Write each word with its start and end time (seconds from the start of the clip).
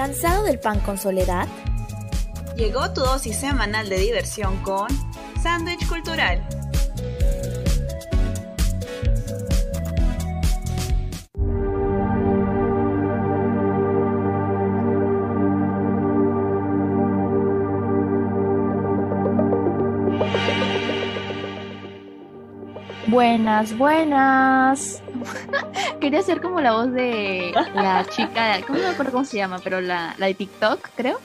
¿Cansado 0.00 0.44
del 0.44 0.58
pan 0.58 0.80
con 0.80 0.96
soledad? 0.96 1.46
Llegó 2.56 2.90
tu 2.94 3.02
dosis 3.02 3.36
semanal 3.36 3.90
de 3.90 3.98
diversión 3.98 4.56
con 4.62 4.88
Sándwich 5.42 5.86
Cultural. 5.86 6.42
Buenas, 23.06 23.76
buenas. 23.76 25.02
Quería 26.00 26.22
ser 26.22 26.40
como 26.40 26.62
la 26.62 26.72
voz 26.72 26.90
de 26.92 27.52
la 27.74 28.06
chica, 28.08 28.58
¿cómo 28.66 28.78
no 28.78 28.84
me 28.84 28.90
acuerdo 28.90 29.12
cómo 29.12 29.24
se 29.26 29.36
llama? 29.36 29.58
Pero 29.62 29.82
la, 29.82 30.14
la 30.16 30.26
de 30.26 30.34
TikTok, 30.34 30.88
creo. 30.96 31.18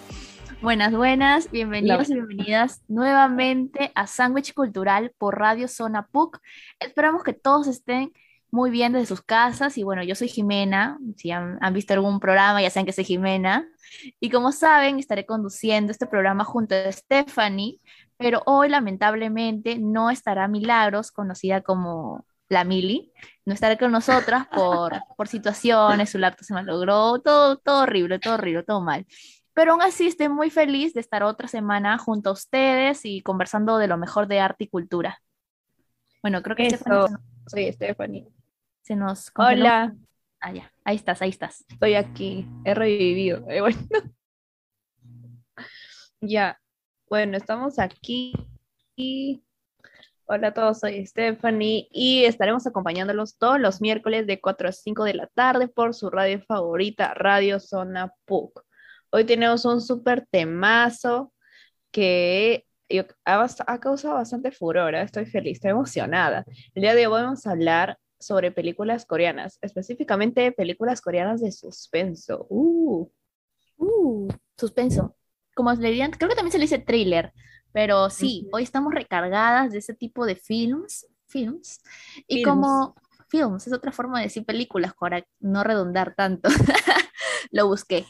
Buenas, 0.62 0.94
buenas, 0.94 1.50
bienvenidos 1.50 2.10
y 2.10 2.16
bienvenidas 2.16 2.82
nuevamente 2.90 3.94
a 3.96 4.06
Sándwich 4.06 4.54
Cultural 4.54 5.14
por 5.18 5.40
Radio 5.40 5.70
Zona 5.70 6.08
PUC. 6.08 6.42
Esperamos 6.82 7.24
que 7.24 7.32
todos 7.32 7.68
estén 7.68 8.12
muy 8.52 8.70
bien 8.70 8.92
desde 8.92 9.06
sus 9.06 9.22
casas 9.22 9.78
y 9.78 9.84
bueno, 9.84 10.04
yo 10.04 10.14
soy 10.14 10.28
Jimena, 10.28 10.98
si 11.16 11.32
han, 11.32 11.58
han 11.62 11.74
visto 11.74 11.94
algún 11.94 12.20
programa 12.20 12.62
ya 12.62 12.70
saben 12.70 12.86
que 12.86 12.92
soy 12.92 13.06
Jimena 13.06 13.66
y 14.20 14.30
como 14.30 14.52
saben 14.52 15.00
estaré 15.00 15.26
conduciendo 15.26 15.94
este 15.94 16.06
programa 16.06 16.44
junto 16.44 16.76
a 16.76 16.92
Stephanie, 16.92 17.80
pero 18.18 18.42
hoy 18.46 18.68
lamentablemente 18.68 19.78
no 19.80 20.10
estará 20.10 20.50
Milagros, 20.50 21.12
conocida 21.12 21.62
como 21.62 22.26
la 22.50 22.64
Mili, 22.64 23.12
no 23.46 23.54
estará 23.54 23.78
con 23.78 23.92
nosotras 23.92 24.48
por, 24.48 24.94
por 25.18 25.28
situaciones, 25.28 26.10
su 26.12 26.18
laptop 26.20 26.46
se 26.46 26.54
malogró, 26.54 27.20
todo, 27.20 27.58
todo 27.58 27.84
horrible, 27.84 28.20
todo 28.20 28.36
horrible, 28.36 28.64
todo 28.64 28.82
mal. 28.82 29.06
Pero 29.54 29.72
aún 29.72 29.82
así 29.82 30.08
estoy 30.08 30.30
muy 30.30 30.50
feliz 30.50 30.94
de 30.94 31.00
estar 31.00 31.24
otra 31.24 31.48
semana 31.48 31.98
junto 31.98 32.30
a 32.30 32.34
ustedes 32.34 33.06
y 33.06 33.22
conversando 33.22 33.78
de 33.78 33.88
lo 33.88 33.98
mejor 33.98 34.28
de 34.28 34.40
arte 34.40 34.66
y 34.66 34.68
cultura. 34.68 35.22
Bueno, 36.22 36.42
creo 36.44 36.56
que 36.56 36.68
Eso. 36.68 36.78
Stephanie 36.78 37.18
Soy 37.48 37.72
Stephanie. 37.74 38.28
se 38.82 38.96
nos 38.96 39.32
congeló. 39.32 39.62
Hola, 39.62 39.96
Ah, 40.42 40.52
ya. 40.52 40.72
Ahí 40.84 40.98
estás, 40.98 41.22
ahí 41.24 41.30
estás. 41.30 41.66
estoy 41.70 41.96
aquí. 41.96 42.48
He 42.66 42.74
revivido. 42.76 43.46
Eh, 43.50 43.62
bueno. 43.62 43.78
Ya. 46.22 46.60
Bueno, 47.10 47.38
estamos 47.38 47.80
aquí. 47.80 48.34
Y... 48.96 49.45
Hola 50.28 50.48
a 50.48 50.54
todos, 50.54 50.80
soy 50.80 51.06
Stephanie 51.06 51.88
y 51.92 52.26
estaremos 52.26 52.66
acompañándolos 52.66 53.38
todos 53.38 53.60
los 53.60 53.82
miércoles 53.82 54.26
de 54.28 54.42
4 54.42 54.70
a 54.70 54.72
5 54.72 55.04
de 55.04 55.14
la 55.14 55.28
tarde 55.28 55.68
por 55.68 55.94
su 55.94 56.10
radio 56.10 56.42
favorita, 56.42 57.14
Radio 57.14 57.60
Zona 57.60 58.12
PUC. 58.26 58.64
Hoy 59.12 59.24
tenemos 59.26 59.66
un 59.66 59.82
súper 59.82 60.26
temazo 60.32 61.32
que 61.92 62.66
ha 63.24 63.80
causado 63.80 64.16
bastante 64.16 64.52
furor. 64.52 64.96
¿eh? 64.96 65.04
Estoy 65.04 65.26
feliz, 65.26 65.58
estoy 65.58 65.72
emocionada. 65.72 66.44
El 66.74 66.82
día 66.82 66.96
de 66.96 67.08
hoy 67.08 67.22
vamos 67.22 67.46
a 67.46 67.52
hablar 67.52 67.98
sobre 68.20 68.52
películas 68.52 69.06
coreanas, 69.06 69.60
específicamente 69.62 70.52
películas 70.52 71.02
coreanas 71.02 71.42
de 71.42 71.52
suspenso. 71.52 72.48
Uh, 72.50 73.08
Uh, 73.78 74.28
suspenso. 74.58 75.16
Como 75.56 75.72
le 75.74 75.90
dirían, 75.90 76.12
creo 76.12 76.30
que 76.30 76.36
también 76.36 76.52
se 76.52 76.58
le 76.58 76.64
dice 76.64 76.80
thriller, 76.80 77.34
pero 77.76 78.10
sí, 78.10 78.48
hoy 78.54 78.64
estamos 78.64 78.94
recargadas 78.94 79.74
de 79.74 79.80
ese 79.80 79.94
tipo 79.94 80.26
de 80.26 80.38
films, 80.38 81.08
films, 81.28 81.82
y 82.26 82.36
Films. 82.36 82.50
como 82.50 82.96
films, 83.28 83.68
es 83.68 83.74
otra 83.74 83.92
forma 83.92 84.20
de 84.20 84.28
decir 84.28 84.46
películas 84.46 84.94
para 84.98 85.28
no 85.42 85.62
redundar 85.62 86.16
tanto. 86.16 86.48
Lo 87.52 87.68
busqué, 87.68 88.06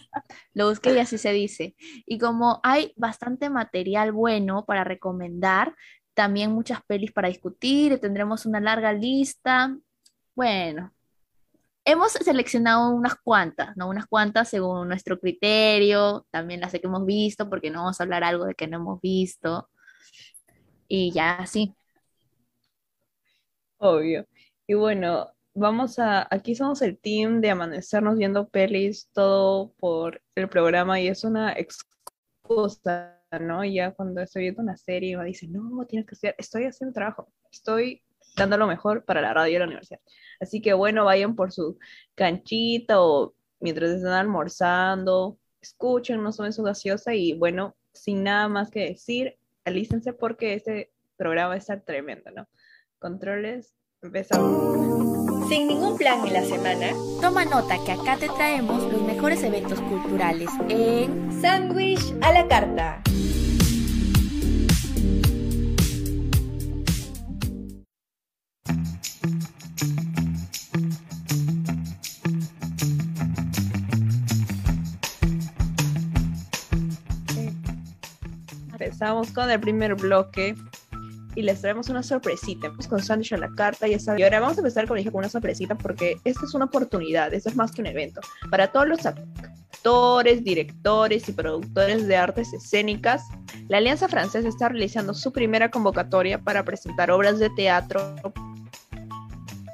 lo 0.54 0.70
busqué 0.70 0.94
y 0.94 1.00
así 1.00 1.18
se 1.18 1.32
dice. 1.34 1.76
Y 2.06 2.18
como 2.20 2.62
hay 2.64 2.94
bastante 2.96 3.50
material 3.50 4.12
bueno 4.12 4.66
para 4.66 4.84
recomendar, 4.84 5.76
también 6.14 6.52
muchas 6.52 6.82
pelis 6.86 7.12
para 7.12 7.28
discutir, 7.28 8.00
tendremos 8.00 8.46
una 8.46 8.62
larga 8.62 8.94
lista. 8.94 9.78
Bueno, 10.36 10.94
hemos 11.86 12.14
seleccionado 12.14 12.90
unas 12.90 13.16
cuantas, 13.16 13.78
¿no? 13.78 13.88
Unas 13.90 14.08
cuantas 14.08 14.50
según 14.50 14.88
nuestro 14.88 15.20
criterio, 15.20 16.26
también 16.32 16.62
las 16.62 16.72
que 16.72 16.82
hemos 16.84 17.06
visto, 17.06 17.50
porque 17.50 17.70
no 17.72 17.82
vamos 17.82 18.00
a 18.00 18.04
hablar 18.04 18.24
algo 18.24 18.46
de 18.46 18.56
que 18.56 18.68
no 18.68 18.78
hemos 18.78 19.02
visto. 19.02 19.70
Y 20.88 21.12
ya, 21.12 21.46
sí. 21.46 21.76
obvio. 23.78 24.26
Y 24.68 24.74
bueno, 24.74 25.32
vamos 25.54 26.00
a, 26.00 26.28
aquí 26.30 26.56
somos 26.56 26.82
el 26.82 26.98
team 27.00 27.42
de 27.42 27.50
amanecernos 27.52 28.18
viendo 28.18 28.50
pelis, 28.50 29.10
todo 29.14 29.74
por 29.80 30.22
el 30.36 30.50
programa 30.50 31.00
y 31.00 31.08
es 31.08 31.24
una 31.24 31.54
excusa, 31.54 33.22
¿no? 33.40 33.64
Ya 33.66 33.92
cuando 33.94 34.22
estoy 34.22 34.44
viendo 34.44 34.62
una 34.64 34.78
serie 34.78 35.18
me 35.18 35.26
dicen, 35.26 35.54
no, 35.54 35.86
tienes 35.86 36.08
que 36.08 36.16
hacer, 36.16 36.36
estoy 36.38 36.66
haciendo 36.66 36.94
trabajo, 36.94 37.32
estoy 37.52 38.04
dando 38.36 38.58
lo 38.58 38.68
mejor 38.68 39.06
para 39.06 39.22
la 39.22 39.34
radio 39.34 39.56
y 39.56 39.60
la 39.60 39.66
universidad. 39.66 40.00
Así 40.40 40.62
que 40.62 40.74
bueno, 40.74 41.06
vayan 41.06 41.36
por 41.36 41.52
su 41.52 41.78
canchita 42.16 43.02
o 43.02 43.34
mientras 43.60 43.92
están 43.92 44.14
almorzando, 44.14 45.38
escuchen, 45.62 46.22
no 46.22 46.32
tomen 46.32 46.54
su 46.54 46.64
gaseosa 46.64 47.14
y 47.14 47.34
bueno, 47.34 47.76
sin 47.94 48.24
nada 48.24 48.48
más 48.48 48.70
que 48.70 48.82
decir, 48.82 49.38
alístense 49.64 50.14
porque 50.14 50.54
este 50.54 50.92
programa 51.18 51.50
va 51.50 51.54
a 51.56 51.58
estar 51.58 51.82
tremendo, 51.82 52.30
¿no? 52.32 52.48
Controles, 53.00 53.74
empezamos. 54.02 55.48
Sin 55.50 55.68
ningún 55.68 55.98
plan 55.98 56.26
en 56.26 56.34
la 56.34 56.44
semana, 56.44 56.90
toma 57.22 57.46
nota 57.46 57.78
que 57.86 57.92
acá 57.92 58.18
te 58.18 58.28
traemos 58.30 58.92
los 58.92 59.02
mejores 59.04 59.44
eventos 59.44 59.80
culturales 59.82 60.50
en 60.70 61.32
Sándwich 61.42 62.14
a 62.22 62.34
la 62.34 62.48
carta. 62.48 63.04
Empezamos 78.96 79.32
con 79.32 79.52
el 79.52 79.60
primer 79.60 79.94
bloque 79.96 80.56
y 81.36 81.42
les 81.42 81.60
traemos 81.60 81.90
una 81.90 82.02
sorpresita. 82.02 82.70
Vamos 82.70 82.88
con 82.88 83.04
Sándwich 83.04 83.34
a 83.34 83.38
la 83.38 83.50
carta, 83.50 83.90
ya 83.90 84.00
saben. 84.00 84.22
Y 84.22 84.24
ahora 84.24 84.40
vamos 84.40 84.56
a 84.56 84.62
empezar, 84.62 84.88
dije, 84.88 85.12
con 85.12 85.20
una 85.20 85.28
sorpresita 85.28 85.76
porque 85.76 86.16
esta 86.24 86.46
es 86.46 86.54
una 86.54 86.64
oportunidad, 86.64 87.34
esto 87.34 87.50
es 87.50 87.58
más 87.58 87.74
que 87.74 87.82
un 87.82 87.88
evento. 87.88 88.22
Para 88.50 88.72
todos 88.72 88.88
los 88.88 89.06
actores, 89.06 90.46
directores 90.46 91.28
y 91.28 91.34
productores 91.34 92.08
de 92.08 92.16
artes 92.16 92.54
escénicas, 92.54 93.22
la 93.68 93.80
Alianza 93.80 94.08
Francesa 94.08 94.48
está 94.48 94.70
realizando 94.70 95.14
su 95.14 95.34
primera 95.34 95.70
convocatoria 95.70 96.40
para 96.40 96.64
presentar 96.64 97.12
obras 97.12 97.38
de 97.38 97.50
teatro 97.50 98.16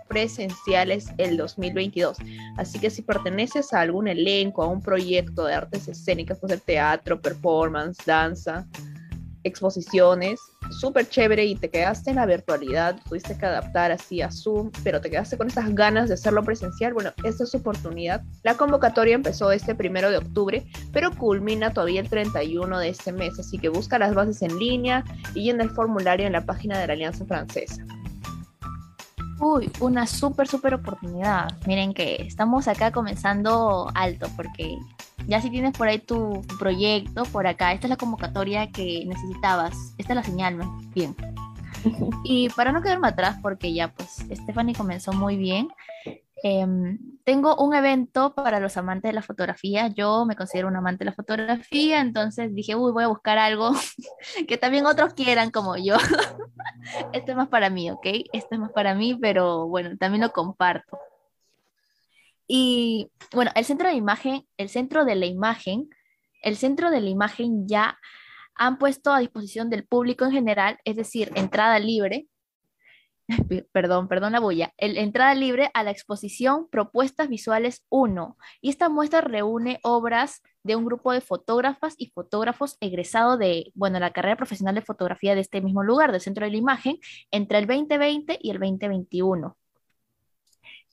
presenciales 0.08 1.06
el 1.20 1.38
2022. 1.38 2.18
Así 2.58 2.80
que 2.80 2.90
si 2.90 3.04
perteneces 3.04 3.72
a 3.72 3.82
algún 3.82 4.08
elenco, 4.08 4.64
a 4.64 4.68
un 4.68 4.82
proyecto 4.82 5.46
de 5.46 5.54
artes 5.54 5.88
escénicas, 5.88 6.40
puede 6.40 6.56
ser 6.56 6.64
teatro, 6.66 7.22
performance, 7.22 8.04
danza, 8.04 8.68
exposiciones, 9.44 10.40
súper 10.70 11.08
chévere 11.10 11.46
y 11.46 11.56
te 11.56 11.70
quedaste 11.70 12.12
en 12.12 12.18
la 12.18 12.26
virtualidad, 12.26 13.00
tuviste 13.08 13.38
que 13.38 13.46
adaptar 13.46 13.92
así 13.92 14.22
a 14.22 14.32
Zoom, 14.32 14.72
pero 14.84 15.02
te 15.02 15.10
quedaste 15.10 15.38
con 15.38 15.48
esas 15.48 15.74
ganas 15.74 16.08
de 16.08 16.16
hacerlo 16.16 16.44
presencial, 16.44 16.94
bueno, 16.94 17.12
esta 17.24 17.44
es 17.44 17.52
su 17.52 17.58
oportunidad. 17.58 18.24
La 18.44 18.56
convocatoria 18.56 19.16
empezó 19.16 19.52
este 19.52 19.76
primero 19.76 20.12
de 20.12 20.18
octubre, 20.18 20.66
pero 20.92 21.12
culmina 21.12 21.74
todavía 21.74 22.02
el 22.02 22.10
31 22.10 22.80
de 22.80 22.90
este 22.90 23.12
mes, 23.12 23.40
así 23.40 23.58
que 23.58 23.70
busca 23.70 24.00
las 24.00 24.14
bases 24.14 24.42
en 24.42 24.58
línea 24.58 25.04
y 25.34 25.50
en 25.50 25.62
el 25.62 25.70
formulario 25.70 26.28
en 26.28 26.34
la 26.34 26.46
página 26.46 26.80
de 26.80 26.88
la 26.88 26.94
Alianza 26.94 27.26
Francesa. 27.26 27.84
Uy, 29.42 29.72
una 29.80 30.06
súper, 30.06 30.48
súper 30.48 30.76
oportunidad. 30.76 31.50
Miren 31.66 31.96
que 31.96 32.18
estamos 32.18 32.68
acá 32.68 32.92
comenzando 32.92 33.90
alto, 33.96 34.28
porque 34.36 34.78
ya 35.28 35.42
si 35.42 35.50
tienes 35.50 35.74
por 35.78 35.88
ahí 35.88 36.00
tu 36.00 36.42
proyecto, 36.60 37.24
por 37.26 37.48
acá, 37.48 37.74
esta 37.74 37.88
es 37.88 37.90
la 37.90 37.98
convocatoria 37.98 38.72
que 38.72 39.06
necesitabas. 39.06 39.76
Esta 39.98 40.14
es 40.14 40.16
la 40.16 40.24
señal, 40.24 40.58
¿no? 40.58 40.80
Bien. 40.94 41.16
Y 42.24 42.50
para 42.50 42.72
no 42.72 42.82
quedarme 42.82 43.08
atrás, 43.08 43.38
porque 43.42 43.74
ya 43.74 43.94
pues 43.94 44.26
Stephanie 44.32 44.76
comenzó 44.76 45.14
muy 45.14 45.36
bien, 45.36 45.70
em, 46.44 47.00
tengo 47.24 47.56
un 47.56 47.74
evento 47.76 48.34
para 48.34 48.60
los 48.60 48.78
amantes 48.78 49.10
de 49.10 49.14
la 49.14 49.22
fotografía. 49.22 49.88
Yo 49.88 50.26
me 50.26 50.36
considero 50.36 50.68
un 50.68 50.76
amante 50.76 51.04
de 51.04 51.12
la 51.12 51.16
fotografía, 51.16 52.02
entonces 52.02 52.54
dije, 52.54 52.76
uy, 52.76 52.92
voy 52.92 53.04
a 53.04 53.08
buscar 53.08 53.38
algo 53.38 53.72
que 54.48 54.58
también 54.58 54.86
otros 54.86 55.14
quieran 55.14 55.52
como 55.52 55.78
yo. 55.78 55.96
Esto 57.14 57.32
es 57.32 57.38
más 57.38 57.48
para 57.48 57.70
mí, 57.70 57.90
¿ok? 57.92 58.06
Esto 58.34 58.56
es 58.56 58.60
más 58.60 58.72
para 58.72 58.96
mí, 58.96 59.18
pero 59.20 59.68
bueno, 59.68 59.98
también 59.98 60.22
lo 60.22 60.32
comparto. 60.32 60.98
Y 62.54 63.10
bueno, 63.34 63.50
el 63.56 63.64
centro 63.64 63.88
de 63.88 63.96
imagen, 63.96 64.46
el 64.58 64.68
centro 64.68 65.06
de 65.06 65.16
la 65.16 65.26
imagen, 65.26 65.90
el 66.42 66.58
centro 66.58 66.92
de 66.92 67.00
la 67.00 67.08
imagen 67.08 67.66
ya 67.66 67.98
han 68.56 68.78
puesto 68.78 69.14
a 69.14 69.20
disposición 69.20 69.70
del 69.70 69.88
público 69.88 70.26
en 70.26 70.32
general, 70.32 70.78
es 70.84 70.98
decir, 70.98 71.32
entrada 71.36 71.80
libre. 71.80 72.28
perdón, 73.72 74.10
perdón 74.10 74.34
la 74.34 74.42
bulla, 74.42 74.74
el, 74.76 74.98
entrada 74.98 75.34
libre 75.34 75.72
a 75.74 75.84
la 75.84 75.92
exposición 75.92 76.68
Propuestas 76.70 77.30
Visuales 77.30 77.86
1. 77.88 78.38
Y 78.60 78.70
esta 78.70 78.90
muestra 78.90 79.22
reúne 79.22 79.80
obras 79.82 80.42
de 80.64 80.76
un 80.76 80.84
grupo 80.84 81.14
de 81.14 81.22
fotógrafas 81.22 81.96
y 81.98 82.08
fotógrafos 82.08 82.76
egresados 82.82 83.40
de, 83.40 83.72
bueno, 83.76 83.98
la 83.98 84.12
carrera 84.12 84.36
profesional 84.36 84.76
de 84.76 84.82
fotografía 84.82 85.36
de 85.36 85.42
este 85.42 85.62
mismo 85.62 85.84
lugar, 85.84 86.12
del 86.12 86.20
Centro 86.20 86.44
de 86.44 86.52
la 86.52 86.58
Imagen, 86.58 86.98
entre 87.32 87.60
el 87.60 87.66
2020 87.66 88.40
y 88.42 88.50
el 88.50 88.60
2021. 88.60 89.56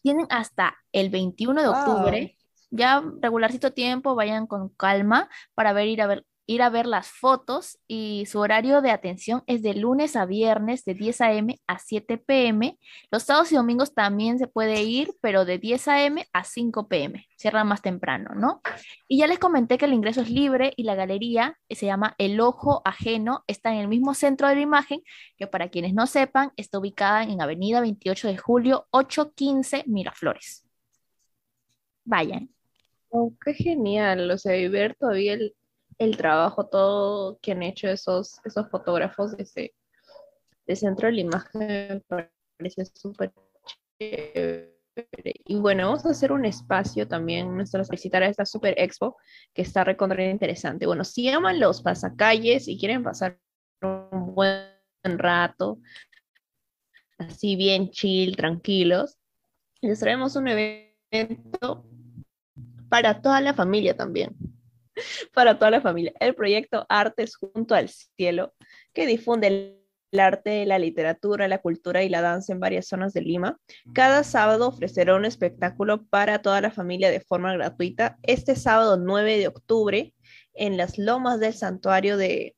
Tienen 0.09 0.27
hasta 0.31 0.75
el 0.93 1.11
21 1.11 1.61
de 1.61 1.69
octubre, 1.69 2.39
ya 2.71 3.05
regularcito 3.21 3.75
tiempo, 3.75 4.15
vayan 4.15 4.47
con 4.47 4.71
calma 4.71 5.29
para 5.53 5.75
ver 5.75 5.87
ir 5.87 6.01
a 6.01 6.07
ver 6.07 6.25
ir 6.49 6.63
a 6.63 6.71
ver 6.71 6.87
las 6.87 7.09
fotos 7.09 7.79
y 7.87 8.25
su 8.27 8.41
horario 8.41 8.81
de 8.81 8.91
atención 8.91 9.43
es 9.47 9.63
de 9.63 9.75
lunes 9.75 10.17
a 10.17 10.25
viernes 10.25 10.83
de 10.87 10.95
10 10.95 11.21
a.m. 11.21 11.61
a 11.67 11.79
7 11.79 12.17
p.m. 12.17 12.79
Los 13.11 13.25
sábados 13.25 13.53
y 13.53 13.57
domingos 13.57 13.95
también 13.95 14.39
se 14.39 14.49
puede 14.49 14.83
ir, 14.83 15.11
pero 15.21 15.45
de 15.45 15.59
10 15.59 15.89
a.m. 15.89 16.27
a 16.33 16.45
5 16.45 16.89
p.m. 16.89 17.27
Cierra 17.37 17.65
más 17.65 17.83
temprano, 17.83 18.35
¿no? 18.35 18.63
Y 19.07 19.19
ya 19.19 19.27
les 19.27 19.39
comenté 19.39 19.77
que 19.77 19.85
el 19.85 19.93
ingreso 19.93 20.23
es 20.23 20.31
libre 20.31 20.73
y 20.75 20.85
la 20.85 20.95
galería 20.95 21.59
se 21.69 21.85
llama 21.85 22.15
El 22.17 22.41
Ojo 22.41 22.81
Ajeno, 22.87 23.45
está 23.47 23.75
en 23.75 23.81
el 23.81 23.89
mismo 23.89 24.15
centro 24.15 24.49
de 24.49 24.55
la 24.55 24.63
imagen, 24.63 25.03
que 25.37 25.47
para 25.47 25.69
quienes 25.69 25.93
no 25.93 26.07
sepan, 26.07 26.53
está 26.57 26.79
ubicada 26.79 27.25
en 27.25 27.43
Avenida 27.43 27.83
28 27.83 28.27
de 28.27 28.39
Julio, 28.39 28.87
815 28.91 29.85
Miraflores. 29.87 30.65
Vayan. 32.05 32.49
Oh, 33.11 33.35
qué 33.45 33.53
genial, 33.53 34.31
o 34.31 34.39
sea, 34.39 34.57
y 34.57 34.69
ver 34.69 34.95
todavía 34.95 35.35
el, 35.35 35.55
el 35.99 36.17
trabajo 36.17 36.67
todo 36.67 37.39
que 37.41 37.53
han 37.53 37.63
hecho 37.63 37.89
esos, 37.89 38.41
esos 38.45 38.69
fotógrafos 38.71 39.37
de 39.37 39.43
ese 39.43 39.75
de 40.67 40.77
centro 40.77 41.07
de 41.07 41.15
la 41.15 41.21
imagen 41.23 42.05
parece 42.07 42.85
súper 42.95 43.33
chévere. 43.99 44.77
Y 45.47 45.57
bueno, 45.57 45.87
vamos 45.87 46.05
a 46.05 46.11
hacer 46.11 46.31
un 46.31 46.45
espacio 46.45 47.09
también, 47.09 47.57
nuestra 47.57 47.83
visitar 47.91 48.23
a 48.23 48.29
esta 48.29 48.45
Super 48.45 48.75
Expo, 48.77 49.17
que 49.55 49.63
está 49.63 49.83
recontra 49.83 50.23
interesante. 50.29 50.87
Bueno, 50.87 51.05
si 51.05 51.29
aman 51.29 51.59
los 51.59 51.81
pasacalles 51.81 52.69
y 52.69 52.79
quieren 52.79 53.03
pasar 53.03 53.41
un 53.81 54.35
buen 54.35 54.69
rato, 55.03 55.79
así 57.17 57.57
bien 57.57 57.91
chill, 57.91 58.37
tranquilos, 58.37 59.17
les 59.81 60.01
traemos 60.01 60.37
un 60.37 60.49
evento 60.49 61.87
para 62.91 63.23
toda 63.23 63.41
la 63.41 63.55
familia 63.55 63.97
también 63.97 64.37
para 65.35 65.59
toda 65.59 65.71
la 65.71 65.81
familia. 65.81 66.13
El 66.21 66.35
proyecto 66.35 66.87
Artes 66.89 67.37
junto 67.37 67.75
al 67.75 67.89
cielo, 67.89 68.55
que 68.93 69.07
difunde 69.07 69.47
el, 69.47 69.75
arte, 70.19 70.65
la 70.65 70.79
literatura, 70.79 71.49
la 71.49 71.59
cultura 71.59 72.03
y 72.03 72.09
la 72.09 72.23
danza 72.23 72.53
en 72.53 72.61
varias 72.61 72.89
zonas 72.89 73.13
de 73.13 73.21
Lima. 73.21 73.59
Cada 73.95 74.25
sábado 74.25 74.69
ofrecerá 74.69 75.15
un 75.15 75.27
espectáculo 75.27 76.07
para 76.07 76.41
toda 76.41 76.63
la 76.63 76.71
familia 76.71 77.11
de 77.11 77.21
forma 77.21 77.53
gratuita. 77.53 78.17
Este 78.23 78.57
sábado 78.57 78.97
9 78.97 79.39
de 79.39 79.49
octubre, 79.49 80.15
en 80.55 80.79
las 80.79 80.97
lomas 80.97 81.41
del 81.41 81.53
santuario 81.53 82.17
de 82.17 82.55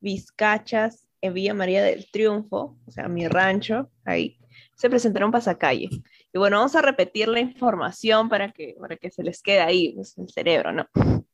Vizcachas, 0.00 1.08
en 1.20 1.34
Villa 1.34 1.52
María 1.52 1.82
del 1.82 2.08
Triunfo, 2.10 2.78
o 2.86 2.90
sea, 2.90 3.08
mi 3.08 3.28
rancho, 3.28 3.90
ahí, 4.04 4.38
se 4.76 4.88
presentará 4.88 5.26
un 5.26 5.32
pasacalle. 5.32 5.90
Y 6.32 6.38
bueno, 6.38 6.58
vamos 6.58 6.76
a 6.76 6.82
repetir 6.82 7.28
la 7.28 7.40
información 7.40 8.28
para 8.28 8.52
que, 8.52 8.76
para 8.80 8.96
que 8.96 9.10
se 9.10 9.22
les 9.22 9.42
quede 9.42 9.60
ahí 9.60 9.92
pues, 9.94 10.16
el 10.18 10.28
cerebro, 10.28 10.72
¿no? 10.72 10.88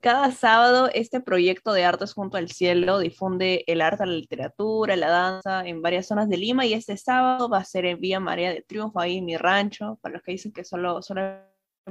Cada 0.00 0.30
sábado 0.30 0.88
este 0.94 1.20
proyecto 1.20 1.72
de 1.72 1.84
Artes 1.84 2.12
junto 2.12 2.36
al 2.36 2.50
cielo 2.50 3.00
difunde 3.00 3.64
el 3.66 3.80
arte, 3.80 4.06
la 4.06 4.12
literatura, 4.12 4.94
la 4.94 5.08
danza 5.08 5.66
en 5.66 5.82
varias 5.82 6.06
zonas 6.06 6.28
de 6.28 6.36
Lima 6.36 6.64
y 6.64 6.72
este 6.72 6.96
sábado 6.96 7.48
va 7.48 7.58
a 7.58 7.64
ser 7.64 7.84
en 7.84 8.00
Vía 8.00 8.20
María 8.20 8.50
de 8.50 8.62
Triunfo, 8.62 9.00
ahí 9.00 9.18
en 9.18 9.24
mi 9.24 9.36
rancho, 9.36 9.98
para 10.00 10.14
los 10.14 10.22
que 10.22 10.32
dicen 10.32 10.52
que 10.52 10.62
solo, 10.62 11.02
solo 11.02 11.20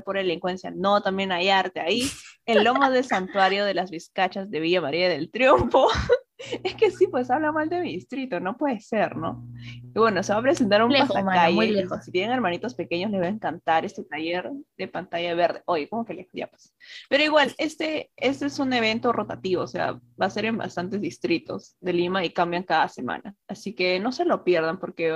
por 0.06 0.16
delincuencia, 0.16 0.72
no, 0.72 1.02
también 1.02 1.34
hay 1.34 1.50
arte 1.50 1.82
ahí, 1.82 2.04
en 2.46 2.64
Lomas 2.64 2.94
del 2.94 3.04
Santuario 3.04 3.66
de 3.66 3.74
las 3.74 3.92
Vizcachas 3.92 4.50
de 4.50 4.60
Villa 4.62 4.80
María 4.80 5.10
del 5.10 5.30
Triunfo. 5.30 5.88
Es 6.64 6.76
que 6.76 6.92
sí, 6.92 7.08
pues 7.08 7.30
habla 7.30 7.52
mal 7.52 7.70
de 7.70 7.82
mi 7.82 7.94
distrito, 7.94 8.40
no 8.40 8.58
puede 8.58 8.80
ser, 8.80 9.16
¿no? 9.16 9.48
Y 9.84 10.00
bueno, 10.00 10.22
se 10.24 10.34
va 10.34 10.40
a 10.40 10.42
presentar 10.42 10.84
un 10.84 10.92
lejos, 10.92 11.10
pasacalle. 11.10 11.86
si 12.04 12.12
tienen 12.12 12.32
hermanitos 12.32 12.76
pequeños, 12.76 13.12
les 13.12 13.22
va 13.22 13.26
a 13.26 13.30
encantar 13.30 13.86
este 13.86 14.04
taller 14.04 14.52
de 14.78 14.88
pantalla 14.88 15.34
verde. 15.36 15.62
Oye, 15.66 15.90
¿cómo 15.90 16.06
que 16.06 16.14
les 16.14 16.28
ya 16.34 16.48
pues? 16.48 16.74
Pero 17.10 17.24
igual, 17.24 17.54
este, 17.58 18.12
este 18.16 18.46
es 18.46 18.60
un 18.60 18.74
evento 18.74 19.12
rotativo, 19.12 19.64
o 19.64 19.68
sea, 19.68 19.94
va 19.94 20.26
a 20.26 20.30
ser 20.30 20.46
en 20.46 20.58
bastantes 20.58 21.02
distritos 21.02 21.76
de 21.80 21.94
Lima 21.94 22.24
y 22.24 22.30
cambian 22.32 22.64
cada 22.64 22.88
semana. 22.88 23.36
Así 23.48 23.74
que 23.74 24.00
no 24.00 24.12
se 24.12 24.26
lo 24.26 24.44
pierdan 24.44 24.80
porque 24.80 25.10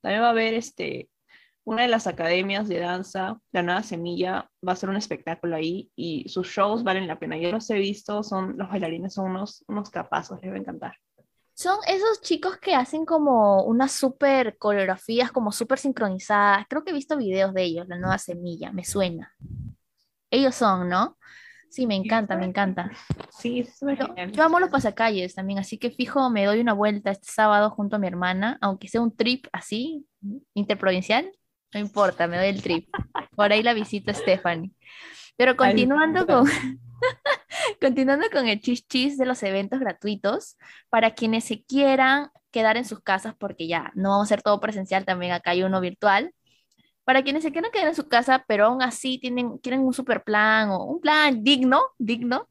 también 0.00 0.22
va 0.22 0.28
a 0.28 0.30
haber 0.30 0.54
este 0.54 1.08
una 1.68 1.82
de 1.82 1.88
las 1.88 2.06
academias 2.06 2.66
de 2.66 2.80
danza, 2.80 3.38
la 3.52 3.62
Nueva 3.62 3.82
Semilla, 3.82 4.50
va 4.66 4.72
a 4.72 4.76
ser 4.76 4.88
un 4.88 4.96
espectáculo 4.96 5.54
ahí 5.54 5.90
y 5.94 6.26
sus 6.26 6.48
shows 6.48 6.82
valen 6.82 7.06
la 7.06 7.18
pena. 7.18 7.36
Yo 7.36 7.52
los 7.52 7.68
he 7.68 7.74
visto, 7.74 8.22
son, 8.22 8.56
los 8.56 8.70
bailarines 8.70 9.12
son 9.12 9.32
unos, 9.32 9.64
unos 9.68 9.90
capazos, 9.90 10.40
les 10.40 10.50
va 10.50 10.56
a 10.56 10.60
encantar. 10.60 10.96
Son 11.52 11.76
esos 11.86 12.22
chicos 12.22 12.56
que 12.56 12.74
hacen 12.74 13.04
como 13.04 13.64
unas 13.64 13.92
super 13.92 14.56
coreografías, 14.56 15.30
como 15.30 15.52
súper 15.52 15.78
sincronizadas. 15.78 16.64
Creo 16.70 16.84
que 16.84 16.92
he 16.92 16.94
visto 16.94 17.18
videos 17.18 17.52
de 17.52 17.64
ellos, 17.64 17.86
la 17.86 17.98
Nueva 17.98 18.16
Semilla, 18.16 18.72
me 18.72 18.86
suena. 18.86 19.34
Ellos 20.30 20.54
son, 20.54 20.88
¿no? 20.88 21.18
Sí, 21.68 21.86
me 21.86 21.96
encanta, 21.96 22.34
me 22.38 22.46
encanta. 22.46 22.90
Sí, 23.28 23.68
yo 24.32 24.42
amo 24.42 24.58
los 24.58 24.70
pasacalles 24.70 25.34
también, 25.34 25.58
así 25.58 25.76
que 25.76 25.90
fijo, 25.90 26.30
me 26.30 26.46
doy 26.46 26.60
una 26.60 26.72
vuelta 26.72 27.10
este 27.10 27.30
sábado 27.30 27.68
junto 27.68 27.96
a 27.96 27.98
mi 27.98 28.06
hermana, 28.06 28.56
aunque 28.62 28.88
sea 28.88 29.02
un 29.02 29.14
trip 29.14 29.46
así, 29.52 30.06
interprovincial, 30.54 31.30
no 31.72 31.80
importa, 31.80 32.26
me 32.26 32.36
doy 32.36 32.48
el 32.48 32.62
trip. 32.62 32.88
Por 33.34 33.52
ahí 33.52 33.62
la 33.62 33.74
visita 33.74 34.14
Stephanie. 34.14 34.72
Pero 35.36 35.56
continuando 35.56 36.26
con, 36.26 36.46
continuando 37.80 38.26
con 38.30 38.48
el 38.48 38.60
chis 38.60 38.86
chis 38.86 39.18
de 39.18 39.26
los 39.26 39.42
eventos 39.42 39.78
gratuitos, 39.80 40.56
para 40.88 41.14
quienes 41.14 41.44
se 41.44 41.62
quieran 41.62 42.30
quedar 42.50 42.76
en 42.76 42.84
sus 42.84 43.00
casas, 43.00 43.34
porque 43.38 43.68
ya 43.68 43.92
no 43.94 44.10
vamos 44.10 44.26
a 44.26 44.28
hacer 44.28 44.42
todo 44.42 44.60
presencial, 44.60 45.04
también 45.04 45.32
acá 45.32 45.52
hay 45.52 45.62
uno 45.62 45.80
virtual. 45.80 46.32
Para 47.08 47.22
quienes 47.22 47.42
se 47.42 47.52
quieran 47.52 47.70
quedar 47.70 47.88
en 47.88 47.94
su 47.94 48.06
casa, 48.06 48.44
pero 48.46 48.66
aún 48.66 48.82
así 48.82 49.18
tienen, 49.18 49.56
quieren 49.56 49.80
un 49.80 49.94
super 49.94 50.24
plan 50.24 50.68
o 50.68 50.84
un 50.84 51.00
plan 51.00 51.42
digno, 51.42 51.80
digno, 51.96 52.50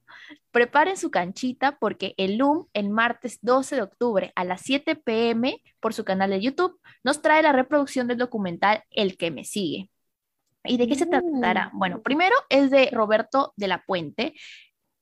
Preparen 0.50 0.98
su 0.98 1.12
canchita 1.12 1.77
porque 1.77 2.15
el 2.18 2.38
LUM, 2.38 2.65
el 2.74 2.89
martes 2.89 3.38
12 3.44 3.75
de 3.75 3.83
octubre 3.83 4.31
a 4.33 4.44
las 4.45 4.62
7 4.62 4.95
pm 4.95 5.62
por 5.80 5.94
su 5.94 6.04
canal 6.04 6.31
de 6.31 6.42
YouTube, 6.42 6.80
nos 7.04 7.21
trae 7.21 7.44
la 7.44 7.51
reproducción 7.51 8.07
del 8.07 8.18
documental 8.18 8.83
El 8.89 9.15
que 9.15 9.30
me 9.30 9.44
sigue. 9.44 9.92
¿Y 10.63 10.77
de 10.77 10.88
qué 10.88 10.95
se 10.95 11.06
tratará? 11.06 11.69
Mm. 11.71 11.77
Bueno, 11.77 12.01
primero 12.01 12.36
es 12.50 12.72
de 12.72 12.89
Roberto 12.91 13.53
de 13.58 13.67
la 13.67 13.84
Puente, 13.86 14.34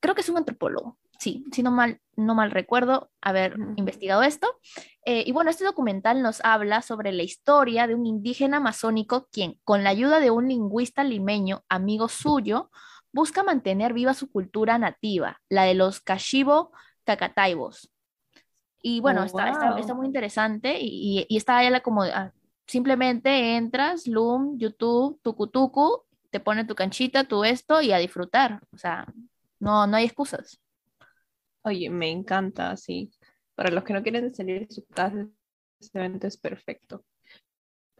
creo 0.00 0.14
que 0.14 0.20
es 0.20 0.28
un 0.28 0.36
antropólogo, 0.36 0.98
sí, 1.18 1.44
si 1.52 1.62
no 1.62 1.70
mal, 1.70 2.00
no 2.16 2.34
mal 2.34 2.50
recuerdo 2.50 3.10
haber 3.20 3.56
investigado 3.76 4.22
esto. 4.22 4.48
Eh, 5.04 5.24
y 5.26 5.32
bueno, 5.32 5.50
este 5.50 5.64
documental 5.64 6.22
nos 6.22 6.44
habla 6.44 6.82
sobre 6.82 7.12
la 7.12 7.22
historia 7.22 7.86
de 7.86 7.94
un 7.94 8.06
indígena 8.06 8.58
amazónico 8.58 9.28
quien, 9.30 9.58
con 9.64 9.84
la 9.84 9.90
ayuda 9.90 10.20
de 10.20 10.30
un 10.30 10.48
lingüista 10.48 11.04
limeño, 11.04 11.64
amigo 11.68 12.08
suyo, 12.08 12.70
busca 13.12 13.42
mantener 13.42 13.92
viva 13.92 14.14
su 14.14 14.30
cultura 14.30 14.78
nativa, 14.78 15.40
la 15.48 15.64
de 15.64 15.74
los 15.74 16.00
Kashibo 16.00 16.72
Cacataibos. 17.04 17.90
Y 18.82 19.00
bueno, 19.00 19.22
oh, 19.22 19.24
está, 19.24 19.78
está, 19.78 19.94
muy 19.94 20.06
interesante 20.06 20.78
y, 20.80 21.26
y, 21.28 21.36
está 21.36 21.58
ahí 21.58 21.70
la 21.70 21.80
como 21.80 22.02
ah, 22.02 22.32
simplemente 22.66 23.56
entras, 23.56 24.06
Loom, 24.06 24.58
YouTube, 24.58 25.18
Tucutucu, 25.22 26.04
te 26.30 26.40
pone 26.40 26.64
tu 26.64 26.74
canchita, 26.74 27.24
tu 27.24 27.44
esto 27.44 27.80
y 27.80 27.92
a 27.92 27.98
disfrutar. 27.98 28.60
O 28.72 28.78
sea, 28.78 29.06
no, 29.58 29.86
no 29.86 29.96
hay 29.96 30.04
excusas. 30.04 30.60
Oye, 31.66 31.90
me 31.90 32.08
encanta, 32.10 32.76
sí. 32.76 33.10
Para 33.56 33.72
los 33.72 33.82
que 33.82 33.92
no 33.92 34.00
quieren 34.00 34.32
salir 34.32 34.68
de 34.68 34.72
su 34.72 34.86
casa, 34.86 35.26
este 35.80 35.98
evento 35.98 36.28
es 36.28 36.36
perfecto. 36.36 37.04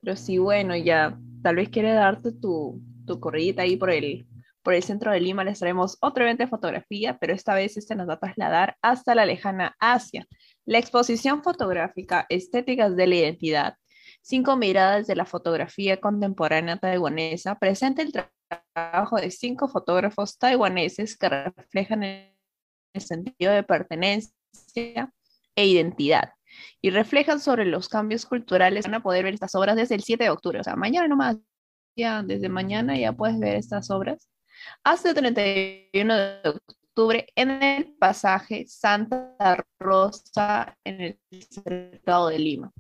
Pero 0.01 0.15
sí, 0.15 0.39
bueno, 0.39 0.77
ya 0.77 1.19
tal 1.43 1.57
vez 1.57 1.69
quiere 1.69 1.93
darte 1.93 2.31
tu, 2.31 2.81
tu 3.05 3.19
corridita 3.19 3.63
ahí 3.63 3.77
por 3.77 3.91
el, 3.91 4.25
por 4.63 4.75
el 4.75 4.85
centro 4.85 5.11
de 5.11 5.19
Lima 5.19 5.43
les 5.43 5.59
traemos 5.59 5.99
otro 6.01 6.23
evento 6.23 6.45
de 6.45 6.49
fotografía, 6.49 7.19
pero 7.19 7.33
esta 7.35 7.55
vez 7.57 7.77
este 7.77 7.97
nos 7.97 8.09
va 8.09 8.15
a 8.15 8.21
trasladar 8.21 8.77
hasta 8.83 9.17
la 9.17 9.27
lejana 9.27 9.75
Asia. 9.81 10.27
La 10.65 10.79
exposición 10.79 11.43
fotográfica 11.43 12.25
Estéticas 12.29 12.95
de 12.95 13.07
la 13.09 13.17
Identidad, 13.17 13.75
cinco 14.23 14.57
miradas 14.57 15.09
de 15.09 15.17
la 15.17 15.25
fotografía 15.25 16.01
contemporánea 16.01 16.77
taiwanesa, 16.77 17.59
presenta 17.59 18.03
el 18.03 18.13
trabajo 18.13 19.17
de 19.17 19.33
cinco 19.33 19.67
fotógrafos 19.67 20.39
taiwaneses 20.39 21.19
que 21.19 21.29
reflejan 21.29 22.05
el 22.05 22.36
sentido 23.01 23.53
de 23.53 23.63
pertenencia 23.63 24.33
e 25.55 25.67
identidad 25.67 26.33
y 26.81 26.91
reflejan 26.91 27.41
sobre 27.41 27.65
los 27.65 27.89
cambios 27.89 28.27
culturales. 28.27 28.85
Van 28.85 28.95
a 28.95 29.03
poder 29.03 29.25
ver 29.25 29.35
estas 29.35 29.55
obras 29.55 29.77
desde 29.77 29.95
el 29.95 30.03
7 30.03 30.25
de 30.25 30.31
octubre, 30.31 30.61
o 30.61 30.65
sea, 30.65 30.77
mañana 30.77 31.09
nomás, 31.09 31.37
ya 31.97 32.23
desde 32.23 32.49
mañana 32.49 32.97
ya 32.99 33.13
puedes 33.13 33.39
ver 33.39 33.57
estas 33.57 33.91
obras 33.91 34.29
hasta 34.85 35.11
el 35.11 35.15
31 35.15 36.15
de 36.17 36.41
octubre 36.49 37.27
en 37.35 37.63
el 37.63 37.95
pasaje 37.99 38.67
Santa 38.67 39.65
Rosa 39.79 40.77
en 40.85 41.01
el 41.01 41.19
Cercado 41.51 42.29
de 42.29 42.39
Lima. 42.39 42.73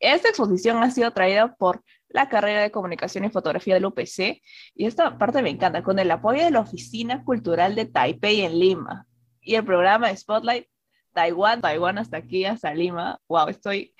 esta 0.00 0.28
exposición 0.28 0.82
ha 0.82 0.90
sido 0.90 1.12
traída 1.12 1.54
por 1.54 1.82
la 2.08 2.28
carrera 2.28 2.62
de 2.62 2.70
comunicación 2.70 3.24
y 3.24 3.30
fotografía 3.30 3.74
del 3.74 3.86
UPC 3.86 4.40
y 4.74 4.86
esta 4.86 5.18
parte 5.18 5.42
me 5.42 5.50
encanta, 5.50 5.82
con 5.82 5.98
el 5.98 6.10
apoyo 6.10 6.44
de 6.44 6.50
la 6.50 6.60
Oficina 6.60 7.24
Cultural 7.24 7.74
de 7.74 7.86
Taipei 7.86 8.42
en 8.42 8.58
Lima 8.58 9.06
y 9.48 9.54
el 9.54 9.64
programa 9.64 10.14
Spotlight 10.14 10.66
Taiwán, 11.14 11.62
Taiwán 11.62 11.96
hasta 11.96 12.18
aquí, 12.18 12.44
hasta 12.44 12.74
Lima. 12.74 13.18
Wow, 13.28 13.48
estoy 13.48 13.94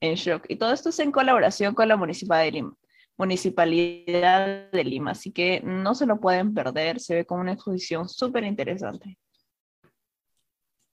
en 0.00 0.16
shock. 0.16 0.44
Y 0.48 0.56
todo 0.56 0.72
esto 0.72 0.88
es 0.88 0.98
en 0.98 1.12
colaboración 1.12 1.72
con 1.72 1.86
la 1.86 1.96
Municipalidad 1.96 2.46
de 2.46 2.50
Lima. 2.50 2.74
Municipalidad 3.16 4.70
de 4.72 4.84
Lima, 4.84 5.12
así 5.12 5.30
que 5.30 5.60
no 5.60 5.94
se 5.94 6.04
lo 6.04 6.18
pueden 6.18 6.52
perder, 6.52 6.98
se 6.98 7.14
ve 7.14 7.24
como 7.24 7.42
una 7.42 7.52
exposición 7.52 8.08
súper 8.08 8.42
interesante. 8.42 9.16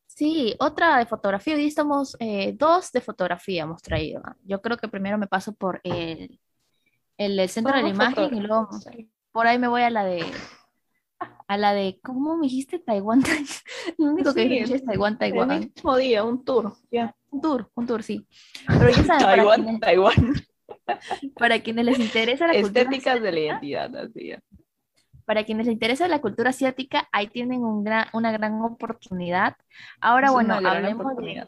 Sí, 0.05 0.55
otra 0.59 0.99
de 0.99 1.07
fotografía. 1.07 1.55
Hoy 1.55 1.65
estamos, 1.65 2.15
eh, 2.19 2.53
dos 2.55 2.91
de 2.91 3.01
fotografía 3.01 3.63
hemos 3.63 3.81
traído. 3.81 4.21
Yo 4.43 4.61
creo 4.61 4.77
que 4.77 4.87
primero 4.87 5.17
me 5.17 5.25
paso 5.25 5.55
por 5.55 5.81
el, 5.83 6.39
el, 7.17 7.49
centro 7.49 7.75
de 7.75 7.81
la 7.81 7.89
imagen 7.89 8.35
y 8.35 8.41
luego 8.41 8.69
por 9.31 9.47
ahí 9.47 9.57
me 9.57 9.67
voy 9.67 9.81
a 9.81 9.89
la 9.89 10.03
de, 10.03 10.23
a 11.49 11.57
la 11.57 11.73
de, 11.73 11.99
¿cómo 12.03 12.37
me 12.37 12.43
dijiste? 12.43 12.77
Taiwán. 12.77 13.23
Lo 13.97 14.11
único 14.11 14.35
que 14.35 14.47
dije 14.47 14.75
es 14.75 14.85
Taiwán, 14.85 15.17
Taiwán. 15.17 15.51
El 15.51 15.71
mismo 15.73 15.97
día, 15.97 16.23
un 16.23 16.45
tour, 16.45 16.75
ya. 16.91 17.15
Un 17.31 17.41
tour, 17.41 17.71
un 17.73 17.87
tour, 17.87 18.03
sí. 18.03 18.27
Pero 18.67 18.91
ya 18.91 19.03
saben, 19.03 19.25
Taiwán, 19.25 19.79
Taiwán. 19.79 20.33
Para 21.35 21.59
quienes 21.59 21.85
les 21.85 21.99
interesa 21.99 22.45
la 22.45 22.53
Estéticas 22.53 23.19
de 23.19 23.31
la 23.31 23.39
identidad, 23.39 23.95
así 23.95 24.27
ya. 24.27 24.39
Para 25.25 25.43
quienes 25.43 25.65
les 25.65 25.73
interesa 25.73 26.07
la 26.07 26.21
cultura 26.21 26.51
asiática, 26.51 27.09
ahí 27.11 27.27
tienen 27.27 27.63
un 27.63 27.83
gran, 27.83 28.05
una 28.13 28.31
gran 28.31 28.61
oportunidad. 28.61 29.55
Ahora, 29.99 30.29
bueno, 30.29 30.53
hablemos 30.53 31.17
de, 31.17 31.47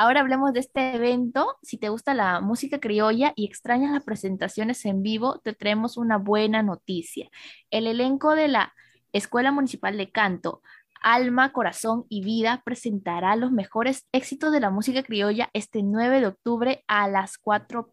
ahora 0.00 0.20
hablemos 0.20 0.54
de 0.54 0.60
este 0.60 0.94
evento. 0.94 1.58
Si 1.62 1.76
te 1.76 1.90
gusta 1.90 2.14
la 2.14 2.40
música 2.40 2.80
criolla 2.80 3.34
y 3.36 3.44
extrañas 3.44 3.92
las 3.92 4.02
presentaciones 4.02 4.86
en 4.86 5.02
vivo, 5.02 5.40
te 5.40 5.52
traemos 5.52 5.98
una 5.98 6.16
buena 6.16 6.62
noticia. 6.62 7.28
El 7.70 7.86
elenco 7.86 8.34
de 8.34 8.48
la 8.48 8.72
Escuela 9.12 9.52
Municipal 9.52 9.98
de 9.98 10.10
Canto, 10.10 10.62
Alma, 11.02 11.52
Corazón 11.52 12.06
y 12.08 12.24
Vida 12.24 12.62
presentará 12.64 13.36
los 13.36 13.52
mejores 13.52 14.06
éxitos 14.12 14.52
de 14.52 14.60
la 14.60 14.70
música 14.70 15.02
criolla 15.02 15.50
este 15.52 15.82
9 15.82 16.20
de 16.20 16.26
octubre 16.28 16.82
a 16.86 17.06
las 17.06 17.36
4 17.36 17.92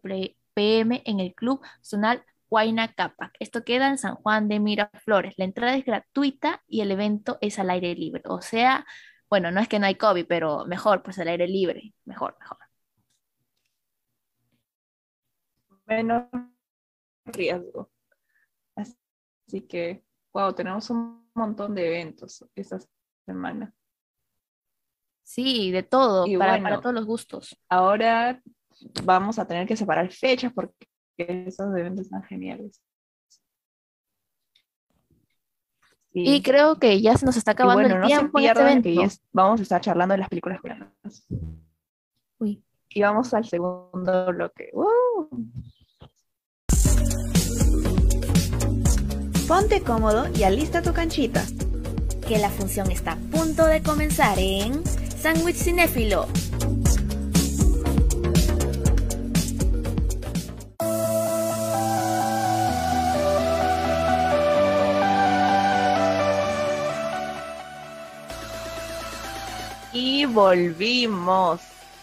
pm 0.54 1.02
en 1.04 1.20
el 1.20 1.34
Club 1.34 1.60
Zonal 1.82 2.24
Huayna 2.48 2.88
Capac. 2.94 3.34
Esto 3.38 3.64
queda 3.64 3.88
en 3.88 3.98
San 3.98 4.14
Juan 4.14 4.48
de 4.48 4.60
Miraflores. 4.60 5.34
La 5.36 5.44
entrada 5.44 5.76
es 5.76 5.84
gratuita 5.84 6.62
y 6.66 6.80
el 6.80 6.90
evento 6.90 7.36
es 7.42 7.58
al 7.58 7.68
aire 7.68 7.94
libre. 7.94 8.22
O 8.24 8.40
sea, 8.40 8.86
bueno, 9.30 9.50
no 9.50 9.60
es 9.60 9.68
que 9.68 9.78
no 9.78 9.86
hay 9.86 9.94
COVID, 9.96 10.26
pero 10.26 10.64
mejor, 10.66 11.02
pues 11.02 11.18
al 11.18 11.28
aire 11.28 11.46
libre. 11.46 11.94
Mejor, 12.04 12.36
mejor. 12.40 12.58
Menos 15.86 16.24
riesgo. 17.26 17.90
Así 18.74 19.62
que, 19.62 20.04
wow, 20.32 20.52
tenemos 20.54 20.90
un 20.90 21.30
montón 21.34 21.74
de 21.74 21.86
eventos 21.86 22.44
esta 22.54 22.78
semana. 23.24 23.72
Sí, 25.22 25.70
de 25.70 25.82
todo, 25.82 26.26
para, 26.38 26.62
para 26.62 26.80
todos 26.80 26.94
los 26.94 27.04
gustos. 27.04 27.58
Ahora 27.68 28.42
vamos 29.04 29.38
a 29.38 29.46
tener 29.46 29.66
que 29.66 29.76
separar 29.76 30.10
fechas 30.10 30.52
porque 30.54 30.88
esos 31.18 31.76
eventos 31.76 32.06
están 32.06 32.22
geniales. 32.22 32.82
Y 36.26 36.42
creo 36.42 36.78
que 36.78 37.00
ya 37.00 37.16
se 37.16 37.26
nos 37.26 37.36
está 37.36 37.52
acabando 37.52 37.82
el 37.82 38.06
tiempo. 38.06 38.38
este 38.38 38.82
que 38.82 39.08
vamos 39.32 39.60
a 39.60 39.62
estar 39.62 39.80
charlando 39.80 40.14
de 40.14 40.18
las 40.18 40.28
películas 40.28 40.60
coreanas. 40.60 40.92
Uy. 42.38 42.62
Y 42.90 43.02
vamos 43.02 43.34
al 43.34 43.44
segundo 43.44 44.26
bloque. 44.32 44.70
Ponte 49.46 49.82
cómodo 49.82 50.26
y 50.34 50.42
alista 50.42 50.82
tu 50.82 50.92
canchita. 50.92 51.44
Que 52.26 52.38
la 52.38 52.50
función 52.50 52.90
está 52.90 53.12
a 53.12 53.16
punto 53.16 53.66
de 53.66 53.82
comenzar 53.82 54.38
en 54.38 54.84
Sandwich 54.84 55.56
Cinéfilo. 55.56 56.26
Y 70.00 70.26
volvimos. 70.26 71.60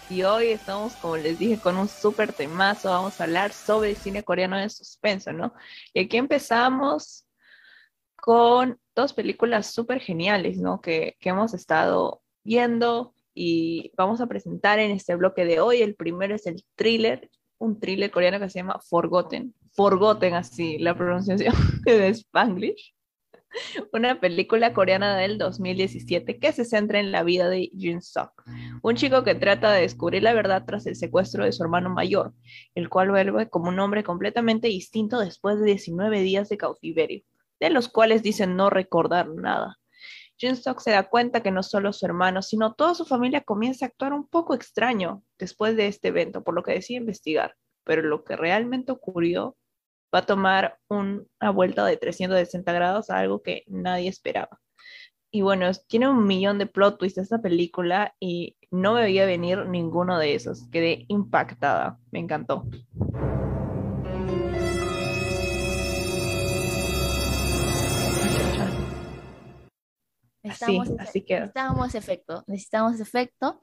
Y 0.09 0.23
hoy 0.23 0.47
estamos, 0.47 0.97
como 0.97 1.15
les 1.15 1.39
dije, 1.39 1.57
con 1.57 1.77
un 1.77 1.87
súper 1.87 2.33
temazo. 2.33 2.89
Vamos 2.89 3.21
a 3.21 3.23
hablar 3.23 3.53
sobre 3.53 3.95
cine 3.95 4.21
coreano 4.21 4.57
de 4.57 4.69
suspenso, 4.69 5.31
¿no? 5.31 5.53
Y 5.93 6.01
aquí 6.01 6.17
empezamos 6.17 7.25
con 8.17 8.77
dos 8.93 9.13
películas 9.13 9.67
súper 9.67 10.01
geniales, 10.01 10.57
¿no? 10.57 10.81
Que, 10.81 11.15
que 11.21 11.29
hemos 11.29 11.53
estado 11.53 12.21
viendo 12.43 13.15
y 13.33 13.93
vamos 13.95 14.19
a 14.19 14.27
presentar 14.27 14.77
en 14.79 14.91
este 14.91 15.15
bloque 15.15 15.45
de 15.45 15.61
hoy. 15.61 15.81
El 15.81 15.95
primero 15.95 16.35
es 16.35 16.47
el 16.47 16.65
thriller, 16.75 17.29
un 17.59 17.79
thriller 17.79 18.11
coreano 18.11 18.41
que 18.41 18.49
se 18.49 18.59
llama 18.59 18.81
Forgotten. 18.89 19.55
Forgotten, 19.71 20.33
así 20.33 20.79
la 20.79 20.97
pronunciación 20.97 21.53
de 21.85 22.09
Spanglish 22.09 22.94
una 23.93 24.19
película 24.19 24.73
coreana 24.73 25.17
del 25.17 25.37
2017 25.37 26.39
que 26.39 26.51
se 26.51 26.65
centra 26.65 26.99
en 26.99 27.11
la 27.11 27.23
vida 27.23 27.49
de 27.49 27.69
Jin 27.77 28.01
Sok, 28.01 28.43
un 28.81 28.95
chico 28.95 29.23
que 29.23 29.35
trata 29.35 29.71
de 29.71 29.81
descubrir 29.81 30.23
la 30.23 30.33
verdad 30.33 30.63
tras 30.65 30.85
el 30.85 30.95
secuestro 30.95 31.45
de 31.45 31.51
su 31.51 31.63
hermano 31.63 31.89
mayor, 31.89 32.33
el 32.73 32.89
cual 32.89 33.11
vuelve 33.11 33.49
como 33.49 33.69
un 33.69 33.79
hombre 33.79 34.03
completamente 34.03 34.67
distinto 34.67 35.19
después 35.19 35.59
de 35.59 35.65
19 35.65 36.21
días 36.21 36.49
de 36.49 36.57
cautiverio, 36.57 37.23
de 37.59 37.69
los 37.69 37.87
cuales 37.87 38.23
dicen 38.23 38.55
no 38.55 38.69
recordar 38.69 39.29
nada. 39.29 39.77
Jin 40.37 40.57
Sok 40.57 40.81
se 40.81 40.91
da 40.91 41.03
cuenta 41.03 41.41
que 41.41 41.51
no 41.51 41.63
solo 41.63 41.93
su 41.93 42.05
hermano, 42.05 42.41
sino 42.41 42.73
toda 42.73 42.93
su 42.93 43.05
familia 43.05 43.41
comienza 43.41 43.85
a 43.85 43.87
actuar 43.87 44.11
un 44.11 44.27
poco 44.27 44.53
extraño 44.53 45.23
después 45.39 45.77
de 45.77 45.87
este 45.87 46.09
evento, 46.09 46.43
por 46.43 46.53
lo 46.53 46.63
que 46.63 46.73
decide 46.73 46.97
investigar. 46.97 47.55
Pero 47.85 48.01
lo 48.01 48.25
que 48.25 48.35
realmente 48.35 48.91
ocurrió 48.91 49.55
va 50.15 50.19
a 50.19 50.25
tomar 50.25 50.79
una 50.87 51.51
vuelta 51.53 51.85
de 51.85 51.97
360 51.97 52.71
grados 52.71 53.09
a 53.09 53.19
algo 53.19 53.41
que 53.41 53.63
nadie 53.67 54.07
esperaba. 54.07 54.61
Y 55.29 55.41
bueno, 55.41 55.69
tiene 55.89 56.07
un 56.07 56.25
millón 56.25 56.57
de 56.57 56.67
plot 56.67 56.97
twists 56.97 57.17
esta 57.17 57.41
película 57.41 58.15
y 58.21 58.55
no 58.71 58.93
me 58.93 59.01
veía 59.01 59.25
venir 59.25 59.65
ninguno 59.67 60.17
de 60.17 60.33
esos. 60.33 60.69
Quedé 60.71 61.03
impactada, 61.09 61.99
me 62.11 62.19
encantó. 62.19 62.65
Así, 70.49 71.21
que... 71.23 71.39
Necesitamos 71.39 71.95
efecto, 71.95 72.43
necesitamos 72.47 72.99
efecto. 72.99 73.59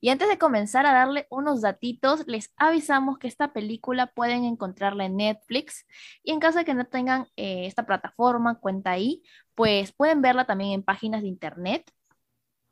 Y 0.00 0.10
antes 0.10 0.28
de 0.28 0.38
comenzar 0.38 0.86
a 0.86 0.92
darle 0.92 1.26
unos 1.30 1.62
datitos, 1.62 2.26
les 2.26 2.52
avisamos 2.56 3.18
que 3.18 3.28
esta 3.28 3.52
película 3.52 4.08
pueden 4.08 4.44
encontrarla 4.44 5.04
en 5.06 5.16
Netflix 5.16 5.86
y 6.22 6.32
en 6.32 6.40
caso 6.40 6.58
de 6.58 6.64
que 6.64 6.74
no 6.74 6.86
tengan 6.86 7.26
eh, 7.36 7.66
esta 7.66 7.86
plataforma, 7.86 8.58
cuenta 8.60 8.90
ahí, 8.90 9.22
pues 9.54 9.92
pueden 9.92 10.22
verla 10.22 10.44
también 10.46 10.72
en 10.72 10.82
páginas 10.82 11.22
de 11.22 11.28
internet. 11.28 11.90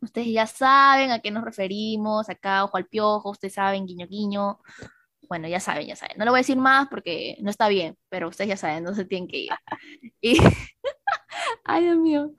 Ustedes 0.00 0.28
ya 0.28 0.46
saben 0.46 1.10
a 1.10 1.20
qué 1.20 1.30
nos 1.30 1.44
referimos, 1.44 2.28
acá 2.28 2.64
ojo 2.64 2.76
al 2.76 2.86
piojo, 2.86 3.30
ustedes 3.30 3.54
saben, 3.54 3.86
guiño 3.86 4.06
guiño. 4.06 4.58
Bueno, 5.28 5.48
ya 5.48 5.60
saben, 5.60 5.86
ya 5.86 5.96
saben. 5.96 6.18
No 6.18 6.24
lo 6.24 6.32
voy 6.32 6.38
a 6.38 6.42
decir 6.42 6.58
más 6.58 6.88
porque 6.88 7.36
no 7.40 7.50
está 7.50 7.68
bien, 7.68 7.96
pero 8.10 8.28
ustedes 8.28 8.50
ya 8.50 8.56
saben, 8.56 8.84
no 8.84 8.94
se 8.94 9.04
tienen 9.04 9.28
que 9.28 9.38
ir. 9.38 9.50
Y... 10.20 10.38
Ay, 11.64 11.84
Dios 11.84 11.96
mío. 11.96 12.34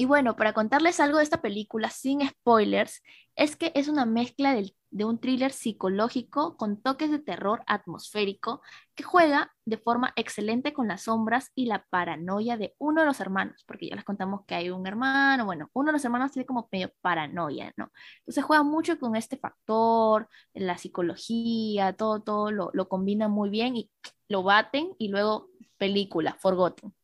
Y 0.00 0.04
bueno, 0.04 0.36
para 0.36 0.52
contarles 0.52 1.00
algo 1.00 1.18
de 1.18 1.24
esta 1.24 1.42
película 1.42 1.90
sin 1.90 2.20
spoilers, 2.24 3.02
es 3.34 3.56
que 3.56 3.72
es 3.74 3.88
una 3.88 4.06
mezcla 4.06 4.54
de 4.54 5.04
un 5.04 5.18
thriller 5.18 5.50
psicológico 5.50 6.56
con 6.56 6.80
toques 6.80 7.10
de 7.10 7.18
terror 7.18 7.64
atmosférico 7.66 8.62
que 8.94 9.02
juega 9.02 9.52
de 9.64 9.76
forma 9.76 10.12
excelente 10.14 10.72
con 10.72 10.86
las 10.86 11.02
sombras 11.02 11.50
y 11.56 11.66
la 11.66 11.84
paranoia 11.90 12.56
de 12.56 12.76
uno 12.78 13.00
de 13.00 13.08
los 13.08 13.18
hermanos, 13.18 13.64
porque 13.66 13.88
ya 13.88 13.96
les 13.96 14.04
contamos 14.04 14.42
que 14.46 14.54
hay 14.54 14.70
un 14.70 14.86
hermano, 14.86 15.44
bueno, 15.46 15.68
uno 15.72 15.88
de 15.88 15.94
los 15.94 16.04
hermanos 16.04 16.30
tiene 16.30 16.46
como 16.46 16.68
medio 16.70 16.92
paranoia, 17.00 17.72
¿no? 17.76 17.90
Entonces 18.20 18.44
juega 18.44 18.62
mucho 18.62 19.00
con 19.00 19.16
este 19.16 19.36
factor, 19.36 20.28
la 20.54 20.78
psicología, 20.78 21.92
todo, 21.94 22.22
todo 22.22 22.52
lo, 22.52 22.70
lo 22.72 22.88
combina 22.88 23.26
muy 23.26 23.50
bien 23.50 23.76
y 23.76 23.90
lo 24.28 24.44
baten 24.44 24.94
y 24.96 25.08
luego 25.08 25.48
película, 25.76 26.36
Forgotten. 26.38 26.94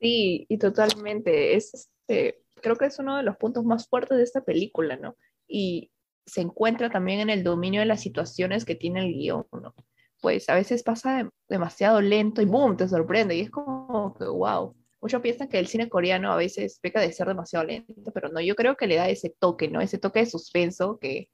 Sí, 0.00 0.46
y 0.48 0.58
totalmente. 0.58 1.56
Es, 1.56 1.74
este, 1.74 2.42
creo 2.62 2.76
que 2.76 2.86
es 2.86 2.98
uno 2.98 3.16
de 3.16 3.22
los 3.22 3.36
puntos 3.36 3.64
más 3.64 3.88
fuertes 3.88 4.18
de 4.18 4.24
esta 4.24 4.44
película, 4.44 4.96
¿no? 4.96 5.16
Y 5.46 5.90
se 6.26 6.40
encuentra 6.40 6.90
también 6.90 7.20
en 7.20 7.30
el 7.30 7.42
dominio 7.42 7.80
de 7.80 7.86
las 7.86 8.00
situaciones 8.00 8.64
que 8.64 8.74
tiene 8.74 9.00
el 9.00 9.14
guion, 9.14 9.46
¿no? 9.52 9.74
Pues 10.20 10.48
a 10.48 10.54
veces 10.54 10.82
pasa 10.82 11.30
demasiado 11.48 12.00
lento 12.00 12.42
y 12.42 12.44
¡boom! 12.44 12.76
te 12.76 12.88
sorprende 12.88 13.36
y 13.36 13.40
es 13.40 13.50
como 13.50 14.14
que 14.18 14.24
wow. 14.26 14.74
Muchos 15.00 15.22
piensan 15.22 15.48
que 15.48 15.58
el 15.60 15.68
cine 15.68 15.88
coreano 15.88 16.32
a 16.32 16.36
veces 16.36 16.80
peca 16.82 17.00
de 17.00 17.12
ser 17.12 17.28
demasiado 17.28 17.64
lento, 17.64 18.10
pero 18.12 18.28
no, 18.28 18.40
yo 18.40 18.56
creo 18.56 18.76
que 18.76 18.88
le 18.88 18.96
da 18.96 19.08
ese 19.08 19.34
toque, 19.38 19.68
¿no? 19.68 19.80
Ese 19.80 19.98
toque 19.98 20.20
de 20.20 20.26
suspenso 20.26 20.98
que 21.00 21.28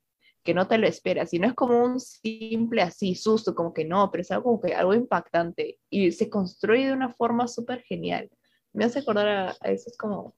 que 0.44 0.54
no 0.54 0.68
te 0.68 0.78
lo 0.78 0.86
esperas, 0.86 1.32
y 1.32 1.38
no 1.38 1.48
es 1.48 1.54
como 1.54 1.82
un 1.82 1.98
simple 1.98 2.82
así 2.82 3.14
susto, 3.14 3.54
como 3.54 3.72
que 3.72 3.84
no, 3.84 4.10
pero 4.10 4.20
es 4.20 4.30
algo 4.30 4.44
como 4.44 4.60
que 4.60 4.74
algo 4.74 4.94
impactante 4.94 5.78
y 5.90 6.12
se 6.12 6.28
construye 6.28 6.86
de 6.86 6.92
una 6.92 7.12
forma 7.14 7.48
súper 7.48 7.82
genial. 7.82 8.30
Me 8.74 8.84
hace 8.84 8.98
acordar 8.98 9.28
a, 9.28 9.56
a 9.60 9.70
esos 9.70 9.96
como 9.96 10.34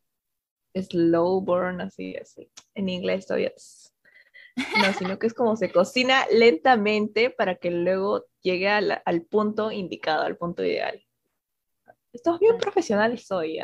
slow 0.75 1.40
burn, 1.40 1.81
así, 1.81 2.14
así, 2.16 2.49
en 2.75 2.88
inglés 2.88 3.26
todavía 3.26 3.52
no, 4.57 4.93
sino 4.95 5.19
que 5.19 5.26
es 5.26 5.35
como 5.35 5.57
se 5.57 5.71
cocina 5.71 6.26
lentamente 6.33 7.31
para 7.31 7.57
que 7.57 7.71
luego 7.71 8.25
llegue 8.40 8.69
al, 8.69 9.02
al 9.05 9.23
punto 9.23 9.71
indicado, 9.71 10.23
al 10.23 10.37
punto 10.37 10.64
ideal. 10.64 11.05
Estamos 12.12 12.40
bien 12.40 12.57
profesionales 12.57 13.31
hoy 13.31 13.59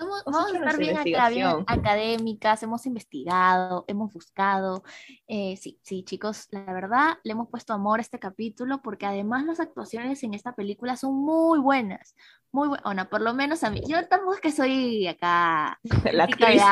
Vamos, 0.00 0.22
a 0.26 0.56
estar 0.56 0.78
bien 0.78 0.96
acá, 0.96 1.28
bien 1.28 1.64
académicas, 1.66 2.62
hemos 2.62 2.86
investigado, 2.86 3.84
hemos 3.86 4.12
buscado. 4.12 4.82
Eh, 5.28 5.56
sí, 5.58 5.78
sí, 5.82 6.02
chicos, 6.04 6.48
la 6.50 6.64
verdad, 6.72 7.18
le 7.22 7.32
hemos 7.32 7.48
puesto 7.48 7.74
amor 7.74 8.00
a 8.00 8.02
este 8.02 8.18
capítulo 8.18 8.80
porque 8.82 9.04
además 9.04 9.44
las 9.44 9.60
actuaciones 9.60 10.22
en 10.22 10.32
esta 10.32 10.54
película 10.54 10.96
son 10.96 11.14
muy 11.14 11.58
buenas, 11.58 12.16
muy 12.50 12.68
buenas, 12.68 12.84
bueno, 12.84 13.10
por 13.10 13.20
lo 13.20 13.34
menos 13.34 13.62
a 13.62 13.70
mí. 13.70 13.82
Yo 13.86 14.08
tampoco 14.08 14.34
es 14.34 14.40
que 14.40 14.52
soy 14.52 15.06
acá 15.06 15.78
la 16.12 16.24
actriz. 16.24 16.62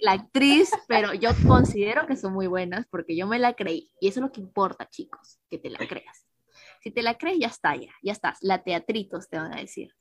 la 0.00 0.12
actriz, 0.12 0.70
pero 0.86 1.14
yo 1.14 1.30
considero 1.46 2.06
que 2.06 2.16
son 2.16 2.34
muy 2.34 2.46
buenas 2.46 2.86
porque 2.90 3.16
yo 3.16 3.26
me 3.26 3.38
la 3.38 3.54
creí 3.54 3.90
y 4.00 4.08
eso 4.08 4.20
es 4.20 4.26
lo 4.26 4.32
que 4.32 4.40
importa, 4.42 4.86
chicos, 4.88 5.38
que 5.48 5.58
te 5.58 5.70
la 5.70 5.78
creas. 5.78 6.25
Si 6.86 6.92
te 6.92 7.02
la 7.02 7.18
crees, 7.18 7.40
ya 7.40 7.48
está, 7.48 7.74
ya, 7.74 7.90
ya 8.00 8.12
estás. 8.12 8.38
La 8.42 8.62
teatritos 8.62 9.28
te 9.28 9.38
van 9.38 9.52
a 9.52 9.56
decir. 9.56 9.92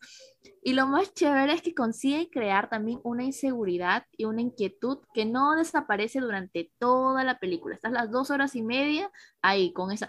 Y 0.62 0.74
lo 0.74 0.86
más 0.86 1.12
chévere 1.16 1.52
es 1.54 1.64
que 1.64 1.74
consigue 1.74 2.30
crear 2.30 2.70
también 2.70 3.00
una 3.04 3.24
inseguridad 3.24 4.06
y 4.12 4.26
una 4.26 4.42
inquietud 4.42 5.00
que 5.12 5.26
no 5.26 5.56
desaparece 5.56 6.20
durante 6.20 6.72
toda 6.78 7.24
la 7.24 7.40
película. 7.40 7.74
Estás 7.74 7.92
las 7.92 8.12
dos 8.12 8.30
horas 8.30 8.56
y 8.56 8.62
media 8.62 9.12
ahí 9.42 9.74
con 9.74 9.92
esa, 9.92 10.08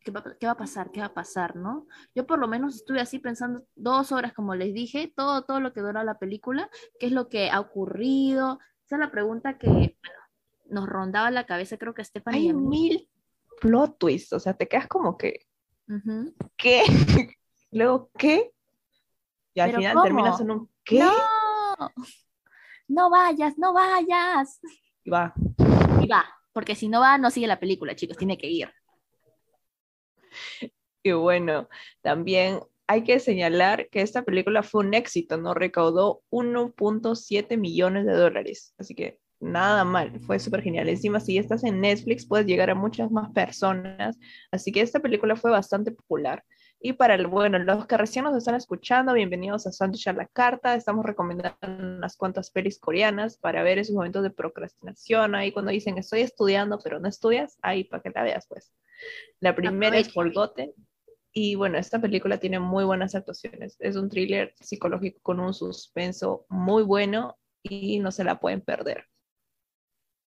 ¿qué 0.00 0.10
va, 0.10 0.50
a 0.50 0.56
pasar? 0.56 0.90
¿Qué 0.90 0.98
va 0.98 1.06
a 1.06 1.14
pasar? 1.14 1.54
¿No? 1.54 1.86
Yo 2.12 2.26
por 2.26 2.40
lo 2.40 2.48
menos 2.48 2.74
estuve 2.74 3.00
así 3.00 3.20
pensando 3.20 3.62
dos 3.76 4.10
horas, 4.10 4.32
como 4.32 4.56
les 4.56 4.74
dije, 4.74 5.12
todo, 5.14 5.44
todo 5.44 5.60
lo 5.60 5.72
que 5.72 5.80
dura 5.80 6.02
la 6.02 6.18
película, 6.18 6.68
qué 6.98 7.06
es 7.06 7.12
lo 7.12 7.28
que 7.28 7.50
ha 7.50 7.60
ocurrido. 7.60 8.58
Esa 8.84 8.96
es 8.96 9.00
la 9.00 9.12
pregunta 9.12 9.58
que 9.58 9.68
bueno, 9.68 10.20
nos 10.70 10.88
rondaba 10.88 11.30
la 11.30 11.46
cabeza, 11.46 11.78
creo 11.78 11.94
que 11.94 12.04
Stephanie. 12.04 12.48
Hay 12.48 12.52
mil 12.52 13.08
plot 13.60 13.96
twists, 13.96 14.32
o 14.32 14.40
sea, 14.40 14.54
te 14.54 14.66
quedas 14.66 14.88
como 14.88 15.16
que 15.16 15.46
¿Qué? 16.56 16.82
Luego, 17.72 18.10
¿qué? 18.16 18.52
Y 19.54 19.60
al 19.60 19.74
final 19.74 20.02
terminas 20.02 20.40
en 20.40 20.50
un 20.50 20.70
¿qué? 20.84 21.00
No, 21.00 21.12
no 22.88 23.10
vayas, 23.10 23.58
no 23.58 23.72
vayas. 23.72 24.60
Y 25.04 25.10
va. 25.10 25.32
Y 26.00 26.06
va, 26.06 26.24
porque 26.52 26.74
si 26.74 26.88
no 26.88 27.00
va, 27.00 27.18
no 27.18 27.30
sigue 27.30 27.46
la 27.46 27.60
película, 27.60 27.96
chicos, 27.96 28.16
tiene 28.16 28.38
que 28.38 28.48
ir. 28.48 28.72
Y 31.02 31.12
bueno, 31.12 31.68
también 32.02 32.60
hay 32.86 33.04
que 33.04 33.20
señalar 33.20 33.88
que 33.88 34.02
esta 34.02 34.22
película 34.22 34.62
fue 34.62 34.84
un 34.84 34.94
éxito, 34.94 35.36
¿no? 35.36 35.54
Recaudó 35.54 36.22
1.7 36.30 37.56
millones 37.56 38.04
de 38.04 38.12
dólares. 38.12 38.74
Así 38.78 38.94
que 38.94 39.18
nada 39.40 39.84
mal, 39.84 40.20
fue 40.20 40.38
súper 40.38 40.62
genial. 40.62 40.88
Encima, 40.88 41.20
si 41.20 41.38
estás 41.38 41.64
en 41.64 41.80
Netflix, 41.80 42.26
puedes 42.26 42.46
llegar 42.46 42.70
a 42.70 42.74
muchas 42.74 43.10
más 43.10 43.30
personas. 43.32 44.18
Así 44.50 44.70
que 44.72 44.80
esta 44.80 45.00
película 45.00 45.36
fue 45.36 45.50
bastante 45.50 45.92
popular. 45.92 46.44
Y 46.82 46.94
para 46.94 47.14
el, 47.14 47.26
bueno, 47.26 47.58
los 47.58 47.86
que 47.86 47.98
recién 47.98 48.24
nos 48.24 48.36
están 48.36 48.54
escuchando, 48.54 49.12
bienvenidos 49.12 49.66
a 49.66 49.72
Sándwich 49.72 50.08
a 50.08 50.14
la 50.14 50.26
Carta. 50.26 50.74
Estamos 50.74 51.04
recomendando 51.04 51.56
unas 51.62 52.16
cuantas 52.16 52.50
pelis 52.50 52.78
coreanas 52.78 53.36
para 53.36 53.62
ver 53.62 53.78
esos 53.78 53.94
momentos 53.94 54.22
de 54.22 54.30
procrastinación. 54.30 55.34
Ahí 55.34 55.52
cuando 55.52 55.72
dicen 55.72 55.98
estoy 55.98 56.20
estudiando, 56.20 56.78
pero 56.82 56.98
no 56.98 57.08
estudias, 57.08 57.58
ahí 57.60 57.84
para 57.84 58.02
que 58.02 58.10
la 58.10 58.22
veas, 58.22 58.46
pues. 58.48 58.72
La 59.40 59.54
primera 59.54 59.98
es 59.98 60.12
Forgotten. 60.12 60.72
Y 61.32 61.54
bueno, 61.54 61.78
esta 61.78 62.00
película 62.00 62.38
tiene 62.38 62.58
muy 62.58 62.84
buenas 62.84 63.14
actuaciones. 63.14 63.76
Es 63.78 63.96
un 63.96 64.08
thriller 64.08 64.54
psicológico 64.60 65.20
con 65.22 65.38
un 65.38 65.54
suspenso 65.54 66.46
muy 66.48 66.82
bueno 66.82 67.38
y 67.62 67.98
no 68.00 68.10
se 68.10 68.24
la 68.24 68.40
pueden 68.40 68.62
perder. 68.62 69.04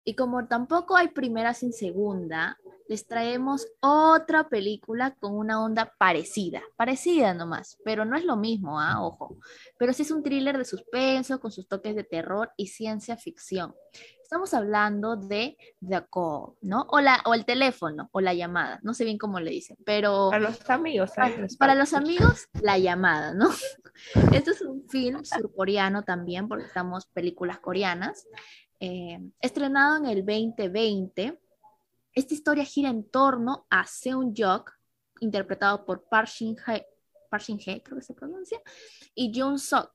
Y 0.08 0.14
como 0.14 0.46
tampoco 0.46 0.96
hay 0.96 1.08
primera 1.08 1.52
sin 1.52 1.72
segunda, 1.72 2.56
les 2.88 3.08
traemos 3.08 3.66
otra 3.80 4.48
película 4.48 5.16
con 5.16 5.34
una 5.36 5.60
onda 5.60 5.92
parecida, 5.98 6.62
parecida 6.76 7.34
nomás, 7.34 7.76
pero 7.84 8.04
no 8.04 8.16
es 8.16 8.24
lo 8.24 8.36
mismo, 8.36 8.80
¿ah? 8.80 9.04
ojo. 9.04 9.36
Pero 9.76 9.92
sí 9.92 10.02
es 10.02 10.12
un 10.12 10.22
thriller 10.22 10.58
de 10.58 10.64
suspenso 10.64 11.40
con 11.40 11.50
sus 11.50 11.66
toques 11.66 11.96
de 11.96 12.04
terror 12.04 12.52
y 12.56 12.68
ciencia 12.68 13.16
ficción. 13.16 13.74
Estamos 14.22 14.54
hablando 14.54 15.16
de 15.16 15.56
The 15.80 16.06
Call, 16.08 16.54
¿no? 16.62 16.86
O, 16.88 17.00
la, 17.00 17.20
o 17.26 17.34
el 17.34 17.44
teléfono, 17.44 18.08
o 18.12 18.20
la 18.20 18.32
llamada, 18.32 18.78
no 18.84 18.94
sé 18.94 19.04
bien 19.04 19.18
cómo 19.18 19.40
le 19.40 19.50
dicen, 19.50 19.76
pero... 19.84 20.30
Para 20.30 20.50
los 20.50 20.70
amigos. 20.70 21.10
Para, 21.16 21.34
para 21.58 21.74
los 21.74 21.94
amigos, 21.94 22.46
la 22.62 22.78
llamada, 22.78 23.34
¿no? 23.34 23.50
Este 24.32 24.52
es 24.52 24.62
un 24.62 24.88
film 24.88 25.24
surcoreano 25.24 26.04
también, 26.04 26.46
porque 26.46 26.66
estamos 26.66 27.06
películas 27.06 27.58
coreanas. 27.58 28.26
Eh, 28.80 29.18
estrenado 29.40 29.96
en 29.96 30.06
el 30.06 30.24
2020. 30.24 31.40
Esta 32.12 32.34
historia 32.34 32.64
gira 32.64 32.90
en 32.90 33.08
torno 33.08 33.66
a 33.70 33.86
Seung 33.86 34.34
Jok, 34.36 34.72
interpretado 35.20 35.84
por 35.84 36.04
Park 36.08 36.28
Shin-hye, 36.28 37.82
creo 37.82 37.98
que 37.98 38.02
se 38.02 38.14
pronuncia, 38.14 38.60
y 39.14 39.32
Jung 39.34 39.58
Sok, 39.58 39.92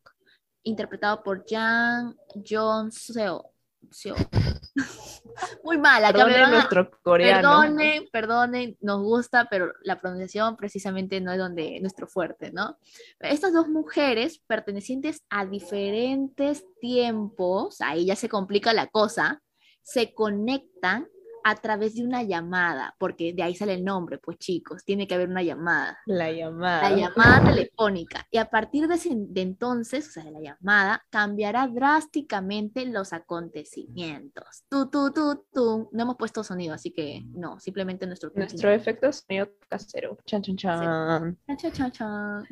interpretado 0.63 1.24
por 1.24 1.46
Jang 1.48 2.15
Jong 2.48 2.91
Seo. 2.91 3.54
Muy 5.63 5.78
mala. 5.78 6.12
Nuestro 6.12 6.91
coreano. 7.02 7.62
Perdone, 7.62 8.10
perdone, 8.12 8.78
nos 8.82 9.02
gusta, 9.02 9.48
pero 9.50 9.74
la 9.84 10.00
pronunciación 10.00 10.56
precisamente 10.56 11.20
no 11.22 11.32
es 11.32 11.38
donde 11.38 11.80
nuestro 11.82 12.08
fuerte, 12.08 12.52
¿no? 12.52 12.78
Estas 13.20 13.54
dos 13.54 13.67
mujeres 13.67 14.39
pertenecientes 14.48 15.24
a 15.30 15.46
diferentes 15.46 16.63
tiempos, 16.80 17.82
ahí 17.82 18.06
ya 18.06 18.15
se 18.15 18.30
complica 18.30 18.74
la 18.74 18.88
cosa, 18.88 19.41
se 19.82 20.13
conectan 20.13 21.08
a 21.43 21.56
través 21.56 21.95
de 21.95 22.04
una 22.04 22.23
llamada, 22.23 22.95
porque 22.97 23.34
de 23.34 23.43
ahí 23.43 23.56
sale 23.56 23.73
el 23.73 23.84
nombre, 23.84 24.17
pues 24.17 24.38
chicos, 24.38 24.84
tiene 24.84 25.08
que 25.08 25.15
haber 25.15 25.30
una 25.30 25.43
llamada. 25.43 25.99
La 26.06 26.32
llamada. 26.32 26.89
La 26.89 26.95
llamada 26.95 27.51
telefónica. 27.51 28.27
Y 28.32 28.38
a 28.38 28.49
partir 28.49 28.88
de, 28.88 28.95
ese, 28.95 29.10
de 29.13 29.41
entonces, 29.41 30.08
o 30.08 30.12
sea, 30.12 30.23
de 30.23 30.32
la 30.32 30.41
llamada, 30.41 31.06
cambiará 31.10 31.67
drásticamente 31.67 32.86
los 32.86 33.13
acontecimientos. 33.13 34.63
Tú, 34.69 34.89
tú, 34.89 35.12
tú, 35.12 35.45
tú. 35.54 35.89
No 35.91 36.04
hemos 36.04 36.15
puesto 36.15 36.43
sonido, 36.43 36.73
así 36.73 36.91
que 36.91 37.23
no, 37.34 37.60
simplemente 37.60 38.06
nuestro... 38.08 38.32
Nuestro 38.36 38.71
efecto 38.71 39.12
sonido 39.12 39.49
casero. 39.67 40.17
Chan, 40.25 40.41
chan, 40.41 40.58
chan. 40.58 41.38
Chan, 41.47 41.58
chan, 41.58 41.71
chan, 41.71 41.91
chan. 41.91 42.47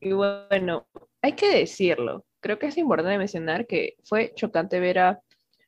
y 0.00 0.12
bueno, 0.12 0.86
hay 1.22 1.32
que 1.32 1.58
decirlo. 1.58 2.24
Creo 2.40 2.58
que 2.58 2.66
es 2.66 2.78
importante 2.78 3.18
mencionar 3.18 3.66
que 3.66 3.96
fue 4.04 4.32
chocante 4.36 4.78
ver 4.78 4.98
a 4.98 5.20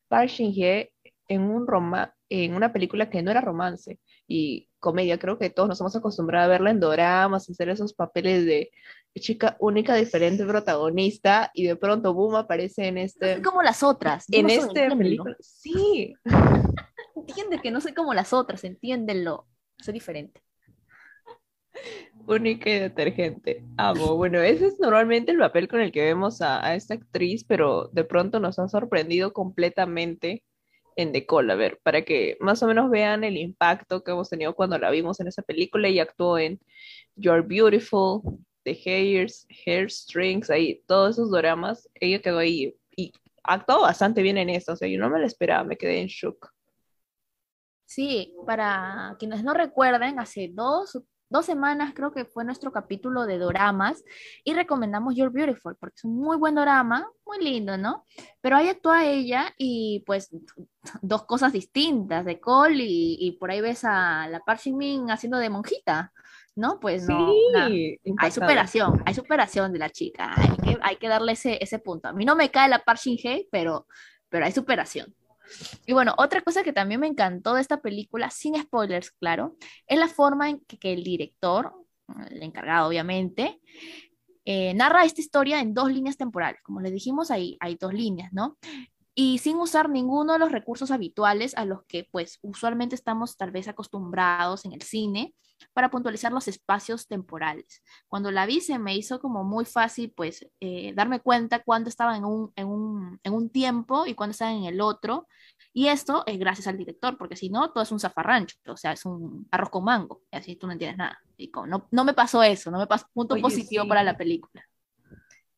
Park 0.08 0.30
Shin-hye 0.30 0.92
en, 1.28 1.42
un 1.42 1.66
roma 1.66 2.14
en 2.28 2.54
una 2.54 2.72
película 2.72 3.08
que 3.08 3.22
no 3.22 3.30
era 3.30 3.40
romance 3.40 3.98
y 4.26 4.68
comedia. 4.80 5.18
Creo 5.18 5.38
que 5.38 5.50
todos 5.50 5.68
nos 5.68 5.80
hemos 5.80 5.96
acostumbrado 5.96 6.46
a 6.46 6.48
verla 6.48 6.70
en 6.70 6.80
doramas, 6.80 7.48
hacer 7.48 7.68
esos 7.68 7.94
papeles 7.94 8.44
de 8.44 8.70
chica 9.18 9.56
única, 9.58 9.94
diferente 9.94 10.44
protagonista 10.44 11.50
y 11.54 11.66
de 11.66 11.76
pronto, 11.76 12.14
boom, 12.14 12.36
aparece 12.36 12.86
en 12.86 12.98
este... 12.98 13.36
No 13.36 13.42
como 13.42 13.62
las 13.62 13.82
otras. 13.82 14.26
en 14.30 14.50
este 14.50 14.88
película. 14.90 15.36
Sí. 15.40 16.14
Entiende 17.16 17.60
que 17.60 17.70
no 17.70 17.80
soy 17.80 17.94
como 17.94 18.14
las 18.14 18.32
otras, 18.32 18.64
entiéndenlo. 18.64 19.46
Soy 19.78 19.94
diferente. 19.94 20.40
Única 22.26 22.70
y 22.70 22.78
detergente. 22.78 23.64
Amo. 23.76 24.16
Bueno, 24.16 24.40
ese 24.40 24.66
es 24.66 24.80
normalmente 24.80 25.32
el 25.32 25.38
papel 25.38 25.68
con 25.68 25.80
el 25.80 25.92
que 25.92 26.02
vemos 26.02 26.40
a, 26.42 26.64
a 26.64 26.74
esta 26.74 26.94
actriz, 26.94 27.44
pero 27.44 27.88
de 27.92 28.04
pronto 28.04 28.40
nos 28.40 28.58
ha 28.58 28.68
sorprendido 28.68 29.32
completamente 29.32 30.44
en 30.98 31.12
The 31.12 31.24
Call, 31.26 31.48
a 31.50 31.54
ver, 31.54 31.78
para 31.84 32.04
que 32.04 32.36
más 32.40 32.60
o 32.64 32.66
menos 32.66 32.90
vean 32.90 33.22
el 33.22 33.36
impacto 33.36 34.02
que 34.02 34.10
hemos 34.10 34.28
tenido 34.28 34.56
cuando 34.56 34.78
la 34.78 34.90
vimos 34.90 35.20
en 35.20 35.28
esa 35.28 35.42
película 35.42 35.88
y 35.88 36.00
actuó 36.00 36.38
en 36.38 36.60
You're 37.14 37.42
Beautiful, 37.42 38.20
The 38.64 38.76
Hairs, 38.84 39.46
Hairstrings, 39.64 40.50
ahí, 40.50 40.82
todos 40.88 41.12
esos 41.12 41.30
dramas, 41.30 41.88
ella 41.94 42.20
quedó 42.20 42.38
ahí 42.38 42.74
y 42.96 43.12
actuó 43.44 43.82
bastante 43.82 44.22
bien 44.22 44.38
en 44.38 44.50
eso, 44.50 44.72
o 44.72 44.76
sea, 44.76 44.88
yo 44.88 44.98
no 44.98 45.08
me 45.08 45.20
lo 45.20 45.26
esperaba, 45.26 45.62
me 45.62 45.78
quedé 45.78 46.00
en 46.00 46.08
shock. 46.08 46.52
Sí, 47.84 48.34
para 48.44 49.14
quienes 49.20 49.44
no 49.44 49.54
recuerden, 49.54 50.18
hace 50.18 50.50
dos 50.52 51.00
dos 51.30 51.46
semanas 51.46 51.92
creo 51.94 52.12
que 52.12 52.24
fue 52.24 52.44
nuestro 52.44 52.72
capítulo 52.72 53.26
de 53.26 53.38
doramas 53.38 54.04
y 54.44 54.54
recomendamos 54.54 55.14
You're 55.14 55.32
Beautiful 55.32 55.76
porque 55.76 55.96
es 55.96 56.04
un 56.04 56.16
muy 56.16 56.36
buen 56.36 56.54
dorama, 56.54 57.10
muy 57.26 57.42
lindo, 57.42 57.76
¿no? 57.76 58.04
Pero 58.40 58.56
ahí 58.56 58.68
actúa 58.68 59.04
ella 59.04 59.54
y 59.58 60.02
pues 60.06 60.30
dos 61.02 61.24
cosas 61.24 61.52
distintas 61.52 62.24
de 62.24 62.40
Cole 62.40 62.84
y, 62.86 63.36
por 63.38 63.50
ahí 63.50 63.60
ves 63.60 63.84
a 63.84 64.26
la 64.28 64.40
Park 64.40 64.62
Min 64.66 65.10
haciendo 65.10 65.38
de 65.38 65.50
monjita, 65.50 66.12
¿no? 66.54 66.80
Pues 66.80 67.06
no, 67.08 67.32
hay 67.54 68.30
superación, 68.30 69.02
hay 69.04 69.14
superación 69.14 69.72
de 69.72 69.78
la 69.78 69.90
chica, 69.90 70.32
hay 70.36 70.56
que, 70.56 70.78
hay 70.82 70.96
que 70.96 71.08
darle 71.08 71.32
ese, 71.32 71.62
ese 71.62 71.78
punto. 71.78 72.08
A 72.08 72.12
mí 72.12 72.24
no 72.24 72.36
me 72.36 72.50
cae 72.50 72.68
la 72.68 72.80
Park 72.80 73.00
Shin 73.00 73.18
pero, 73.50 73.86
pero 74.28 74.44
hay 74.44 74.52
superación. 74.52 75.14
Y 75.86 75.92
bueno, 75.92 76.14
otra 76.18 76.42
cosa 76.42 76.62
que 76.62 76.72
también 76.72 77.00
me 77.00 77.06
encantó 77.06 77.54
de 77.54 77.60
esta 77.60 77.80
película, 77.80 78.30
sin 78.30 78.60
spoilers, 78.60 79.10
claro, 79.12 79.56
es 79.86 79.98
la 79.98 80.08
forma 80.08 80.50
en 80.50 80.60
que, 80.60 80.92
el 80.92 81.04
director, 81.04 81.72
el 82.30 82.42
encargado 82.42 82.88
obviamente, 82.88 83.60
eh, 84.44 84.72
narra 84.74 85.04
esta 85.04 85.20
historia 85.20 85.60
en 85.60 85.74
dos 85.74 85.92
líneas 85.92 86.16
temporales. 86.16 86.60
Como 86.62 86.80
les 86.80 86.92
dijimos, 86.92 87.30
hay, 87.30 87.56
hay 87.60 87.76
dos 87.76 87.92
líneas, 87.92 88.32
¿no? 88.32 88.58
y 89.20 89.38
sin 89.38 89.56
usar 89.56 89.90
ninguno 89.90 90.34
de 90.34 90.38
los 90.38 90.52
recursos 90.52 90.92
habituales 90.92 91.56
a 91.56 91.64
los 91.64 91.82
que 91.88 92.06
pues 92.08 92.38
usualmente 92.40 92.94
estamos 92.94 93.36
tal 93.36 93.50
vez 93.50 93.66
acostumbrados 93.66 94.64
en 94.64 94.74
el 94.74 94.82
cine 94.82 95.34
para 95.72 95.90
puntualizar 95.90 96.32
los 96.32 96.48
espacios 96.48 97.06
temporales. 97.06 97.82
Cuando 98.08 98.30
la 98.30 98.46
vi 98.46 98.60
se 98.60 98.78
me 98.78 98.96
hizo 98.96 99.20
como 99.20 99.44
muy 99.44 99.64
fácil 99.64 100.12
pues 100.14 100.46
eh, 100.60 100.92
darme 100.94 101.20
cuenta 101.20 101.60
cuándo 101.60 101.88
estaba 101.88 102.16
en 102.16 102.24
un, 102.24 102.52
en, 102.56 102.66
un, 102.66 103.20
en 103.22 103.32
un, 103.32 103.50
tiempo 103.50 104.06
y 104.06 104.14
cuándo 104.14 104.32
estaba 104.32 104.52
en 104.52 104.64
el 104.64 104.80
otro. 104.80 105.26
Y 105.72 105.88
esto 105.88 106.24
es 106.26 106.38
gracias 106.38 106.66
al 106.66 106.76
director, 106.76 107.16
porque 107.18 107.36
si 107.36 107.50
no, 107.50 107.70
todo 107.70 107.82
es 107.82 107.92
un 107.92 108.00
zafarrancho, 108.00 108.56
o 108.66 108.76
sea, 108.76 108.92
es 108.92 109.04
un 109.04 109.46
arroz 109.50 109.70
con 109.70 109.84
mango, 109.84 110.22
y 110.32 110.36
así 110.36 110.56
tú 110.56 110.66
no 110.66 110.72
entiendes 110.72 110.98
nada. 110.98 111.20
Y 111.36 111.52
no, 111.68 111.86
no 111.90 112.04
me 112.04 112.14
pasó 112.14 112.42
eso, 112.42 112.70
no 112.70 112.78
me 112.78 112.86
pasó 112.86 113.06
punto 113.12 113.36
positivo 113.40 113.86
para 113.86 114.02
la 114.02 114.16
película. 114.16 114.64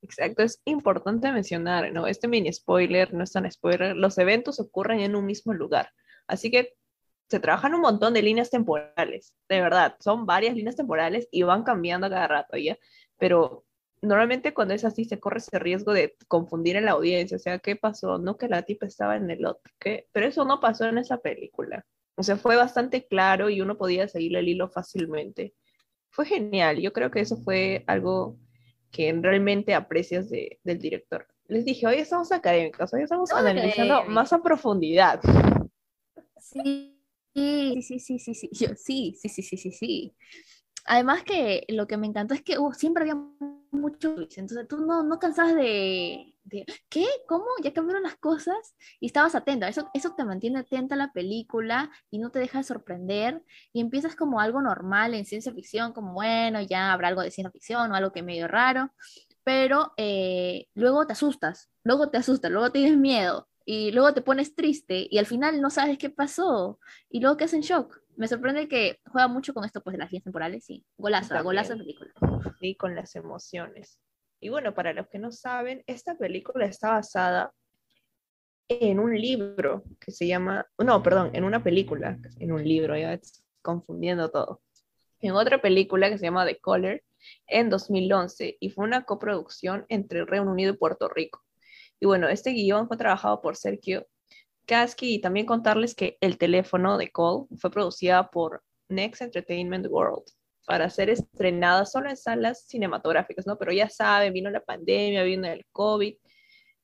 Exacto, 0.03 0.43
es 0.43 0.61
importante 0.65 1.31
mencionar, 1.31 1.93
¿no? 1.93 2.07
Este 2.07 2.27
mini 2.27 2.53
spoiler 2.53 3.13
no 3.15 3.25
es 3.25 3.33
tan 3.33 3.51
spoiler, 3.51 3.97
los 3.97 4.19
eventos 4.19 4.59
ocurren 4.61 5.01
en 5.01 5.15
un 5.15 5.27
mismo 5.27 5.53
lugar, 5.53 5.93
así 6.27 6.51
que 6.51 6.75
se 7.31 7.39
trabajan 7.39 7.75
un 7.75 7.81
montón 7.81 8.13
de 8.13 8.23
líneas 8.23 8.51
temporales, 8.51 9.35
de 9.49 9.61
verdad, 9.61 9.97
son 10.01 10.27
varias 10.27 10.57
líneas 10.57 10.75
temporales 10.75 11.29
y 11.31 11.43
van 11.43 11.63
cambiando 11.63 12.11
cada 12.11 12.27
rato, 12.27 12.57
¿ya? 12.57 12.77
Pero 13.19 13.65
normalmente 14.03 14.53
cuando 14.53 14.75
es 14.75 14.85
así 14.85 15.05
se 15.05 15.21
corre 15.21 15.39
ese 15.39 15.59
riesgo 15.61 15.93
de 15.93 16.17
confundir 16.27 16.75
en 16.75 16.87
la 16.87 16.93
audiencia, 16.93 17.37
o 17.37 17.41
sea, 17.41 17.61
¿qué 17.61 17.77
pasó? 17.77 18.19
No 18.19 18.37
que 18.37 18.49
la 18.49 18.63
tipa 18.63 18.87
estaba 18.87 19.17
en 19.17 19.31
el 19.31 19.47
otro, 19.47 19.73
¿qué? 19.79 20.09
Pero 20.11 20.27
eso 20.27 20.45
no 20.45 20.59
pasó 20.59 20.87
en 20.87 20.99
esa 20.99 21.19
película. 21.19 21.87
O 22.17 22.25
sea, 22.25 22.37
fue 22.37 22.57
bastante 22.57 23.07
claro 23.07 23.49
y 23.49 23.61
uno 23.61 23.79
podía 23.79 24.09
seguir 24.09 24.37
el 24.37 24.49
hilo 24.49 24.69
fácilmente. 24.69 25.55
Fue 26.11 26.27
genial, 26.27 26.81
yo 26.81 26.93
creo 26.93 27.13
que 27.13 27.21
eso 27.21 27.37
fue 27.37 27.85
algo 27.87 28.37
que 28.91 29.13
realmente 29.13 29.73
aprecias 29.75 30.29
de, 30.29 30.59
del 30.65 30.81
director. 30.81 31.29
Les 31.47 31.65
dije, 31.65 31.87
hoy 31.87 31.97
estamos 31.97 32.33
académicos, 32.33 32.93
hoy 32.93 33.03
estamos 33.03 33.31
analizando 33.33 34.05
más 34.07 34.33
a 34.33 34.43
profundidad. 34.43 35.21
Sí, 36.39 37.00
Sí, 37.35 37.83
sí, 37.83 38.01
sí, 38.01 38.19
sí, 38.19 38.35
sí. 38.35 38.49
Yo, 38.53 38.69
sí, 38.77 39.15
sí, 39.21 39.29
sí, 39.29 39.43
sí, 39.43 39.57
sí, 39.57 39.71
sí. 39.73 40.17
Además 40.87 41.25
que 41.25 41.65
lo 41.69 41.87
que 41.87 41.97
me 41.99 42.07
encantó 42.09 42.35
es 42.35 42.43
que 42.43 42.59
uh, 42.59 42.73
siempre 42.75 43.05
había 43.05 43.17
mucho 43.73 44.17
entonces 44.19 44.69
tú 44.69 44.79
no, 44.79 45.03
no 45.05 45.19
cansabas 45.21 45.55
de, 45.55 46.35
¿qué? 46.89 47.07
¿Cómo? 47.29 47.47
Ya 47.63 47.73
cambiaron 47.75 48.03
las 48.05 48.17
cosas 48.17 48.75
y 49.01 49.07
estabas 49.07 49.35
atenta, 49.37 49.69
eso, 49.69 49.91
eso 49.95 50.15
te 50.17 50.25
mantiene 50.25 50.61
atenta 50.61 50.95
a 50.97 50.99
la 50.99 51.13
película 51.13 51.91
y 52.11 52.19
no 52.19 52.31
te 52.31 52.41
deja 52.41 52.59
de 52.59 52.65
sorprender 52.65 53.43
y 53.73 53.81
empiezas 53.81 54.17
como 54.17 54.41
algo 54.41 54.63
normal 54.63 55.15
en 55.15 55.27
ciencia 55.27 55.53
ficción, 55.55 55.93
como 55.95 56.15
bueno, 56.15 56.61
ya 56.63 56.93
habrá 56.93 57.09
algo 57.09 57.23
de 57.23 57.31
ciencia 57.33 57.53
ficción 57.53 57.93
o 57.93 57.97
algo 57.97 58.13
que 58.13 58.23
medio 58.23 58.49
raro, 58.49 58.93
pero 59.45 59.93
eh, 59.99 60.69
luego 60.75 61.07
te 61.07 61.15
asustas, 61.15 61.71
luego 61.85 62.11
te 62.11 62.19
asustas, 62.19 62.51
luego 62.53 62.73
tienes 62.73 62.99
miedo 62.99 63.50
y 63.65 63.93
luego 63.93 64.15
te 64.15 64.23
pones 64.23 64.55
triste 64.55 65.07
y 65.11 65.19
al 65.19 65.27
final 65.27 65.61
no 65.61 65.71
sabes 65.71 65.99
qué 65.99 66.11
pasó 66.11 66.79
y 67.09 67.21
luego 67.21 67.37
quedas 67.37 67.55
en 67.55 67.61
shock 67.61 68.01
me 68.21 68.29
sorprende 68.29 68.69
que 68.69 69.01
juega 69.11 69.29
mucho 69.29 69.55
con 69.55 69.65
esto 69.65 69.83
pues 69.83 69.95
de 69.95 69.99
las 69.99 70.11
líneas 70.11 70.25
temporales, 70.25 70.67
sí. 70.67 70.85
Golazo, 70.99 71.43
golazo 71.43 71.73
de 71.73 71.79
película. 71.79 72.13
Sí, 72.61 72.75
con 72.75 72.95
las 72.95 73.17
emociones. 73.17 73.99
Y 74.41 74.51
bueno, 74.51 74.75
para 74.75 74.93
los 74.93 75.09
que 75.09 75.19
no 75.19 75.33
saben, 75.33 75.83
esta 75.87 76.19
película 76.19 76.67
está 76.67 76.91
basada 76.91 77.51
en 78.69 79.01
un 79.01 79.19
libro 79.19 79.85
que 79.99 80.13
se 80.13 80.27
llama, 80.27 80.67
no, 80.77 81.03
perdón, 81.03 81.31
en 81.33 81.45
una 81.45 81.65
película, 81.65 82.19
en 82.39 82.53
un 82.53 82.63
libro, 82.63 82.95
ya 82.95 83.19
confundiendo 83.63 84.31
todo. 84.31 84.61
En 85.21 85.33
otra 85.33 85.63
película 85.63 86.11
que 86.11 86.19
se 86.19 86.27
llama 86.27 86.45
The 86.45 86.59
Color 86.61 87.03
en 87.47 87.71
2011 87.71 88.59
y 88.61 88.69
fue 88.69 88.85
una 88.85 89.05
coproducción 89.05 89.87
entre 89.89 90.21
el 90.21 90.27
Reino 90.27 90.53
Unido 90.53 90.75
y 90.75 90.77
Puerto 90.77 91.09
Rico. 91.09 91.43
Y 92.01 92.07
bueno, 92.07 92.29
este 92.29 92.51
guion 92.53 92.89
fue 92.89 92.97
trabajado 92.97 93.41
por 93.43 93.57
Sergio 93.57 94.07
Kasky 94.67 95.15
y 95.15 95.21
también 95.21 95.47
contarles 95.47 95.95
que 95.95 96.17
el 96.21 96.39
teléfono 96.39 96.97
de 96.97 97.11
Cole 97.11 97.47
fue 97.59 97.71
producida 97.71 98.31
por 98.31 98.63
Next 98.89 99.23
Entertainment 99.23 99.87
World 99.89 100.25
para 100.67 100.89
ser 100.89 101.11
estrenada 101.11 101.85
solo 101.85 102.09
en 102.09 102.17
salas 102.17 102.67
cinematográficas, 102.67 103.47
¿no? 103.47 103.59
Pero 103.59 103.73
ya 103.73 103.89
saben, 103.89 104.33
vino 104.33 104.51
la 104.51 104.65
pandemia, 104.65 105.23
vino 105.25 105.47
el 105.47 105.67
COVID 105.73 106.15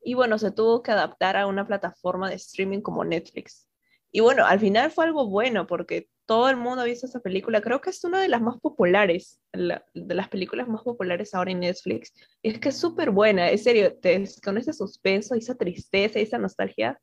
y 0.03 0.15
bueno, 0.15 0.39
se 0.39 0.51
tuvo 0.51 0.83
que 0.83 0.93
adaptar 0.93 1.37
a 1.37 1.47
una 1.47 1.67
plataforma 1.67 2.29
de 2.29 2.37
streaming 2.37 2.81
como 2.81 3.05
Netflix. 3.05 3.67
Y 4.13 4.21
bueno, 4.21 4.45
al 4.47 4.61
final 4.61 4.91
fue 4.91 5.05
algo 5.05 5.29
bueno 5.29 5.67
porque 5.67 6.09
todo 6.27 6.51
el 6.51 6.57
mundo 6.57 6.83
ha 6.83 6.85
visto 6.85 7.07
esa 7.07 7.21
película. 7.21 7.61
Creo 7.61 7.81
que 7.81 7.91
es 7.91 8.05
una 8.05 8.21
de 8.21 8.29
las 8.29 8.43
más 8.43 8.59
populares, 8.61 9.41
de 9.53 10.15
las 10.15 10.29
películas 10.29 10.69
más 10.69 10.83
populares 10.83 11.35
ahora 11.35 11.53
en 11.53 11.61
Netflix. 11.61 12.13
Es 12.43 12.59
que 12.59 12.71
es 12.71 12.77
súper 12.77 13.11
buena, 13.11 13.49
es 13.49 13.63
serio, 13.63 13.97
te, 13.97 14.25
con 14.45 14.59
ese 14.59 14.73
suspenso, 14.73 15.35
esa 15.35 15.55
tristeza, 15.55 16.19
esa 16.19 16.39
nostalgia, 16.39 17.01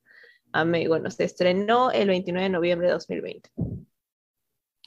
Amé. 0.53 0.87
Bueno, 0.87 1.09
se 1.09 1.23
estrenó 1.23 1.89
el 1.89 2.07
29 2.09 2.43
de 2.43 2.49
noviembre 2.49 2.87
de 2.87 2.93
2020. 2.93 3.49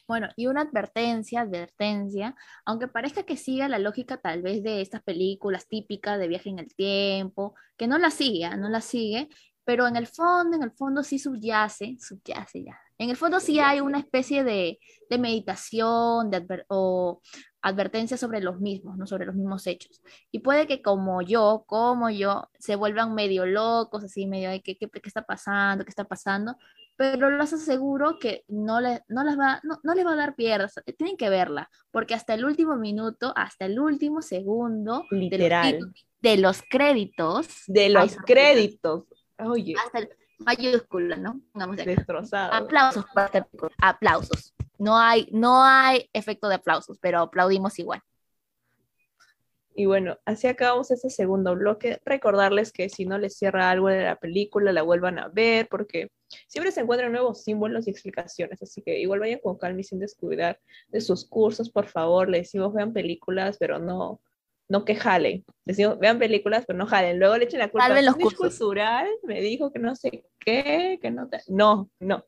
Bueno, 0.06 0.28
y 0.36 0.46
una 0.46 0.60
advertencia, 0.60 1.40
advertencia, 1.40 2.36
aunque 2.64 2.86
parezca 2.86 3.24
que 3.24 3.36
siga 3.36 3.68
la 3.68 3.80
lógica 3.80 4.18
tal 4.18 4.42
vez 4.42 4.62
de 4.62 4.80
estas 4.80 5.02
películas 5.02 5.66
típicas 5.66 6.20
de 6.20 6.28
viaje 6.28 6.50
en 6.50 6.60
el 6.60 6.72
tiempo, 6.72 7.56
que 7.76 7.88
no 7.88 7.98
la 7.98 8.12
sigue, 8.12 8.48
no 8.56 8.68
la 8.68 8.80
sigue, 8.80 9.28
pero 9.64 9.88
en 9.88 9.96
el 9.96 10.06
fondo, 10.06 10.56
en 10.56 10.62
el 10.62 10.70
fondo 10.70 11.02
sí 11.02 11.18
subyace, 11.18 11.96
subyace 11.98 12.62
ya. 12.62 12.80
En 12.98 13.10
el 13.10 13.16
fondo 13.16 13.40
sí 13.40 13.58
hay 13.58 13.80
una 13.80 13.98
especie 13.98 14.42
de, 14.44 14.78
meditación 15.10 16.30
de 16.30 16.64
o 16.68 17.20
advertencia 17.62 18.16
sobre 18.16 18.40
los 18.40 18.60
mismos, 18.60 18.96
no 18.96 19.06
sobre 19.06 19.26
los 19.26 19.34
mismos 19.34 19.66
hechos. 19.66 20.00
Y 20.30 20.38
puede 20.38 20.66
que 20.66 20.82
como 20.82 21.20
yo, 21.20 21.64
como 21.66 22.10
yo, 22.10 22.48
se 22.58 22.76
vuelvan 22.76 23.14
medio 23.14 23.44
locos, 23.44 24.04
así 24.04 24.26
medio 24.26 24.50
de 24.50 24.62
qué, 24.62 24.76
qué, 24.76 24.88
está 25.04 25.22
pasando, 25.22 25.84
qué 25.84 25.90
está 25.90 26.04
pasando, 26.04 26.56
pero 26.96 27.30
les 27.30 27.52
aseguro 27.52 28.18
que 28.18 28.44
no, 28.48 28.80
le, 28.80 29.02
no, 29.08 29.24
les 29.24 29.38
va, 29.38 29.60
no, 29.64 29.94
les 29.94 30.06
va 30.06 30.12
a 30.12 30.16
dar 30.16 30.36
pierdas, 30.36 30.74
tienen 30.96 31.16
que 31.16 31.28
verla, 31.28 31.68
porque 31.90 32.14
hasta 32.14 32.34
el 32.34 32.44
último 32.44 32.76
minuto, 32.76 33.32
hasta 33.36 33.66
el 33.66 33.78
último 33.80 34.22
segundo 34.22 35.04
Literal. 35.10 35.92
De, 36.20 36.36
los, 36.38 36.62
créditos. 36.62 37.48
De 37.66 37.88
los 37.88 38.16
créditos. 38.16 39.04
Oye. 39.38 39.74
Hasta 39.84 39.98
el 39.98 40.08
mayúscula, 40.38 41.16
¿no? 41.16 41.40
Vamos 41.54 41.76
Destrozado. 41.76 42.52
Aplausos 42.52 43.04
Aplausos. 43.78 44.54
No 44.78 44.98
hay, 44.98 45.28
no 45.32 45.62
hay 45.62 46.10
efecto 46.12 46.48
de 46.48 46.56
aplausos, 46.56 46.98
pero 47.00 47.20
aplaudimos 47.20 47.78
igual. 47.78 48.02
Y 49.78 49.84
bueno, 49.84 50.18
así 50.24 50.46
acabamos 50.46 50.90
este 50.90 51.10
segundo 51.10 51.54
bloque. 51.54 52.00
Recordarles 52.06 52.72
que 52.72 52.88
si 52.88 53.04
no 53.04 53.18
les 53.18 53.36
cierra 53.36 53.70
algo 53.70 53.88
de 53.88 54.04
la 54.04 54.16
película, 54.16 54.72
la 54.72 54.80
vuelvan 54.80 55.18
a 55.18 55.28
ver, 55.28 55.68
porque 55.68 56.10
siempre 56.46 56.72
se 56.72 56.80
encuentran 56.80 57.12
nuevos 57.12 57.44
símbolos 57.44 57.86
y 57.86 57.90
explicaciones. 57.90 58.62
Así 58.62 58.80
que 58.80 58.98
igual 58.98 59.20
vayan 59.20 59.38
con 59.42 59.58
calma 59.58 59.80
y 59.80 59.84
sin 59.84 59.98
descuidar 59.98 60.58
de 60.88 61.02
sus 61.02 61.26
cursos, 61.26 61.68
por 61.68 61.88
favor. 61.88 62.30
Les 62.30 62.44
decimos 62.44 62.72
vean 62.72 62.94
películas, 62.94 63.58
pero 63.58 63.78
no, 63.78 64.22
no 64.68 64.84
que 64.84 64.96
jalen. 64.96 65.44
Vean 66.00 66.18
películas, 66.18 66.64
pero 66.66 66.78
no 66.78 66.86
jalen. 66.86 67.18
Luego 67.18 67.36
le 67.36 67.44
echen 67.44 67.60
la 67.60 67.68
culpa. 67.68 68.00
los 68.02 68.16
cursos. 68.16 68.58
cultural 68.58 69.08
me 69.22 69.40
dijo 69.40 69.72
que 69.72 69.78
no 69.78 69.94
sé 69.94 70.24
qué, 70.38 70.98
que 71.00 71.10
no 71.10 71.28
No, 71.48 71.90
no. 72.00 72.24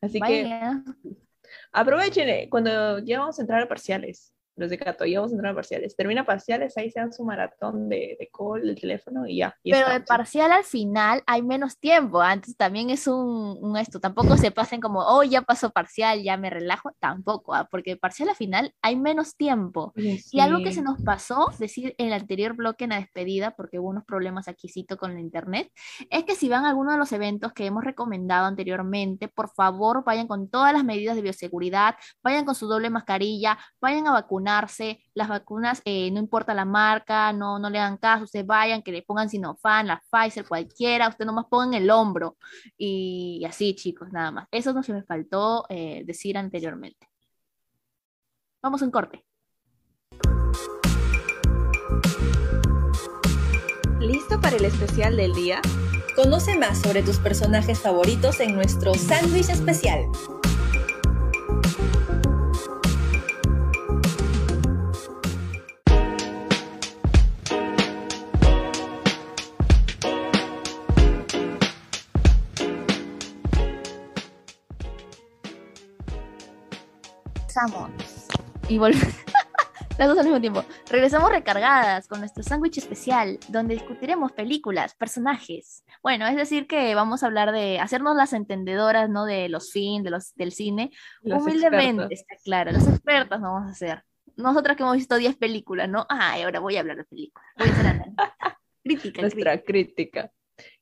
Así 0.00 0.20
que 0.20 0.50
aprovechen 1.72 2.28
eh, 2.28 2.48
cuando 2.50 2.98
ya 3.00 3.20
vamos 3.20 3.38
a 3.38 3.42
entrar 3.42 3.62
a 3.62 3.68
parciales 3.68 4.34
los 4.56 4.70
de 4.70 4.78
Cato, 4.78 5.04
ya 5.04 5.20
vamos 5.20 5.32
a 5.32 5.34
entrar 5.36 5.52
a 5.52 5.54
parciales. 5.54 5.96
Termina 5.96 6.24
parciales, 6.24 6.76
ahí 6.76 6.90
se 6.90 7.00
dan 7.00 7.12
su 7.12 7.24
maratón 7.24 7.88
de, 7.88 8.16
de 8.18 8.30
call, 8.36 8.66
del 8.66 8.80
teléfono 8.80 9.26
y 9.26 9.38
ya. 9.38 9.56
Pero 9.62 9.88
de 9.88 10.00
parcial 10.00 10.52
al 10.52 10.64
final 10.64 11.22
hay 11.26 11.42
menos 11.42 11.78
tiempo, 11.78 12.20
antes 12.20 12.56
también 12.56 12.90
es 12.90 13.06
un, 13.06 13.58
un, 13.60 13.76
esto, 13.76 14.00
tampoco 14.00 14.36
se 14.36 14.50
pasen 14.50 14.80
como, 14.80 15.00
oh, 15.00 15.22
ya 15.22 15.42
pasó 15.42 15.70
parcial, 15.70 16.22
ya 16.22 16.36
me 16.36 16.50
relajo, 16.50 16.90
tampoco, 17.00 17.54
¿ah? 17.54 17.68
porque 17.70 17.96
parcial 17.96 18.28
al 18.28 18.36
final 18.36 18.74
hay 18.82 18.96
menos 18.96 19.36
tiempo. 19.36 19.92
Y 19.96 20.40
algo 20.40 20.62
que 20.62 20.72
se 20.72 20.82
nos 20.82 21.00
pasó, 21.02 21.50
decir 21.58 21.94
en 21.98 22.08
el 22.08 22.12
anterior 22.12 22.54
bloque 22.54 22.84
en 22.84 22.90
la 22.90 22.96
despedida, 22.96 23.52
porque 23.52 23.78
hubo 23.78 23.88
unos 23.88 24.04
problemas 24.04 24.48
aquí 24.48 24.68
con 24.98 25.14
la 25.14 25.20
internet, 25.20 25.70
es 26.10 26.24
que 26.24 26.34
si 26.34 26.48
van 26.48 26.64
a 26.64 26.70
alguno 26.70 26.92
de 26.92 26.98
los 26.98 27.12
eventos 27.12 27.52
que 27.52 27.66
hemos 27.66 27.84
recomendado 27.84 28.46
anteriormente, 28.46 29.28
por 29.28 29.50
favor 29.50 30.04
vayan 30.04 30.26
con 30.26 30.48
todas 30.48 30.72
las 30.72 30.84
medidas 30.84 31.16
de 31.16 31.22
bioseguridad, 31.22 31.94
vayan 32.22 32.44
con 32.44 32.54
su 32.54 32.66
doble 32.66 32.90
mascarilla, 32.90 33.58
vayan 33.80 34.06
a 34.06 34.12
vacunar 34.12 34.43
las 34.44 35.28
vacunas, 35.28 35.82
eh, 35.84 36.10
no 36.10 36.20
importa 36.20 36.54
la 36.54 36.64
marca, 36.64 37.32
no, 37.32 37.58
no 37.58 37.70
le 37.70 37.78
dan 37.78 37.96
caso, 37.96 38.24
ustedes 38.24 38.46
vayan, 38.46 38.82
que 38.82 38.92
le 38.92 39.02
pongan 39.02 39.28
Sinopharm, 39.28 39.86
la 39.86 40.02
Pfizer, 40.10 40.46
cualquiera, 40.46 41.08
usted 41.08 41.24
nomás 41.24 41.46
pongan 41.50 41.74
el 41.74 41.90
hombro 41.90 42.36
y 42.76 43.44
así, 43.46 43.74
chicos, 43.74 44.12
nada 44.12 44.30
más. 44.30 44.48
Eso 44.50 44.72
no 44.72 44.82
se 44.82 44.92
me 44.92 45.02
faltó 45.02 45.64
eh, 45.68 46.02
decir 46.06 46.36
anteriormente. 46.38 47.08
Vamos 48.62 48.82
en 48.82 48.90
corte. 48.90 49.24
¿Listo 54.00 54.40
para 54.40 54.56
el 54.56 54.64
especial 54.64 55.16
del 55.16 55.32
día? 55.34 55.60
Conoce 56.14 56.58
más 56.58 56.80
sobre 56.80 57.02
tus 57.02 57.18
personajes 57.18 57.80
favoritos 57.80 58.40
en 58.40 58.54
nuestro 58.54 58.94
sándwich 58.94 59.48
especial. 59.48 60.06
Y 78.68 78.78
volvemos. 78.78 79.04
Las 79.98 80.08
dos 80.08 80.18
al 80.18 80.24
mismo 80.24 80.40
tiempo. 80.40 80.64
Regresamos 80.90 81.30
recargadas 81.30 82.08
con 82.08 82.18
nuestro 82.18 82.42
sándwich 82.42 82.78
especial, 82.78 83.38
donde 83.48 83.74
discutiremos 83.74 84.32
películas, 84.32 84.96
personajes. 84.96 85.84
Bueno, 86.02 86.26
es 86.26 86.34
decir 86.34 86.66
que 86.66 86.96
vamos 86.96 87.22
a 87.22 87.26
hablar 87.26 87.52
de 87.52 87.78
hacernos 87.78 88.16
las 88.16 88.32
entendedoras, 88.32 89.08
¿no? 89.08 89.24
De 89.24 89.48
los 89.48 89.70
fin, 89.70 90.02
de 90.02 90.10
los, 90.10 90.34
del 90.34 90.50
cine. 90.50 90.90
Humildemente, 91.22 92.12
está 92.12 92.34
claro. 92.42 92.72
Las 92.72 92.88
expertas 92.88 93.40
vamos 93.40 93.68
a 93.68 93.70
hacer. 93.70 94.02
Nosotras 94.34 94.76
que 94.76 94.82
hemos 94.82 94.96
visto 94.96 95.14
10 95.14 95.36
películas, 95.36 95.88
¿no? 95.88 96.06
Ay, 96.08 96.42
ahora 96.42 96.58
voy 96.58 96.76
a 96.76 96.80
hablar 96.80 96.96
de 96.96 97.04
películas. 97.04 97.46
Voy 97.56 97.68
a 97.68 97.72
hacer 97.72 98.02
crítica. 98.82 99.20
Nuestra 99.20 99.62
crítica. 99.62 100.32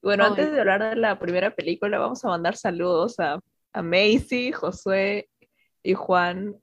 Bueno, 0.00 0.24
antes 0.24 0.50
de 0.50 0.58
hablar 0.58 0.88
de 0.88 0.96
la 0.96 1.18
primera 1.18 1.54
película, 1.54 1.98
vamos 1.98 2.24
a 2.24 2.28
mandar 2.28 2.56
saludos 2.56 3.20
a, 3.20 3.38
a 3.74 3.82
Macy, 3.82 4.52
Josué 4.52 5.28
y 5.82 5.94
Juan 5.94 6.56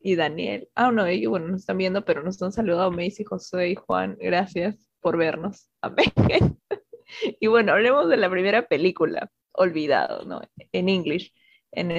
y 0.00 0.16
Daniel. 0.16 0.68
Ah, 0.74 0.90
no, 0.92 1.06
ellos, 1.06 1.30
bueno, 1.30 1.48
nos 1.48 1.60
están 1.60 1.78
viendo, 1.78 2.04
pero 2.04 2.22
nos 2.22 2.40
han 2.42 2.52
saludado 2.52 2.90
Macy, 2.90 3.24
José 3.24 3.70
y 3.70 3.74
Juan. 3.74 4.16
Gracias 4.20 4.88
por 5.00 5.16
vernos. 5.16 5.68
Amén. 5.80 6.12
y 7.40 7.46
bueno, 7.46 7.72
hablemos 7.72 8.08
de 8.08 8.16
la 8.16 8.30
primera 8.30 8.66
película, 8.66 9.30
Olvidado, 9.52 10.24
¿no? 10.24 10.40
En 10.72 10.88
English. 10.88 11.32
En 11.72 11.90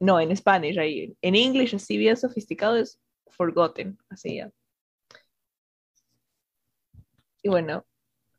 no, 0.00 0.20
en 0.20 0.36
Spanish, 0.36 0.78
ahí. 0.78 1.16
En 1.22 1.34
English, 1.34 1.74
así 1.74 1.96
bien 1.96 2.16
sofisticado, 2.16 2.76
es 2.76 3.00
Forgotten, 3.28 3.98
así 4.10 4.36
ya. 4.36 4.50
Y 7.42 7.48
bueno, 7.48 7.86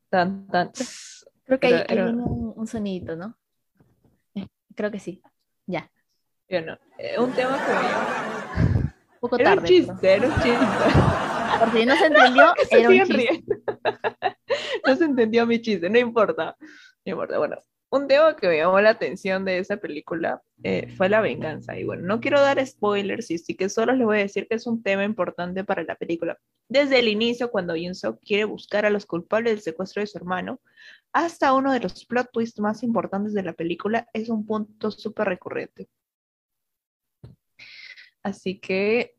tan, 0.10 0.48
tan. 0.48 0.72
Creo 1.44 1.60
que 1.60 1.68
hay, 1.68 2.00
un, 2.00 2.54
un 2.56 2.68
sonidito, 2.68 3.16
¿no? 3.16 3.38
Eh, 4.36 4.48
creo 4.76 4.92
que 4.92 5.00
sí. 5.00 5.22
Ya. 5.68 5.92
Yo 6.50 6.62
no. 6.62 6.78
Eh, 6.98 7.20
un 7.20 7.32
tema 7.34 7.58
que 7.66 9.20
poco 9.20 9.38
tarde. 9.44 9.62
un 9.62 9.66
chiste, 9.66 10.14
era 10.14 10.28
un 10.28 10.34
chiste. 10.36 10.56
Porque 11.60 11.80
si 11.80 11.86
no 11.86 11.96
se 11.96 12.06
entendió, 12.06 12.54
era 12.72 12.90
un 12.90 13.04
chiste. 13.04 13.44
no 14.86 14.96
se 14.96 15.04
entendió 15.06 15.46
mi 15.46 15.62
chiste, 15.62 15.90
no 15.90 16.00
importa. 16.00 16.56
No 17.06 17.12
importa, 17.12 17.38
bueno. 17.38 17.58
Un 17.92 18.08
tema 18.08 18.36
que 18.36 18.48
me 18.48 18.58
llamó 18.58 18.82
la 18.82 18.90
atención 18.90 19.46
de 19.46 19.60
esa 19.60 19.78
película 19.78 20.42
eh, 20.64 20.94
fue 20.98 21.08
la 21.08 21.22
venganza. 21.22 21.78
Y 21.78 21.86
bueno, 21.86 22.04
no 22.04 22.20
quiero 22.20 22.42
dar 22.42 22.66
spoilers, 22.66 23.32
y 23.32 23.38
sí 23.38 23.56
que 23.56 23.70
solo 23.70 23.94
les 23.94 24.06
voy 24.06 24.18
a 24.18 24.22
decir 24.22 24.48
que 24.50 24.56
es 24.56 24.68
un 24.68 24.84
tema 24.84 25.06
importante 25.06 25.64
para 25.64 25.84
la 25.84 25.96
película. 25.96 26.38
Desde 26.68 27.00
el 27.00 27.08
inicio, 27.08 27.52
cuando 27.52 27.76
Yunso 27.76 28.20
quiere 28.20 28.44
buscar 28.44 28.86
a 28.86 28.90
los 28.90 29.06
culpables 29.06 29.54
del 29.54 29.62
secuestro 29.62 30.02
de 30.02 30.08
su 30.08 30.18
hermano, 30.18 30.60
hasta 31.14 31.54
uno 31.54 31.72
de 31.72 31.80
los 31.80 32.06
plot 32.06 32.32
twists 32.34 32.60
más 32.60 32.84
importantes 32.84 33.34
de 33.34 33.44
la 33.44 33.54
película, 33.54 34.10
es 34.12 34.28
un 34.30 34.46
punto 34.46 34.92
súper 34.92 35.28
recurrente. 35.30 35.88
Así 38.26 38.60
que 38.60 39.16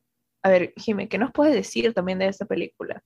a 0.46 0.48
ver, 0.48 0.72
Jimé, 0.76 1.08
¿qué 1.08 1.18
nos 1.18 1.32
puedes 1.32 1.52
decir 1.52 1.92
también 1.92 2.20
de 2.20 2.28
esta 2.28 2.44
película? 2.44 3.02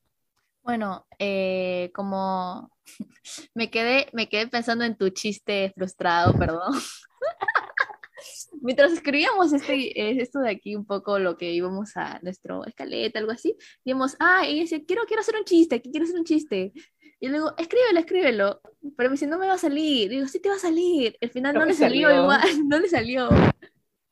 Bueno, 0.63 1.07
eh, 1.19 1.91
como 1.95 2.71
me 3.55 3.71
quedé, 3.71 4.09
me 4.13 4.29
quedé 4.29 4.47
pensando 4.47 4.85
en 4.85 4.95
tu 4.95 5.09
chiste 5.09 5.73
frustrado, 5.75 6.35
perdón. 6.39 6.75
Mientras 8.61 8.93
escribíamos 8.93 9.55
este, 9.55 10.21
esto 10.21 10.41
de 10.41 10.51
aquí, 10.51 10.77
un 10.77 10.85
poco 10.85 11.19
lo 11.19 11.39
que 11.39 11.51
íbamos 11.51 11.97
a 11.97 12.19
nuestro 12.21 12.67
escaleta, 12.67 13.19
algo 13.19 13.33
así, 13.33 13.57
dijimos, 13.87 14.17
ah, 14.21 14.47
y 14.47 14.61
dice, 14.61 14.85
quiero, 14.85 15.05
quiero 15.07 15.23
hacer 15.23 15.37
un 15.37 15.45
chiste, 15.45 15.81
quiero 15.81 16.05
hacer 16.05 16.19
un 16.19 16.27
chiste. 16.27 16.75
Y 17.21 17.29
luego, 17.29 17.55
escríbelo, 17.57 18.01
escríbelo. 18.01 18.61
Pero 18.99 19.09
me 19.09 19.15
dice, 19.15 19.27
no 19.27 19.39
me 19.39 19.47
va 19.47 19.55
a 19.55 19.59
salir. 19.59 20.11
digo, 20.11 20.29
sí 20.29 20.41
te 20.41 20.51
va 20.51 20.57
a 20.57 20.59
salir. 20.59 21.17
Al 21.23 21.31
final 21.31 21.55
no, 21.55 21.65
le 21.65 21.73
salió 21.73 22.15
igual, 22.15 22.69
no 22.69 22.79
le 22.79 22.89
salió 22.91 23.31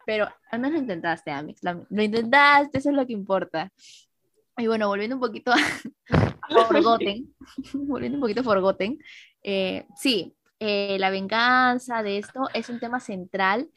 pero 0.08 0.26
al 0.50 0.58
menos 0.58 0.76
lo 0.76 0.78
intentaste, 0.78 1.30
Amix. 1.30 1.62
Lo, 1.62 2.02
intentaste, 2.02 2.78
eso 2.78 2.88
es 2.88 2.96
lo 2.96 3.06
que 3.06 3.12
importa. 3.12 3.70
Y 4.56 4.66
bueno, 4.66 4.88
volviendo 4.88 5.16
un 5.16 5.20
poquito 5.20 5.52
a, 5.52 5.58
Forgotten, 6.66 7.34
volviendo 7.74 8.16
un 8.16 8.22
poquito 8.22 8.40
a 8.40 8.44
Forgotten, 8.44 8.98
eh, 9.42 9.84
sí, 9.96 10.34
eh, 10.60 10.96
la 10.98 11.10
venganza 11.10 12.02
de 12.02 12.16
esto 12.16 12.48
es 12.54 12.70
un 12.70 12.80
tema 12.80 13.00
central 13.00 13.68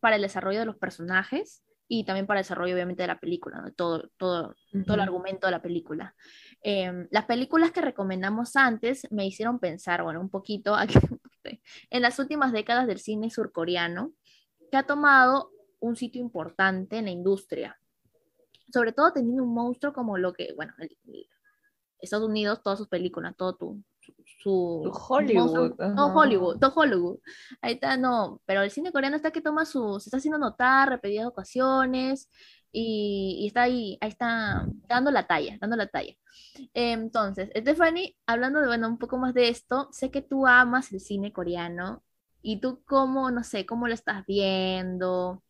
para 0.00 0.16
el 0.16 0.22
desarrollo 0.22 0.58
de 0.58 0.66
los 0.66 0.76
personajes 0.76 1.62
y 1.86 2.02
también 2.02 2.26
para 2.26 2.40
el 2.40 2.44
desarrollo, 2.44 2.74
obviamente, 2.74 3.04
de 3.04 3.06
la 3.06 3.20
película, 3.20 3.72
todo, 3.76 4.10
todo, 4.16 4.56
todo 4.84 4.94
el 4.94 5.00
argumento 5.00 5.46
de 5.46 5.52
la 5.52 5.62
película. 5.62 6.16
Em, 6.62 7.06
las 7.12 7.26
películas 7.26 7.70
que 7.70 7.80
recomendamos 7.80 8.56
antes 8.56 9.06
me 9.12 9.24
hicieron 9.24 9.60
pensar, 9.60 10.02
bueno, 10.02 10.20
un 10.20 10.30
poquito 10.30 10.74
aquí, 10.74 10.94
en 11.90 12.02
las 12.02 12.18
últimas 12.18 12.50
décadas 12.50 12.88
del 12.88 12.98
cine 12.98 13.30
surcoreano, 13.30 14.14
que 14.68 14.78
ha 14.78 14.82
tomado 14.82 15.52
un 15.80 15.96
sitio 15.96 16.20
importante 16.20 16.98
en 16.98 17.06
la 17.06 17.10
industria. 17.10 17.78
Sobre 18.72 18.92
todo 18.92 19.12
teniendo 19.12 19.42
un 19.42 19.54
monstruo 19.54 19.92
como 19.92 20.18
lo 20.18 20.32
que, 20.32 20.52
bueno, 20.54 20.74
Estados 21.98 22.28
Unidos, 22.28 22.62
todas 22.62 22.78
sus 22.78 22.88
películas, 22.88 23.36
todo 23.36 23.54
tu, 23.54 23.82
su, 24.42 24.92
Hollywood. 25.08 25.76
todo 25.76 26.14
Hollywood, 26.14 26.58
todo 26.58 26.72
Hollywood. 26.74 27.18
Ahí 27.60 27.74
está, 27.74 27.96
no, 27.96 28.40
pero 28.44 28.62
el 28.62 28.70
cine 28.70 28.92
coreano 28.92 29.16
está 29.16 29.30
que 29.30 29.40
toma 29.40 29.64
su, 29.64 30.00
se 30.00 30.08
está 30.08 30.18
haciendo 30.18 30.38
notar 30.38 30.88
repetidas 30.88 31.26
ocasiones 31.26 32.28
y, 32.72 33.38
y 33.40 33.46
está 33.46 33.62
ahí, 33.62 33.98
ahí 34.00 34.10
está 34.10 34.66
dando 34.88 35.10
la 35.10 35.26
talla, 35.26 35.56
dando 35.60 35.76
la 35.76 35.86
talla. 35.86 36.14
Entonces, 36.74 37.50
Stephanie, 37.56 38.16
hablando 38.26 38.60
de, 38.60 38.66
bueno, 38.66 38.88
un 38.88 38.98
poco 38.98 39.16
más 39.16 39.34
de 39.34 39.48
esto, 39.48 39.88
sé 39.92 40.10
que 40.10 40.22
tú 40.22 40.46
amas 40.46 40.92
el 40.92 41.00
cine 41.00 41.32
coreano 41.32 42.02
y 42.42 42.60
tú 42.60 42.82
cómo, 42.84 43.30
no 43.30 43.42
sé, 43.42 43.66
cómo 43.66 43.88
lo 43.88 43.94
estás 43.94 44.24
viendo, 44.26 45.42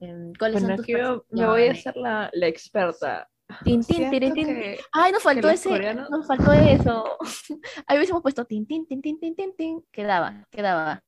Em, 0.00 0.32
¿Cuáles 0.38 0.62
son 0.62 0.76
tus 0.76 0.86
me 1.30 1.46
voy 1.46 1.66
a 1.66 1.74
ser 1.74 1.96
la, 1.96 2.30
la 2.32 2.46
experta. 2.46 3.28
Tin, 3.64 3.82
tin, 3.82 4.10
tin, 4.10 4.34
tin. 4.34 4.76
Ay, 4.92 5.10
nos 5.10 5.22
faltó 5.22 5.48
ese, 5.48 5.94
nos 5.94 6.26
faltó 6.26 6.52
eso. 6.52 7.16
Ahí 7.86 7.96
hubiésemos 7.96 8.22
puesto 8.22 8.44
tin, 8.44 8.66
tin, 8.66 8.86
tin, 8.86 9.00
tin, 9.00 9.18
tin, 9.18 9.34
tin, 9.34 9.56
tin. 9.56 9.84
Quedaba, 9.90 10.46
quedaba. 10.50 11.02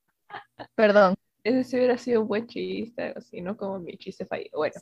Perdón. 0.74 1.14
Ese 1.42 1.64
sí 1.64 1.76
hubiera 1.76 1.96
sido 1.96 2.20
un 2.22 2.28
buen 2.28 2.46
chiste, 2.46 3.14
así, 3.16 3.40
no 3.40 3.56
como 3.56 3.78
mi 3.78 3.96
chiste 3.96 4.26
fallido. 4.26 4.58
Bueno, 4.58 4.74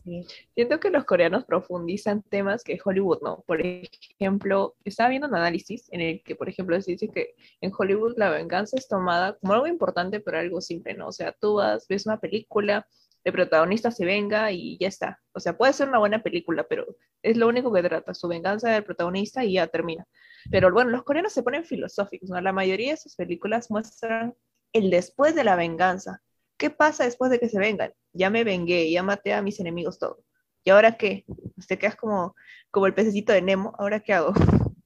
siento 0.54 0.80
que 0.80 0.90
los 0.90 1.04
coreanos 1.04 1.44
profundizan 1.44 2.22
temas 2.22 2.64
que 2.64 2.78
Hollywood 2.84 3.18
no. 3.22 3.44
Por 3.46 3.60
ejemplo, 3.64 4.74
estaba 4.84 5.10
viendo 5.10 5.28
un 5.28 5.36
análisis 5.36 5.88
en 5.92 6.00
el 6.00 6.22
que, 6.24 6.34
por 6.34 6.48
ejemplo, 6.48 6.80
se 6.80 6.92
dice 6.92 7.08
que 7.08 7.34
en 7.60 7.70
Hollywood 7.76 8.14
la 8.16 8.30
venganza 8.30 8.76
es 8.76 8.88
tomada 8.88 9.36
como 9.38 9.52
algo 9.52 9.68
importante, 9.68 10.18
pero 10.18 10.38
algo 10.38 10.60
simple, 10.60 10.94
¿no? 10.94 11.08
O 11.08 11.12
sea, 11.12 11.32
tú 11.32 11.54
vas, 11.54 11.86
ves 11.86 12.06
una 12.06 12.18
película, 12.18 12.88
el 13.28 13.34
protagonista 13.34 13.90
se 13.90 14.04
venga 14.04 14.50
y 14.52 14.78
ya 14.78 14.88
está. 14.88 15.20
O 15.32 15.40
sea, 15.40 15.56
puede 15.56 15.72
ser 15.72 15.88
una 15.88 15.98
buena 15.98 16.22
película, 16.22 16.66
pero 16.68 16.86
es 17.22 17.36
lo 17.36 17.48
único 17.48 17.72
que 17.72 17.82
trata, 17.82 18.14
su 18.14 18.28
venganza 18.28 18.70
del 18.70 18.84
protagonista 18.84 19.44
y 19.44 19.54
ya 19.54 19.66
termina. 19.66 20.06
Pero 20.50 20.72
bueno, 20.72 20.90
los 20.90 21.04
coreanos 21.04 21.32
se 21.32 21.42
ponen 21.42 21.64
filosóficos, 21.64 22.30
¿no? 22.30 22.40
La 22.40 22.52
mayoría 22.52 22.92
de 22.92 22.96
sus 22.96 23.16
películas 23.16 23.70
muestran 23.70 24.34
el 24.72 24.90
después 24.90 25.34
de 25.34 25.44
la 25.44 25.56
venganza. 25.56 26.22
¿Qué 26.56 26.70
pasa 26.70 27.04
después 27.04 27.30
de 27.30 27.38
que 27.38 27.48
se 27.48 27.58
vengan? 27.58 27.92
Ya 28.12 28.30
me 28.30 28.44
vengué, 28.44 28.90
ya 28.90 29.02
maté 29.02 29.32
a 29.32 29.42
mis 29.42 29.60
enemigos 29.60 29.98
todo. 29.98 30.24
¿Y 30.64 30.70
ahora 30.70 30.96
qué? 30.96 31.24
Te 31.66 31.78
quedas 31.78 31.96
como, 31.96 32.34
como 32.70 32.86
el 32.86 32.94
pececito 32.94 33.32
de 33.32 33.42
Nemo, 33.42 33.74
¿ahora 33.78 34.00
qué 34.00 34.12
hago? 34.14 34.32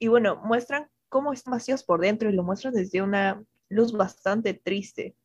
Y 0.00 0.06
bueno, 0.06 0.40
muestran 0.44 0.88
cómo 1.08 1.32
están 1.32 1.50
vacíos 1.50 1.82
por 1.82 2.00
dentro 2.00 2.30
y 2.30 2.32
lo 2.32 2.44
muestran 2.44 2.72
desde 2.72 3.02
una 3.02 3.42
luz 3.68 3.90
bastante 3.90 4.54
triste. 4.54 5.16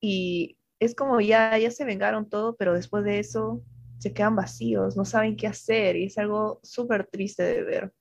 Y 0.00 0.59
es 0.80 0.94
como 0.94 1.20
ya, 1.20 1.56
ya 1.58 1.70
se 1.70 1.84
vengaron 1.84 2.28
todo, 2.28 2.56
pero 2.56 2.72
después 2.72 3.04
de 3.04 3.18
eso 3.18 3.62
se 3.98 4.14
quedan 4.14 4.34
vacíos, 4.34 4.96
no 4.96 5.04
saben 5.04 5.36
qué 5.36 5.46
hacer 5.46 5.94
y 5.94 6.06
es 6.06 6.16
algo 6.16 6.58
súper 6.62 7.06
triste 7.06 7.42
de 7.42 7.62
ver. 7.62 7.92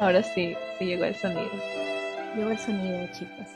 Ahora 0.00 0.22
sí, 0.22 0.54
sí 0.78 0.84
llegó 0.84 1.04
el 1.04 1.16
sonido. 1.16 1.50
Llegó 2.36 2.50
el 2.50 2.58
sonido, 2.58 3.08
chicos. 3.12 3.48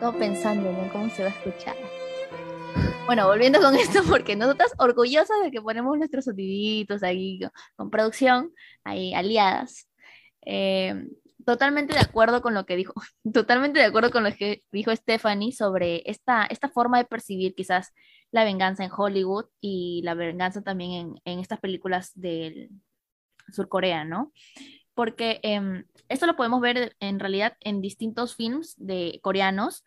Todo 0.00 0.18
pensando 0.18 0.70
en 0.70 0.88
cómo 0.88 1.10
se 1.10 1.22
va 1.22 1.28
a 1.28 1.32
escuchar. 1.32 1.76
Bueno, 3.06 3.28
volviendo 3.28 3.60
con 3.60 3.76
esto, 3.76 4.02
porque 4.08 4.34
nosotras 4.34 4.74
orgullosas 4.78 5.40
de 5.44 5.52
que 5.52 5.62
ponemos 5.62 5.96
nuestros 5.96 6.24
soniditos 6.24 7.04
ahí 7.04 7.40
con, 7.76 7.88
producción, 7.88 8.52
ahí 8.82 9.14
aliadas. 9.14 9.88
Eh, 10.44 11.06
totalmente 11.44 11.94
de 11.94 12.00
acuerdo 12.00 12.42
con 12.42 12.52
lo 12.52 12.66
que 12.66 12.74
dijo, 12.74 12.94
totalmente 13.32 13.78
de 13.78 13.84
acuerdo 13.84 14.10
con 14.10 14.24
lo 14.24 14.32
que 14.32 14.64
dijo 14.72 14.94
Stephanie 14.94 15.52
sobre 15.52 16.02
esta, 16.06 16.46
esta 16.46 16.68
forma 16.68 16.98
de 16.98 17.04
percibir 17.04 17.54
quizás 17.54 17.92
la 18.32 18.42
venganza 18.42 18.84
en 18.84 18.90
Hollywood 18.94 19.46
y 19.60 20.02
la 20.02 20.14
venganza 20.14 20.62
también 20.62 20.90
en, 20.92 21.14
en 21.24 21.38
estas 21.38 21.60
películas 21.60 22.10
del 22.14 22.70
Surcorea, 23.52 24.04
¿no? 24.04 24.32
Porque 24.94 25.38
eh, 25.44 25.84
esto 26.08 26.26
lo 26.26 26.34
podemos 26.34 26.60
ver 26.60 26.96
en 26.98 27.20
realidad 27.20 27.56
en 27.60 27.80
distintos 27.80 28.34
films 28.34 28.74
de 28.78 29.20
coreanos. 29.22 29.84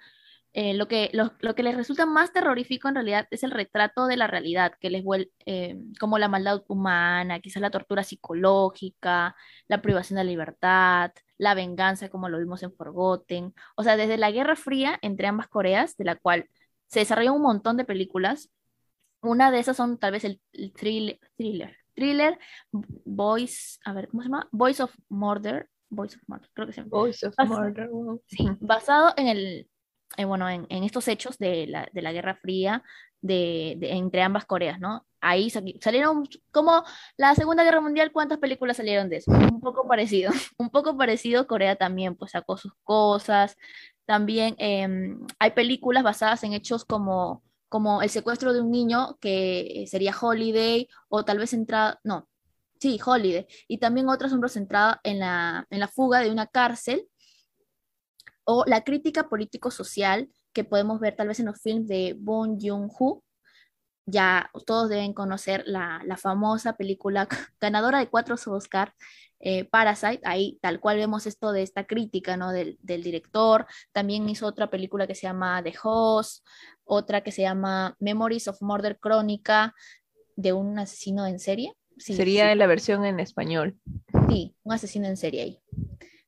Eh, 0.54 0.74
lo, 0.74 0.88
que, 0.88 1.12
lo, 1.14 1.32
lo, 1.42 1.54
que 1.54 1.62
les 1.62 1.76
resulta 1.76 2.08
más 2.08 2.34
terrorífico 2.34 2.88
en 2.88 2.96
realidad 2.96 3.28
es 3.30 3.44
el 3.44 3.52
retrato 3.52 4.08
de 4.08 4.18
la 4.18 4.26
realidad, 4.26 4.74
que 4.80 4.90
les 4.90 5.04
vuelve 5.04 5.32
eh, 5.46 5.78
como 6.00 6.18
la 6.18 6.28
maldad 6.28 6.64
humana, 6.68 7.40
quizás 7.40 7.62
la 7.62 7.70
tortura 7.70 8.04
psicológica, 8.04 9.36
la 9.68 9.82
privación 9.82 10.18
de 10.18 10.24
la 10.24 10.30
libertad, 10.30 11.12
la 11.38 11.54
venganza, 11.54 12.10
como 12.10 12.30
lo 12.30 12.40
vimos 12.40 12.64
en 12.64 12.74
Forgotten. 12.74 13.54
O 13.76 13.84
sea, 13.84 13.96
desde 13.96 14.18
la 14.18 14.32
Guerra 14.32 14.56
Fría 14.56 14.98
entre 15.04 15.28
ambas 15.28 15.48
Coreas, 15.48 15.96
de 15.98 16.06
la 16.06 16.16
cual 16.16 16.50
se 16.88 17.00
desarrollan 17.02 17.36
un 17.36 17.44
montón 17.44 17.78
de 17.78 17.86
películas. 17.86 18.52
Una 19.22 19.52
de 19.52 19.60
esas 19.60 19.78
son 19.78 20.00
tal 20.00 20.14
vez 20.14 20.24
el, 20.24 20.42
el 20.54 20.74
thriller, 20.74 21.20
thriller, 21.38 21.78
thriller, 21.94 22.40
Voice, 22.72 23.78
a 23.86 23.94
ver, 23.94 24.08
¿cómo 24.10 24.24
se 24.24 24.30
llama? 24.30 24.48
Voice 24.52 24.82
of 24.82 24.96
Murder, 25.10 25.70
Voice 25.90 26.18
of 26.18 26.24
Murder, 26.28 26.50
creo 26.54 26.68
que 26.68 26.74
se 26.74 26.82
llama. 26.82 26.90
Voice 26.90 27.28
of 27.28 27.36
Bas 27.36 27.48
Murder. 27.48 27.90
Sí, 28.26 28.48
basado 28.60 29.14
en 29.18 29.28
el, 29.28 29.70
eh, 30.18 30.26
bueno, 30.26 30.50
en, 30.50 30.66
estos 30.84 31.08
hechos 31.08 31.38
de 31.38 31.68
la, 31.68 31.88
de 31.92 32.02
la 32.02 32.12
Guerra 32.12 32.36
Fría 32.36 32.84
de, 33.22 33.76
de, 33.78 33.92
entre 33.92 34.22
ambas 34.22 34.46
Coreas, 34.46 34.80
¿no? 34.80 35.06
Ahí 35.22 35.50
salieron 35.50 36.28
como 36.52 36.84
la 37.18 37.36
Segunda 37.36 37.64
Guerra 37.64 37.82
Mundial, 37.82 38.12
¿cuántas 38.12 38.40
películas 38.40 38.78
salieron 38.78 39.10
de 39.10 39.18
eso? 39.18 39.32
Un 39.32 39.60
poco 39.60 39.88
parecido, 39.88 40.32
un 40.58 40.70
poco 40.70 40.98
parecido, 40.98 41.48
Corea 41.48 41.76
también 41.76 42.16
pues 42.16 42.32
sacó 42.32 42.58
sus 42.58 42.74
cosas, 42.84 43.58
también 44.06 44.56
eh, 44.58 44.88
hay 45.40 45.52
películas 45.52 46.04
basadas 46.04 46.44
en 46.44 46.54
hechos 46.54 46.86
como 46.86 47.44
como 47.70 48.02
el 48.02 48.10
secuestro 48.10 48.52
de 48.52 48.62
un 48.62 48.72
niño, 48.72 49.18
que 49.22 49.86
sería 49.88 50.16
Holiday, 50.20 50.90
o 51.08 51.24
tal 51.24 51.38
vez 51.38 51.52
centrada, 51.52 52.00
no, 52.04 52.28
sí, 52.80 53.00
Holiday, 53.04 53.48
y 53.68 53.78
también 53.78 54.10
otra 54.10 54.28
sombra 54.28 54.50
centrada 54.50 55.00
en 55.04 55.20
la, 55.20 55.68
en 55.70 55.80
la 55.80 55.88
fuga 55.88 56.20
de 56.20 56.32
una 56.32 56.48
cárcel, 56.48 57.08
o 58.52 58.64
la 58.66 58.84
crítica 58.84 59.30
político-social 59.30 60.28
que 60.54 60.64
podemos 60.64 61.00
ver 61.00 61.16
tal 61.16 61.28
vez 61.28 61.40
en 61.40 61.46
los 61.46 61.62
films 61.62 61.88
de 61.88 62.16
Bong 62.18 62.58
Joon-ho, 62.60 63.24
ya 64.08 64.50
todos 64.66 64.90
deben 64.90 65.14
conocer 65.14 65.62
la, 65.68 66.02
la, 66.04 66.18
famosa 66.18 66.74
película 66.76 67.28
ganadora 67.62 68.00
de 68.00 68.08
cuatro 68.08 68.38
Oscars, 68.48 68.92
eh, 69.40 69.66
Parasite, 69.66 70.22
ahí 70.24 70.58
tal 70.64 70.80
cual 70.80 70.98
vemos 70.98 71.28
esto 71.28 71.52
de 71.52 71.62
esta 71.62 71.86
crítica 71.86 72.38
¿no? 72.38 72.52
del, 72.52 72.80
del, 72.82 73.04
director, 73.04 73.68
también 73.92 74.28
hizo 74.28 74.48
otra 74.48 74.72
película 74.72 75.06
que 75.06 75.14
se 75.14 75.28
llama 75.28 75.62
The 75.62 75.76
Host, 75.84 76.44
otra 76.86 77.22
que 77.22 77.32
se 77.32 77.44
llama 77.44 77.96
Memories 78.00 78.48
of 78.48 78.64
Murder 78.64 78.98
Crónica, 78.98 79.76
de 80.36 80.54
un 80.54 80.80
asesino 80.80 81.28
en 81.28 81.38
serie. 81.38 81.76
Sí, 82.00 82.16
Sería 82.16 82.52
sí. 82.52 82.58
la 82.58 82.66
versión 82.66 83.06
en 83.06 83.20
español. 83.20 83.78
Sí, 84.28 84.56
un 84.64 84.74
asesino 84.74 85.08
en 85.08 85.18
serie 85.18 85.44
ahí. 85.44 85.62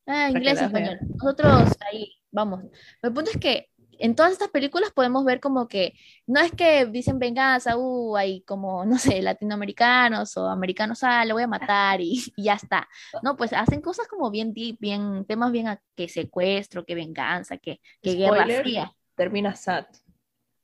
Ah, 0.05 0.29
inglés 0.29 0.59
y 0.61 0.65
español. 0.65 0.99
Nosotros 1.15 1.77
ahí, 1.91 2.13
vamos. 2.31 2.63
El 3.01 3.13
punto 3.13 3.31
es 3.31 3.37
que 3.37 3.71
en 4.01 4.15
todas 4.15 4.31
estas 4.31 4.49
películas 4.49 4.91
podemos 4.91 5.23
ver 5.23 5.39
como 5.39 5.67
que 5.67 5.93
no 6.25 6.39
es 6.39 6.51
que 6.51 6.85
dicen 6.87 7.19
venganza, 7.19 7.77
uh, 7.77 8.17
hay 8.17 8.41
como, 8.41 8.83
no 8.85 8.97
sé, 8.97 9.21
latinoamericanos 9.21 10.35
o 10.37 10.47
americanos, 10.47 11.03
ah, 11.03 11.23
lo 11.25 11.35
voy 11.35 11.43
a 11.43 11.47
matar 11.47 12.01
y, 12.01 12.23
y, 12.35 12.43
ya 12.43 12.53
está. 12.53 12.87
No, 13.21 13.37
pues 13.37 13.53
hacen 13.53 13.81
cosas 13.81 14.07
como 14.07 14.31
bien 14.31 14.53
deep, 14.53 14.77
bien, 14.79 15.25
temas 15.25 15.51
bien 15.51 15.67
a 15.67 15.81
que 15.95 16.09
secuestro, 16.09 16.85
que 16.85 16.95
venganza, 16.95 17.57
que, 17.57 17.79
que 18.01 18.15
guerra 18.15 18.45
fría. 18.61 18.91
Termina 19.15 19.55
sad. 19.55 19.85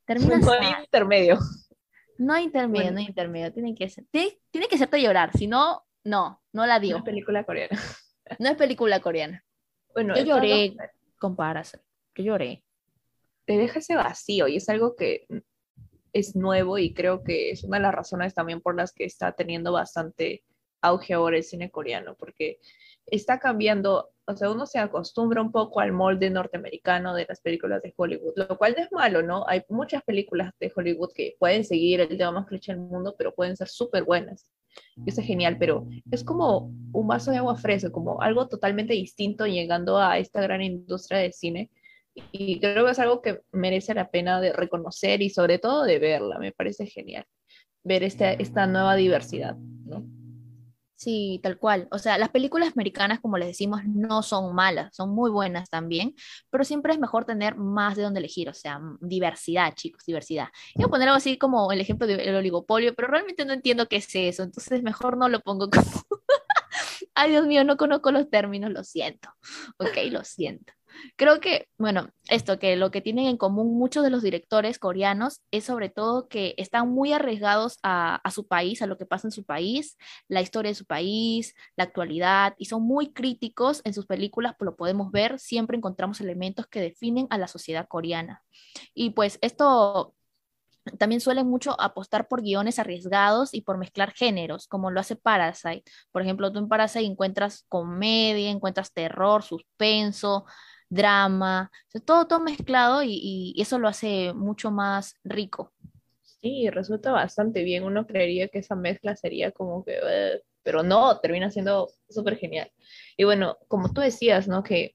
Termina 0.04 0.38
no 0.38 0.46
sad. 0.46 0.58
hay 0.60 0.84
intermedio. 0.84 1.38
No 2.18 2.32
hay 2.34 2.44
intermedio, 2.44 2.82
bueno. 2.86 2.92
no 2.92 2.98
hay 2.98 3.06
intermedio. 3.06 3.52
Tiene 3.52 3.74
que, 3.74 3.88
ser, 3.88 4.04
tiene, 4.10 4.38
tiene 4.50 4.66
que 4.66 4.74
hacerte 4.74 5.00
llorar, 5.00 5.30
si 5.36 5.46
no, 5.46 5.84
no, 6.02 6.42
no 6.52 6.66
la 6.66 6.80
digo. 6.80 6.94
No 6.94 6.98
es 6.98 7.04
película 7.04 7.44
coreana. 7.44 7.78
No 8.38 8.48
es 8.48 8.56
película 8.56 9.00
coreana. 9.00 9.44
Bueno, 9.94 10.16
yo 10.16 10.24
lloré 10.24 10.70
no... 10.70 10.84
con 11.18 11.36
Parasite. 11.36 11.82
Yo 12.14 12.24
lloré 12.24 12.62
te 13.48 13.56
deja 13.56 13.78
ese 13.78 13.96
vacío 13.96 14.46
y 14.46 14.56
es 14.56 14.68
algo 14.68 14.94
que 14.94 15.26
es 16.12 16.36
nuevo 16.36 16.76
y 16.76 16.92
creo 16.92 17.24
que 17.24 17.50
es 17.50 17.64
una 17.64 17.78
de 17.78 17.84
las 17.84 17.94
razones 17.94 18.34
también 18.34 18.60
por 18.60 18.76
las 18.76 18.92
que 18.92 19.06
está 19.06 19.32
teniendo 19.32 19.72
bastante 19.72 20.44
auge 20.82 21.14
ahora 21.14 21.38
el 21.38 21.42
cine 21.42 21.70
coreano, 21.70 22.14
porque 22.18 22.58
está 23.06 23.38
cambiando, 23.38 24.10
o 24.26 24.36
sea, 24.36 24.50
uno 24.50 24.66
se 24.66 24.78
acostumbra 24.78 25.40
un 25.40 25.50
poco 25.50 25.80
al 25.80 25.92
molde 25.92 26.28
norteamericano 26.28 27.14
de 27.14 27.24
las 27.26 27.40
películas 27.40 27.80
de 27.80 27.94
Hollywood, 27.96 28.34
lo 28.36 28.58
cual 28.58 28.74
no 28.76 28.84
es 28.84 28.92
malo, 28.92 29.22
¿no? 29.22 29.48
Hay 29.48 29.62
muchas 29.70 30.02
películas 30.02 30.52
de 30.60 30.70
Hollywood 30.76 31.12
que 31.14 31.36
pueden 31.38 31.64
seguir 31.64 32.02
el 32.02 32.18
tema 32.18 32.32
más 32.32 32.46
cliché 32.46 32.72
del 32.72 32.82
mundo, 32.82 33.14
pero 33.16 33.34
pueden 33.34 33.56
ser 33.56 33.68
súper 33.68 34.04
buenas. 34.04 34.50
Y 34.96 35.10
eso 35.10 35.20
es 35.20 35.26
genial, 35.26 35.56
pero 35.58 35.86
es 36.10 36.24
como 36.24 36.72
un 36.92 37.06
vaso 37.06 37.30
de 37.30 37.38
agua 37.38 37.56
fresca, 37.56 37.90
como 37.90 38.20
algo 38.20 38.48
totalmente 38.48 38.94
distinto 38.94 39.46
llegando 39.46 39.98
a 39.98 40.18
esta 40.18 40.40
gran 40.40 40.62
industria 40.62 41.18
del 41.18 41.32
cine 41.32 41.70
y 42.32 42.60
creo 42.60 42.84
que 42.84 42.90
es 42.90 42.98
algo 42.98 43.22
que 43.22 43.40
merece 43.52 43.94
la 43.94 44.10
pena 44.10 44.40
de 44.40 44.52
reconocer 44.52 45.22
y 45.22 45.30
sobre 45.30 45.58
todo 45.58 45.84
de 45.84 45.98
verla, 45.98 46.38
me 46.38 46.52
parece 46.52 46.86
genial, 46.86 47.24
ver 47.84 48.02
esta, 48.02 48.32
esta 48.32 48.66
nueva 48.66 48.96
diversidad, 48.96 49.56
¿no? 49.56 50.04
Sí, 50.98 51.38
tal 51.44 51.58
cual. 51.58 51.86
O 51.92 51.98
sea, 52.00 52.18
las 52.18 52.30
películas 52.30 52.72
americanas, 52.72 53.20
como 53.20 53.38
les 53.38 53.46
decimos, 53.46 53.82
no 53.86 54.20
son 54.24 54.52
malas, 54.52 54.94
son 54.96 55.10
muy 55.10 55.30
buenas 55.30 55.70
también, 55.70 56.16
pero 56.50 56.64
siempre 56.64 56.92
es 56.92 56.98
mejor 56.98 57.24
tener 57.24 57.54
más 57.54 57.94
de 57.96 58.02
donde 58.02 58.18
elegir, 58.18 58.48
o 58.48 58.54
sea, 58.54 58.80
diversidad, 59.00 59.74
chicos, 59.74 60.04
diversidad. 60.04 60.48
Voy 60.74 60.86
a 60.86 60.88
poner 60.88 61.06
algo 61.08 61.18
así 61.18 61.38
como 61.38 61.70
el 61.70 61.80
ejemplo 61.80 62.08
del 62.08 62.34
oligopolio, 62.34 62.94
pero 62.96 63.06
realmente 63.06 63.44
no 63.44 63.52
entiendo 63.52 63.86
qué 63.86 63.96
es 63.98 64.08
eso, 64.12 64.42
entonces 64.42 64.82
mejor 64.82 65.16
no 65.16 65.28
lo 65.28 65.38
pongo 65.40 65.70
como... 65.70 65.84
Ay, 67.14 67.30
Dios 67.30 67.46
mío, 67.46 67.62
no 67.62 67.76
conozco 67.76 68.10
los 68.10 68.28
términos, 68.28 68.72
lo 68.72 68.82
siento. 68.82 69.28
Ok, 69.78 69.98
lo 70.10 70.24
siento. 70.24 70.72
Creo 71.16 71.40
que, 71.40 71.68
bueno, 71.78 72.10
esto, 72.28 72.58
que 72.58 72.76
lo 72.76 72.90
que 72.90 73.00
tienen 73.00 73.26
en 73.26 73.36
común 73.36 73.78
muchos 73.78 74.02
de 74.04 74.10
los 74.10 74.22
directores 74.22 74.78
coreanos 74.78 75.42
es 75.50 75.64
sobre 75.64 75.88
todo 75.88 76.28
que 76.28 76.54
están 76.56 76.90
muy 76.90 77.12
arriesgados 77.12 77.78
a, 77.82 78.16
a, 78.16 78.30
su 78.30 78.46
país, 78.46 78.82
a 78.82 78.86
lo 78.86 78.98
que 78.98 79.06
pasa 79.06 79.28
en 79.28 79.32
su 79.32 79.44
país, 79.44 79.96
la 80.28 80.40
historia 80.40 80.70
de 80.70 80.74
su 80.74 80.84
país, 80.84 81.54
la 81.76 81.84
actualidad, 81.84 82.54
y 82.58 82.66
son 82.66 82.82
muy 82.82 83.12
críticos 83.12 83.80
en 83.84 83.94
sus 83.94 84.06
películas, 84.06 84.54
pues 84.58 84.66
lo 84.66 84.76
podemos 84.76 85.10
ver, 85.10 85.38
siempre 85.38 85.76
encontramos 85.76 86.20
elementos 86.20 86.66
que 86.66 86.80
definen 86.80 87.26
a 87.30 87.38
la 87.38 87.48
sociedad 87.48 87.86
coreana. 87.88 88.42
Y 88.94 89.10
pues 89.10 89.38
esto 89.42 90.14
también 90.96 91.20
suelen 91.20 91.46
mucho 91.46 91.78
apostar 91.80 92.28
por 92.28 92.42
guiones 92.42 92.78
arriesgados 92.78 93.52
y 93.52 93.62
por 93.62 93.78
mezclar 93.78 94.12
géneros, 94.12 94.66
como 94.66 94.90
lo 94.90 95.00
hace 95.00 95.16
Parasite. 95.16 95.84
Por 96.10 96.22
ejemplo, 96.22 96.50
tú 96.52 96.58
en 96.58 96.68
Parasite 96.68 97.04
encuentras 97.04 97.66
comedia, 97.68 98.50
encuentras 98.50 98.92
terror, 98.92 99.42
suspenso, 99.42 100.46
drama, 100.90 101.70
todo, 102.04 102.26
todo 102.26 102.40
mezclado 102.40 103.02
y, 103.02 103.54
eso 103.58 103.78
lo 103.78 103.88
hace 103.88 104.32
mucho 104.34 104.70
más 104.70 105.14
rico. 105.24 105.72
Sí, 106.22 106.70
resulta 106.70 107.12
bastante 107.12 107.62
bien. 107.64 107.84
Uno 107.84 108.06
creería 108.06 108.48
que 108.48 108.58
esa 108.60 108.76
mezcla 108.76 109.16
sería 109.16 109.50
como 109.50 109.84
que, 109.84 109.98
pero 110.62 110.82
no, 110.82 111.18
termina 111.20 111.50
siendo 111.50 111.90
súper 112.08 112.36
genial. 112.36 112.70
Y 113.16 113.24
bueno, 113.24 113.58
como 113.68 113.92
tú 113.92 114.00
decías, 114.00 114.48
¿no? 114.48 114.62
Que 114.62 114.94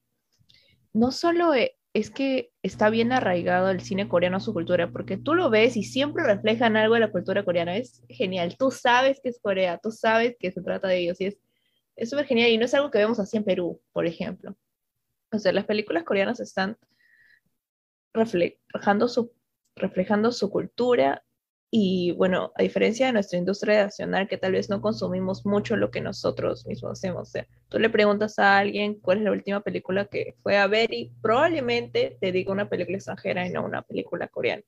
no 0.93 1.11
solo 1.11 1.53
es 1.53 2.09
que 2.11 2.51
está 2.63 2.89
bien 2.89 3.11
arraigado 3.11 3.69
el 3.69 3.81
cine 3.81 4.07
coreano 4.07 4.37
a 4.37 4.39
su 4.39 4.53
cultura, 4.53 4.91
porque 4.91 5.17
tú 5.17 5.35
lo 5.35 5.49
ves 5.49 5.75
y 5.75 5.83
siempre 5.83 6.23
reflejan 6.23 6.77
algo 6.77 6.95
de 6.95 7.01
la 7.01 7.11
cultura 7.11 7.43
coreana. 7.43 7.75
Es 7.75 8.03
genial. 8.07 8.55
Tú 8.57 8.71
sabes 8.71 9.19
que 9.21 9.29
es 9.29 9.39
Corea, 9.41 9.79
tú 9.81 9.91
sabes 9.91 10.35
que 10.39 10.51
se 10.51 10.61
trata 10.61 10.87
de 10.87 10.99
ellos 10.99 11.19
y 11.21 11.37
es 11.95 12.09
súper 12.09 12.25
genial. 12.25 12.49
Y 12.51 12.57
no 12.57 12.65
es 12.65 12.73
algo 12.73 12.89
que 12.89 12.99
vemos 12.99 13.19
así 13.19 13.37
en 13.37 13.43
Perú, 13.43 13.81
por 13.91 14.05
ejemplo. 14.07 14.55
O 15.33 15.39
sea, 15.39 15.51
las 15.51 15.65
películas 15.65 16.03
coreanas 16.03 16.39
están 16.39 16.77
reflejando 18.13 19.07
su, 19.07 19.33
reflejando 19.75 20.31
su 20.31 20.49
cultura 20.49 21.23
y 21.75 22.11
bueno, 22.11 22.51
a 22.55 22.61
diferencia 22.61 23.07
de 23.07 23.13
nuestra 23.13 23.39
industria 23.39 23.85
nacional, 23.85 24.27
que 24.27 24.37
tal 24.37 24.51
vez 24.51 24.69
no 24.69 24.79
consumimos 24.79 25.43
mucho 25.43 25.75
lo 25.75 25.89
que 25.89 26.01
nosotros 26.01 26.67
mismos 26.67 26.99
hacemos. 26.99 27.29
O 27.29 27.31
sea, 27.31 27.47
tú 27.67 27.79
le 27.79 27.89
preguntas 27.89 28.37
a 28.37 28.59
alguien 28.59 28.99
cuál 28.99 29.17
es 29.17 29.23
la 29.23 29.31
última 29.31 29.61
película 29.61 30.05
que 30.05 30.35
fue 30.43 30.55
a 30.55 30.67
ver 30.67 30.93
y 30.93 31.11
probablemente 31.19 32.15
te 32.21 32.31
diga 32.31 32.51
una 32.51 32.69
película 32.69 32.97
extranjera 32.97 33.47
y 33.47 33.49
no 33.49 33.65
una 33.65 33.81
película 33.81 34.27
coreana. 34.27 34.61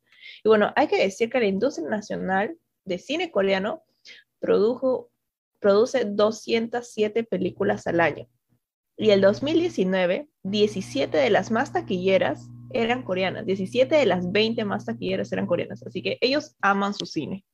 Y 0.43 0.49
bueno, 0.49 0.73
hay 0.75 0.87
que 0.87 0.97
decir 0.97 1.29
que 1.29 1.39
la 1.39 1.45
industria 1.45 1.87
nacional 1.87 2.57
de 2.85 2.97
cine 2.97 3.29
coreano 3.29 3.83
produjo, 4.39 5.11
produce 5.59 6.05
207 6.05 7.23
películas 7.23 7.85
al 7.85 7.99
año. 7.99 8.27
Y 8.97 9.09
el 9.09 9.21
2019, 9.21 10.29
17 10.43 11.17
de 11.17 11.29
las 11.29 11.51
más 11.51 11.73
taquilleras 11.73 12.49
eran 12.69 13.03
coreanas, 13.03 13.45
17 13.45 13.93
de 13.93 14.05
las 14.05 14.31
20 14.31 14.63
más 14.63 14.85
taquilleras 14.85 15.31
eran 15.31 15.47
coreanas, 15.47 15.83
así 15.85 16.01
que 16.01 16.17
ellos 16.21 16.55
aman 16.61 16.93
su 16.93 17.05
cine. 17.05 17.45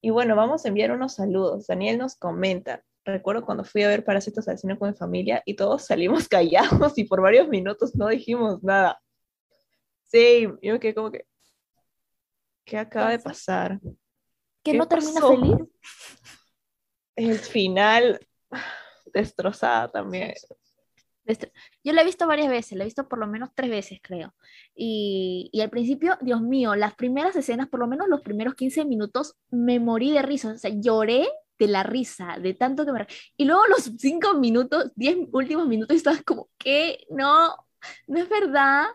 Y 0.00 0.10
bueno, 0.10 0.36
vamos 0.36 0.64
a 0.64 0.68
enviar 0.68 0.90
unos 0.90 1.14
saludos. 1.14 1.66
Daniel 1.66 1.98
nos 1.98 2.16
comenta, 2.16 2.84
recuerdo 3.04 3.46
cuando 3.46 3.64
fui 3.64 3.82
a 3.84 3.88
ver 3.88 4.04
Parásitos 4.04 4.46
al 4.48 4.58
cine 4.58 4.78
con 4.78 4.90
mi 4.90 4.96
familia 4.96 5.42
y 5.46 5.54
todos 5.54 5.86
salimos 5.86 6.28
callados 6.28 6.98
y 6.98 7.04
por 7.04 7.22
varios 7.22 7.48
minutos 7.48 7.94
no 7.94 8.08
dijimos 8.08 8.62
nada. 8.62 9.00
Sí, 10.04 10.48
yo 10.60 10.72
me 10.74 10.80
quedé 10.80 10.94
como 10.94 11.10
que... 11.10 11.26
¿Qué 12.64 12.78
acaba 12.78 13.10
de 13.10 13.18
pasar? 13.18 13.80
¿Que 14.62 14.74
no 14.74 14.88
termina 14.88 15.20
feliz? 15.20 15.56
El 17.16 17.38
final 17.38 18.18
destrozada 19.14 19.90
también. 19.90 20.34
Yo 21.82 21.92
la 21.92 22.02
he 22.02 22.04
visto 22.04 22.26
varias 22.26 22.48
veces, 22.48 22.76
la 22.76 22.84
he 22.84 22.86
visto 22.86 23.08
por 23.08 23.18
lo 23.18 23.26
menos 23.26 23.50
tres 23.54 23.70
veces, 23.70 23.98
creo. 24.02 24.34
Y, 24.74 25.48
y, 25.52 25.60
al 25.62 25.70
principio, 25.70 26.18
Dios 26.20 26.42
mío, 26.42 26.74
las 26.74 26.94
primeras 26.94 27.34
escenas, 27.36 27.68
por 27.68 27.80
lo 27.80 27.86
menos 27.86 28.08
los 28.08 28.20
primeros 28.20 28.54
15 28.54 28.84
minutos, 28.84 29.36
me 29.50 29.80
morí 29.80 30.12
de 30.12 30.22
risa. 30.22 30.52
O 30.52 30.58
sea, 30.58 30.70
lloré 30.74 31.26
de 31.58 31.68
la 31.68 31.82
risa, 31.82 32.36
de 32.40 32.54
tanto 32.54 32.84
que 32.84 32.92
me... 32.92 33.06
Y 33.36 33.44
luego 33.44 33.66
los 33.68 33.90
cinco 33.98 34.34
minutos, 34.34 34.90
diez 34.96 35.16
últimos 35.32 35.66
minutos, 35.66 35.96
estaba 35.96 36.18
como, 36.26 36.48
¿qué? 36.58 37.06
No, 37.10 37.54
no 38.06 38.18
es 38.18 38.28
verdad. 38.28 38.86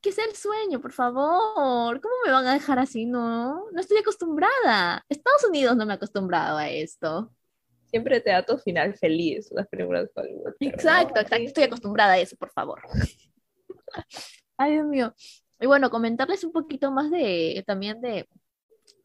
¿Qué 0.00 0.10
es 0.10 0.18
el 0.18 0.34
sueño, 0.34 0.80
por 0.80 0.92
favor? 0.92 2.00
¿Cómo 2.00 2.14
me 2.24 2.32
van 2.32 2.46
a 2.46 2.54
dejar 2.54 2.78
así? 2.78 3.06
No, 3.06 3.70
no 3.70 3.80
estoy 3.80 3.98
acostumbrada. 3.98 5.04
Estados 5.08 5.44
Unidos 5.44 5.76
no 5.76 5.84
me 5.86 5.92
ha 5.92 5.96
acostumbrado 5.96 6.56
a 6.58 6.70
esto 6.70 7.30
siempre 7.94 8.20
te 8.20 8.30
da 8.30 8.44
tu 8.44 8.58
final 8.58 8.92
feliz 8.96 9.52
las 9.52 9.68
películas 9.68 10.06
de 10.06 10.10
Hollywood. 10.20 10.54
Exacto, 10.58 11.20
exacto. 11.20 11.46
Estoy 11.46 11.62
acostumbrada 11.62 12.14
a 12.14 12.18
eso, 12.18 12.34
por 12.34 12.50
favor. 12.50 12.82
Ay, 14.56 14.72
Dios 14.72 14.86
mío. 14.86 15.14
Y 15.60 15.66
bueno, 15.66 15.90
comentarles 15.90 16.42
un 16.42 16.50
poquito 16.50 16.90
más 16.90 17.08
de 17.12 17.62
también 17.64 18.00
de. 18.00 18.28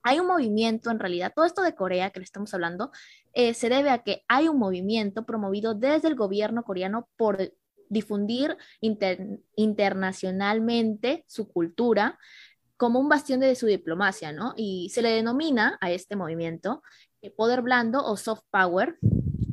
Hay 0.01 0.19
un 0.19 0.25
movimiento, 0.25 0.89
en 0.89 0.97
realidad, 0.97 1.33
todo 1.35 1.45
esto 1.45 1.61
de 1.61 1.75
Corea 1.75 2.09
que 2.09 2.19
le 2.19 2.23
estamos 2.23 2.51
hablando, 2.55 2.89
eh, 3.33 3.53
se 3.53 3.69
debe 3.69 3.91
a 3.91 3.99
que 3.99 4.23
hay 4.27 4.47
un 4.47 4.57
movimiento 4.57 5.23
promovido 5.23 5.75
desde 5.75 6.07
el 6.07 6.15
gobierno 6.15 6.63
coreano 6.63 7.07
por 7.15 7.53
difundir 7.89 8.57
internacionalmente 9.55 11.25
su 11.27 11.47
cultura 11.47 12.17
como 12.79 12.99
un 12.99 13.09
bastión 13.09 13.41
de 13.41 13.53
su 13.55 13.67
diplomacia, 13.67 14.31
¿no? 14.31 14.53
Y 14.55 14.89
se 14.89 15.01
le 15.01 15.11
denomina 15.11 15.77
a 15.81 15.91
este 15.91 16.15
movimiento 16.15 16.81
poder 17.35 17.61
blando 17.61 18.03
o 18.03 18.17
soft 18.17 18.43
power. 18.49 18.97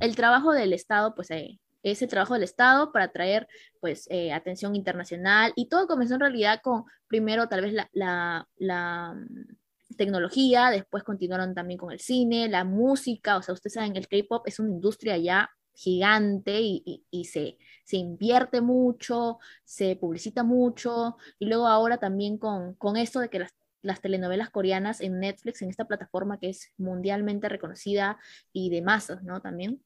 El 0.00 0.16
trabajo 0.16 0.52
del 0.52 0.72
Estado, 0.72 1.14
pues 1.14 1.30
eh, 1.30 1.60
es 1.82 2.02
el 2.02 2.08
trabajo 2.08 2.34
del 2.34 2.42
Estado 2.42 2.92
para 2.92 3.12
traer 3.12 3.46
pues 3.80 4.06
eh, 4.10 4.32
atención 4.32 4.74
internacional 4.74 5.52
y 5.56 5.68
todo 5.68 5.86
comenzó 5.86 6.14
en 6.14 6.20
realidad 6.20 6.60
con 6.62 6.84
primero 7.06 7.48
tal 7.48 7.62
vez 7.62 7.72
la, 7.72 8.48
la, 8.56 9.14
mm, 9.14 9.56
tecnología, 9.96 10.70
después 10.70 11.04
continuaron 11.04 11.54
también 11.54 11.78
con 11.78 11.92
el 11.92 12.00
cine, 12.00 12.48
la 12.48 12.64
música, 12.64 13.36
o 13.38 13.42
sea, 13.42 13.54
ustedes 13.54 13.74
saben, 13.74 13.96
el 13.96 14.08
K-Pop 14.08 14.46
es 14.46 14.58
una 14.58 14.70
industria 14.70 15.16
ya 15.16 15.48
gigante 15.72 16.60
y, 16.60 17.04
y, 17.10 17.24
se, 17.24 17.56
se, 17.84 17.96
invierte 17.96 18.60
mucho, 18.60 19.38
se 19.64 19.96
publicita 19.96 20.42
mucho 20.42 21.16
y 21.38 21.46
luego 21.46 21.66
ahora 21.66 21.98
también 21.98 22.36
con, 22.36 22.74
con 22.74 22.96
esto 22.96 23.20
de 23.20 23.30
que 23.30 23.38
las 23.38 23.54
las 23.86 24.00
telenovelas 24.00 24.50
coreanas 24.50 25.00
en 25.00 25.20
Netflix, 25.20 25.62
en 25.62 25.70
esta 25.70 25.86
plataforma 25.86 26.38
que 26.38 26.50
es 26.50 26.72
mundialmente 26.76 27.48
reconocida 27.48 28.18
y 28.52 28.68
de 28.70 28.82
masas, 28.82 29.22
¿no? 29.22 29.40
También. 29.40 29.80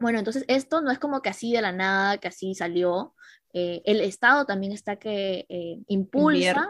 Bueno, 0.00 0.18
entonces 0.18 0.44
esto 0.48 0.80
no 0.80 0.90
es 0.90 0.98
como 0.98 1.20
que 1.22 1.28
así 1.28 1.52
de 1.52 1.60
la 1.60 1.72
nada, 1.72 2.18
que 2.18 2.28
así 2.28 2.54
salió. 2.54 3.14
Eh, 3.52 3.82
el 3.84 4.00
Estado 4.00 4.46
también 4.46 4.72
está 4.72 4.96
que 4.96 5.44
eh, 5.48 5.78
impulsa, 5.88 6.68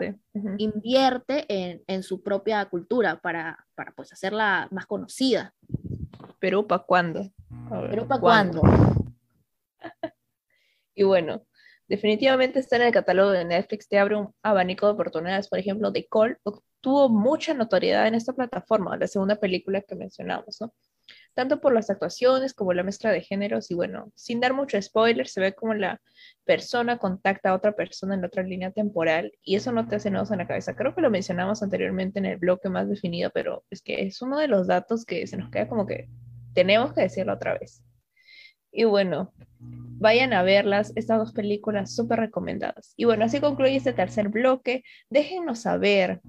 invierte, 0.58 1.44
en, 1.48 1.82
en, 1.86 2.02
su 2.02 2.22
propia 2.22 2.64
cultura 2.66 3.20
para, 3.20 3.66
para 3.74 3.92
pues 3.92 4.12
hacerla 4.12 4.68
más 4.70 4.86
conocida. 4.86 5.54
Pero 6.38 6.66
¿para 6.66 6.82
cuándo? 6.84 7.30
Pero 7.90 8.06
¿para 8.06 8.20
cuándo? 8.20 8.62
y 10.94 11.02
bueno, 11.02 11.42
definitivamente 11.88 12.58
está 12.58 12.76
en 12.76 12.82
el 12.82 12.92
catálogo 12.92 13.30
de 13.30 13.44
Netflix, 13.44 13.88
te 13.88 13.98
abre 13.98 14.16
un 14.16 14.34
abanico 14.42 14.86
de 14.86 14.92
oportunidades. 14.92 15.48
Por 15.48 15.58
ejemplo, 15.58 15.92
The 15.92 16.06
Call 16.10 16.38
tuvo 16.80 17.08
mucha 17.08 17.54
notoriedad 17.54 18.06
en 18.06 18.14
esta 18.14 18.32
plataforma, 18.32 18.96
la 18.96 19.06
segunda 19.06 19.36
película 19.36 19.80
que 19.80 19.94
mencionamos, 19.94 20.60
¿no? 20.60 20.72
Tanto 21.34 21.60
por 21.60 21.72
las 21.72 21.88
actuaciones 21.88 22.52
como 22.52 22.72
la 22.72 22.82
mezcla 22.82 23.10
de 23.10 23.22
géneros 23.22 23.70
y 23.70 23.74
bueno, 23.74 24.12
sin 24.14 24.40
dar 24.40 24.52
mucho 24.52 24.80
spoiler, 24.80 25.26
se 25.28 25.40
ve 25.40 25.54
como 25.54 25.72
la 25.72 26.00
persona 26.44 26.98
contacta 26.98 27.50
a 27.50 27.54
otra 27.54 27.72
persona 27.72 28.14
en 28.14 28.24
otra 28.24 28.42
línea 28.42 28.72
temporal 28.72 29.32
y 29.42 29.56
eso 29.56 29.72
no 29.72 29.86
te 29.86 29.96
hace 29.96 30.10
nudos 30.10 30.30
en 30.32 30.38
la 30.38 30.46
cabeza. 30.46 30.74
Creo 30.74 30.94
que 30.94 31.00
lo 31.00 31.10
mencionamos 31.10 31.62
anteriormente 31.62 32.18
en 32.18 32.26
el 32.26 32.38
bloque 32.38 32.68
más 32.68 32.88
definido, 32.88 33.30
pero 33.32 33.64
es 33.70 33.80
que 33.82 34.06
es 34.06 34.20
uno 34.20 34.38
de 34.38 34.48
los 34.48 34.66
datos 34.66 35.04
que 35.04 35.26
se 35.26 35.36
nos 35.36 35.50
queda 35.50 35.68
como 35.68 35.86
que 35.86 36.08
tenemos 36.54 36.92
que 36.92 37.02
decirlo 37.02 37.34
otra 37.34 37.56
vez. 37.58 37.82
Y 38.78 38.84
bueno, 38.84 39.32
vayan 39.98 40.32
a 40.32 40.44
verlas, 40.44 40.92
estas 40.94 41.18
dos 41.18 41.32
películas 41.32 41.92
súper 41.92 42.20
recomendadas. 42.20 42.94
Y 42.96 43.06
bueno, 43.06 43.24
así 43.24 43.40
concluye 43.40 43.74
este 43.74 43.92
tercer 43.92 44.28
bloque. 44.28 44.84
Déjenos 45.10 45.62
saber 45.62 46.20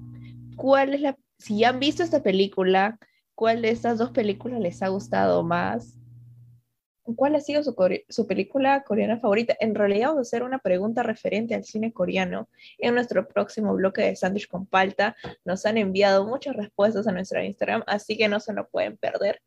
cuál 0.56 0.96
es 0.96 1.02
la, 1.02 1.16
si 1.38 1.64
han 1.64 1.80
visto 1.80 2.02
esta 2.02 2.24
película, 2.24 2.98
cuál 3.36 3.62
de 3.62 3.70
estas 3.70 4.00
dos 4.00 4.10
películas 4.10 4.62
les 4.62 4.82
ha 4.82 4.88
gustado 4.88 5.44
más. 5.44 6.00
¿Cuál 7.16 7.36
ha 7.36 7.40
sido 7.40 7.62
su, 7.62 7.76
su, 8.10 8.26
película 8.26 8.82
coreana 8.82 9.20
favorita? 9.20 9.56
En 9.60 9.76
realidad 9.76 10.08
vamos 10.08 10.22
a 10.22 10.22
hacer 10.22 10.42
una 10.42 10.58
pregunta 10.58 11.04
referente 11.04 11.54
al 11.54 11.66
cine 11.66 11.94
coreano 11.94 12.50
en 12.80 12.96
nuestro 12.96 13.28
próximo 13.28 13.76
bloque 13.76 14.02
de 14.02 14.16
Sandwich 14.16 14.48
con 14.48 14.66
Palta. 14.66 15.16
Nos 15.46 15.68
han 15.68 15.78
enviado 15.78 16.26
muchas 16.26 16.56
respuestas 16.56 17.06
a 17.06 17.12
nuestra 17.12 17.46
Instagram, 17.46 17.84
así 17.86 18.18
que 18.18 18.28
no 18.28 18.40
se 18.40 18.54
lo 18.54 18.68
pueden 18.70 18.98
perder. 18.98 19.40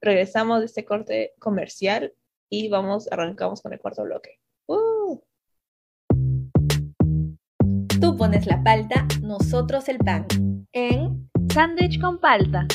Regresamos 0.00 0.58
de 0.58 0.66
este 0.66 0.84
corte 0.84 1.32
comercial 1.38 2.12
y 2.56 2.68
vamos, 2.68 3.10
arrancamos 3.10 3.60
con 3.60 3.72
el 3.72 3.80
cuarto 3.80 4.04
bloque. 4.04 4.38
¡Uh! 4.68 5.20
Tú 8.00 8.16
pones 8.16 8.46
la 8.46 8.62
palta, 8.62 9.06
nosotros 9.22 9.88
el 9.88 9.98
pan. 9.98 10.26
En 10.72 11.28
Sándwich 11.52 12.00
con 12.00 12.18
palta. 12.18 12.66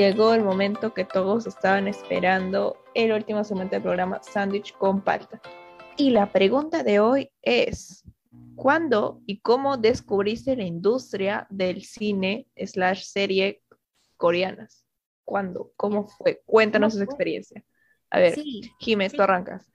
Llegó 0.00 0.32
el 0.32 0.42
momento 0.42 0.94
que 0.94 1.04
todos 1.04 1.46
estaban 1.46 1.86
esperando, 1.86 2.82
el 2.94 3.12
último 3.12 3.44
segmento 3.44 3.76
del 3.76 3.82
programa 3.82 4.22
Sandwich 4.22 4.72
con 4.78 5.02
Palta. 5.02 5.42
Y 5.98 6.08
la 6.08 6.32
pregunta 6.32 6.82
de 6.82 7.00
hoy 7.00 7.30
es, 7.42 8.02
¿cuándo 8.56 9.20
y 9.26 9.40
cómo 9.40 9.76
descubriste 9.76 10.56
la 10.56 10.64
industria 10.64 11.46
del 11.50 11.84
cine 11.84 12.46
slash 12.56 13.02
serie 13.02 13.62
coreanas? 14.16 14.86
¿Cuándo? 15.22 15.72
¿Cómo 15.76 16.08
fue? 16.08 16.40
Cuéntanos 16.46 16.94
esa 16.94 17.04
experiencia. 17.04 17.62
A 18.08 18.20
ver, 18.20 18.38
Jiménez, 18.78 19.12
tú 19.12 19.20
arrancas. 19.20 19.70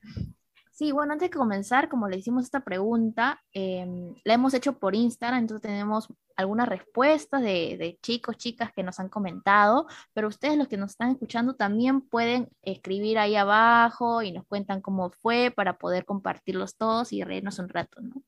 Sí, 0.75 0.91
bueno, 0.91 1.13
antes 1.13 1.29
de 1.29 1.37
comenzar, 1.37 1.87
como 1.87 2.09
le 2.09 2.17
hicimos 2.17 2.43
esta 2.43 2.59
pregunta, 2.59 3.41
em, 3.53 4.13
la 4.25 4.33
hemos 4.33 4.53
hecho 4.53 4.77
por 4.77 4.93
Instagram, 4.93 5.39
entonces 5.39 5.61
tenemos 5.61 6.09
algunas 6.35 6.67
respuestas 6.67 7.41
de, 7.41 7.97
chicos, 8.01 8.35
chicas 8.35 8.73
que 8.73 8.83
nos 8.83 8.99
han 8.99 9.07
comentado, 9.07 9.87
pero 10.11 10.27
ustedes 10.27 10.57
los 10.57 10.67
que 10.67 10.75
nos 10.75 10.91
están 10.91 11.11
escuchando 11.11 11.55
también 11.55 12.01
pueden 12.01 12.49
escribir 12.61 13.17
ahí 13.19 13.37
abajo 13.37 14.21
y 14.21 14.33
nos 14.33 14.45
cuentan 14.47 14.81
cómo 14.81 15.11
fue 15.11 15.49
para 15.55 15.77
poder 15.77 16.03
compartirlos 16.03 16.75
todos 16.75 17.13
y 17.13 17.23
reírnos 17.23 17.57
un 17.59 17.69
rato, 17.69 18.01
¿no? 18.01 18.21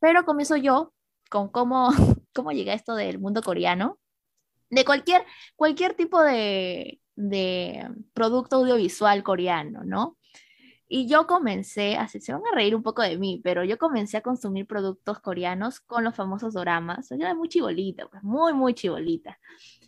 Pero 0.00 0.24
comienzo 0.24 0.56
yo 0.56 0.94
con 1.30 1.50
cómo, 1.50 1.90
cómo 2.34 2.52
llegué 2.52 2.72
esto 2.72 2.94
del 2.94 3.18
mundo 3.18 3.42
coreano, 3.42 3.98
de 4.70 4.84
cualquier, 4.86 5.26
cualquier 5.56 5.94
tipo 5.94 6.22
de 6.22 7.00
producto 8.14 8.56
audiovisual 8.56 9.22
coreano, 9.22 9.84
¿no? 9.84 10.15
Y 10.88 11.08
yo 11.08 11.26
comencé, 11.26 11.96
así 11.96 12.20
se 12.20 12.32
van 12.32 12.42
a 12.50 12.54
reír 12.54 12.76
un 12.76 12.82
poco 12.82 13.02
de 13.02 13.18
mí, 13.18 13.40
pero 13.42 13.64
yo 13.64 13.76
comencé 13.76 14.18
a 14.18 14.20
consumir 14.20 14.66
productos 14.66 15.18
coreanos 15.18 15.80
con 15.80 16.04
los 16.04 16.14
famosos 16.14 16.54
doramas. 16.54 17.08
Yo 17.10 17.16
era 17.16 17.34
muy 17.34 17.48
chibolita, 17.48 18.06
pues 18.08 18.22
muy, 18.22 18.52
muy 18.52 18.74
chibolita. 18.74 19.38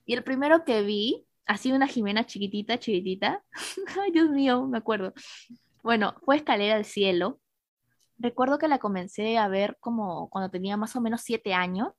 Y 0.04 0.14
el 0.14 0.24
primero 0.24 0.64
que 0.64 0.82
vi, 0.82 1.24
así 1.46 1.70
una 1.72 1.86
Jimena 1.86 2.26
chiquitita, 2.26 2.78
chiquitita. 2.78 3.44
Ay, 4.02 4.10
Dios 4.10 4.30
mío, 4.30 4.66
me 4.66 4.78
acuerdo. 4.78 5.12
Bueno, 5.82 6.16
fue 6.24 6.36
Escalera 6.36 6.74
al 6.74 6.84
Cielo. 6.84 7.40
Recuerdo 8.18 8.58
que 8.58 8.66
la 8.66 8.78
comencé 8.78 9.38
a 9.38 9.46
ver 9.46 9.76
como 9.80 10.28
cuando 10.30 10.50
tenía 10.50 10.76
más 10.76 10.96
o 10.96 11.00
menos 11.00 11.20
siete 11.20 11.54
años 11.54 11.92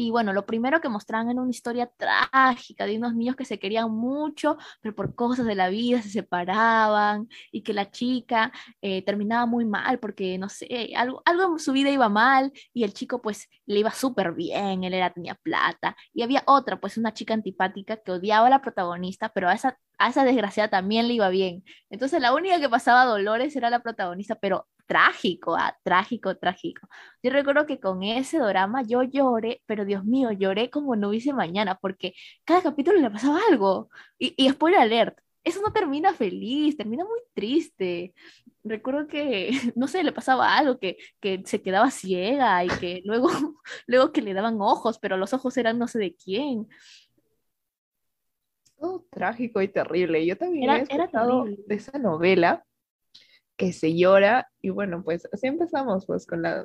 y 0.00 0.10
bueno, 0.10 0.32
lo 0.32 0.46
primero 0.46 0.80
que 0.80 0.88
mostraban 0.88 1.28
era 1.28 1.42
una 1.42 1.50
historia 1.50 1.86
trágica 1.98 2.86
de 2.86 2.96
unos 2.96 3.14
niños 3.14 3.36
que 3.36 3.44
se 3.44 3.58
querían 3.58 3.90
mucho, 3.90 4.56
pero 4.80 4.94
por 4.94 5.14
cosas 5.14 5.44
de 5.44 5.54
la 5.54 5.68
vida 5.68 6.00
se 6.00 6.08
separaban 6.08 7.28
y 7.52 7.62
que 7.62 7.74
la 7.74 7.90
chica 7.90 8.50
eh, 8.80 9.02
terminaba 9.04 9.44
muy 9.44 9.66
mal 9.66 9.98
porque, 9.98 10.38
no 10.38 10.48
sé, 10.48 10.94
algo, 10.96 11.20
algo 11.26 11.52
en 11.52 11.58
su 11.58 11.72
vida 11.72 11.90
iba 11.90 12.08
mal 12.08 12.50
y 12.72 12.84
el 12.84 12.94
chico 12.94 13.20
pues 13.20 13.50
le 13.66 13.80
iba 13.80 13.90
súper 13.90 14.32
bien, 14.32 14.84
él 14.84 14.94
era, 14.94 15.10
tenía 15.12 15.34
plata. 15.34 15.94
Y 16.14 16.22
había 16.22 16.44
otra, 16.46 16.80
pues 16.80 16.96
una 16.96 17.12
chica 17.12 17.34
antipática 17.34 17.98
que 17.98 18.12
odiaba 18.12 18.46
a 18.46 18.50
la 18.50 18.62
protagonista, 18.62 19.28
pero 19.28 19.50
a 19.50 19.52
esa, 19.52 19.78
a 19.98 20.08
esa 20.08 20.24
desgraciada 20.24 20.70
también 20.70 21.08
le 21.08 21.14
iba 21.14 21.28
bien. 21.28 21.62
Entonces 21.90 22.22
la 22.22 22.32
única 22.32 22.58
que 22.58 22.70
pasaba 22.70 23.04
dolores 23.04 23.54
era 23.54 23.68
la 23.68 23.80
protagonista, 23.82 24.36
pero 24.36 24.66
trágico, 24.90 25.54
ah, 25.54 25.76
trágico, 25.84 26.36
trágico. 26.36 26.88
Yo 27.22 27.30
recuerdo 27.30 27.64
que 27.64 27.78
con 27.78 28.02
ese 28.02 28.38
drama 28.38 28.82
yo 28.82 29.04
lloré, 29.04 29.62
pero 29.66 29.84
Dios 29.84 30.04
mío, 30.04 30.32
lloré 30.32 30.68
como 30.68 30.96
no 30.96 31.10
hubiese 31.10 31.32
mañana, 31.32 31.76
porque 31.76 32.14
cada 32.44 32.60
capítulo 32.60 32.98
le 32.98 33.08
pasaba 33.08 33.38
algo. 33.48 33.88
Y, 34.18 34.34
y 34.36 34.50
spoiler 34.50 34.80
alert, 34.80 35.20
eso 35.44 35.62
no 35.62 35.72
termina 35.72 36.12
feliz, 36.12 36.76
termina 36.76 37.04
muy 37.04 37.20
triste. 37.34 38.14
Recuerdo 38.64 39.06
que, 39.06 39.50
no 39.76 39.86
sé, 39.86 40.02
le 40.02 40.10
pasaba 40.10 40.56
algo, 40.58 40.80
que, 40.80 40.96
que 41.20 41.40
se 41.44 41.62
quedaba 41.62 41.92
ciega 41.92 42.64
y 42.64 42.68
que 42.68 43.00
luego, 43.04 43.28
luego 43.86 44.10
que 44.10 44.22
le 44.22 44.34
daban 44.34 44.60
ojos, 44.60 44.98
pero 44.98 45.16
los 45.16 45.32
ojos 45.32 45.56
eran 45.56 45.78
no 45.78 45.86
sé 45.86 46.00
de 46.00 46.16
quién. 46.16 46.68
Todo 48.76 49.06
trágico 49.08 49.62
y 49.62 49.68
terrible. 49.68 50.26
Yo 50.26 50.36
también 50.36 50.68
he 50.68 50.80
escuchado 50.80 51.44
de 51.44 51.74
esa 51.76 51.96
novela 51.96 52.66
que 53.60 53.74
se 53.74 53.94
llora 53.94 54.50
y 54.62 54.70
bueno, 54.70 55.04
pues 55.04 55.28
así 55.30 55.46
empezamos 55.46 56.06
pues 56.06 56.26
con 56.26 56.40
la... 56.40 56.64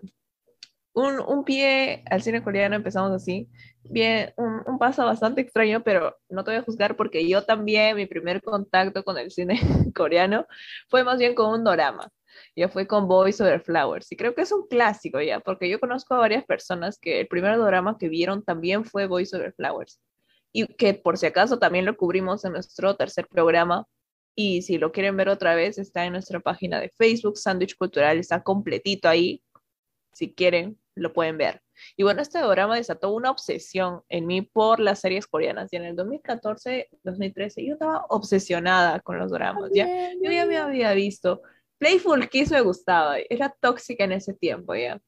Un, 0.94 1.20
un 1.20 1.44
pie 1.44 2.06
al 2.10 2.22
cine 2.22 2.42
coreano 2.42 2.78
empezamos 2.78 3.12
así, 3.12 3.50
bien, 3.84 4.34
un, 4.38 4.62
un, 4.66 4.80
paso 4.80 5.04
bastante 5.04 5.42
extraño, 5.42 5.84
pero 5.84 6.16
no 6.30 6.46
te 6.46 6.52
voy 6.52 6.60
a 6.62 6.64
juzgar 6.64 6.96
porque 6.96 7.28
yo 7.28 7.44
también, 7.44 7.98
mi 7.98 8.06
primer 8.06 8.42
contacto 8.42 9.04
con 9.04 9.18
el 9.18 9.30
cine 9.30 9.60
coreano 9.94 10.48
fue 10.88 11.04
más 11.04 11.20
bien 11.20 11.36
con 11.36 11.52
un 11.52 11.66
drama. 11.66 12.10
Ya 12.56 12.70
fue 12.70 12.88
con 12.88 13.10
Boys 13.10 13.42
Over 13.42 13.60
Flowers. 13.60 14.10
Y 14.12 14.16
creo 14.16 14.34
que 14.36 14.44
es 14.44 14.52
un 14.54 14.68
clásico 14.68 15.20
ya, 15.20 15.42
porque 15.42 15.70
yo 15.70 15.82
conozco 15.82 16.16
a 16.16 16.20
varias 16.20 16.46
personas 16.46 16.98
que 16.98 17.20
el 17.20 17.28
primer 17.28 17.58
drama 17.58 17.98
que 17.98 18.08
vieron 18.08 18.42
también 18.42 18.86
fue 18.86 19.08
Boys 19.08 19.34
Over 19.34 19.54
Flowers 19.54 20.00
y 20.54 20.68
que 20.76 20.94
por 20.94 21.18
si 21.18 21.26
acaso 21.26 21.60
también 21.60 21.84
lo 21.84 21.98
cubrimos 21.98 22.46
en 22.46 22.54
nuestro 22.54 22.96
tercer 22.96 23.28
programa. 23.28 23.86
Y 24.36 24.62
si 24.64 24.78
lo 24.78 24.92
quieren 24.92 25.16
ver 25.16 25.30
otra 25.30 25.56
vez, 25.56 25.78
está 25.78 26.06
en 26.06 26.14
nuestra 26.14 26.40
página 26.40 26.80
de 26.80 26.90
Facebook, 26.90 27.38
Sandwich 27.38 27.78
Cultural, 27.78 28.18
está 28.18 28.44
completito 28.44 29.08
ahí. 29.08 29.42
Si 30.14 30.34
quieren, 30.34 30.78
lo 30.96 31.14
pueden 31.14 31.38
ver. 31.38 31.62
Y 31.98 32.04
bueno, 32.04 32.22
este 32.22 32.40
programa 32.40 32.76
desató 32.76 33.14
una 33.14 33.32
obsesión 33.32 34.02
en 34.10 34.26
mí 34.28 34.42
por 34.42 34.80
las 34.80 35.00
series 35.00 35.28
coreanas. 35.28 35.72
Y 35.72 35.78
en 35.78 35.86
el 35.86 35.96
2014, 35.96 36.90
2013, 37.04 37.66
yo 37.66 37.74
estaba 37.74 38.06
obsesionada 38.10 39.00
con 39.02 39.20
los 39.20 39.32
dramas. 39.32 39.72
¿ya? 39.74 39.88
Yo 40.22 40.32
ya 40.32 40.46
me 40.46 40.58
había 40.58 40.94
visto. 40.94 41.42
Playful 41.78 42.30
Kiss 42.30 42.52
me 42.52 42.62
gustaba. 42.62 43.18
Era 43.30 43.56
tóxica 43.60 44.04
en 44.04 44.14
ese 44.14 44.34
tiempo, 44.34 44.76
¿ya? 44.76 45.00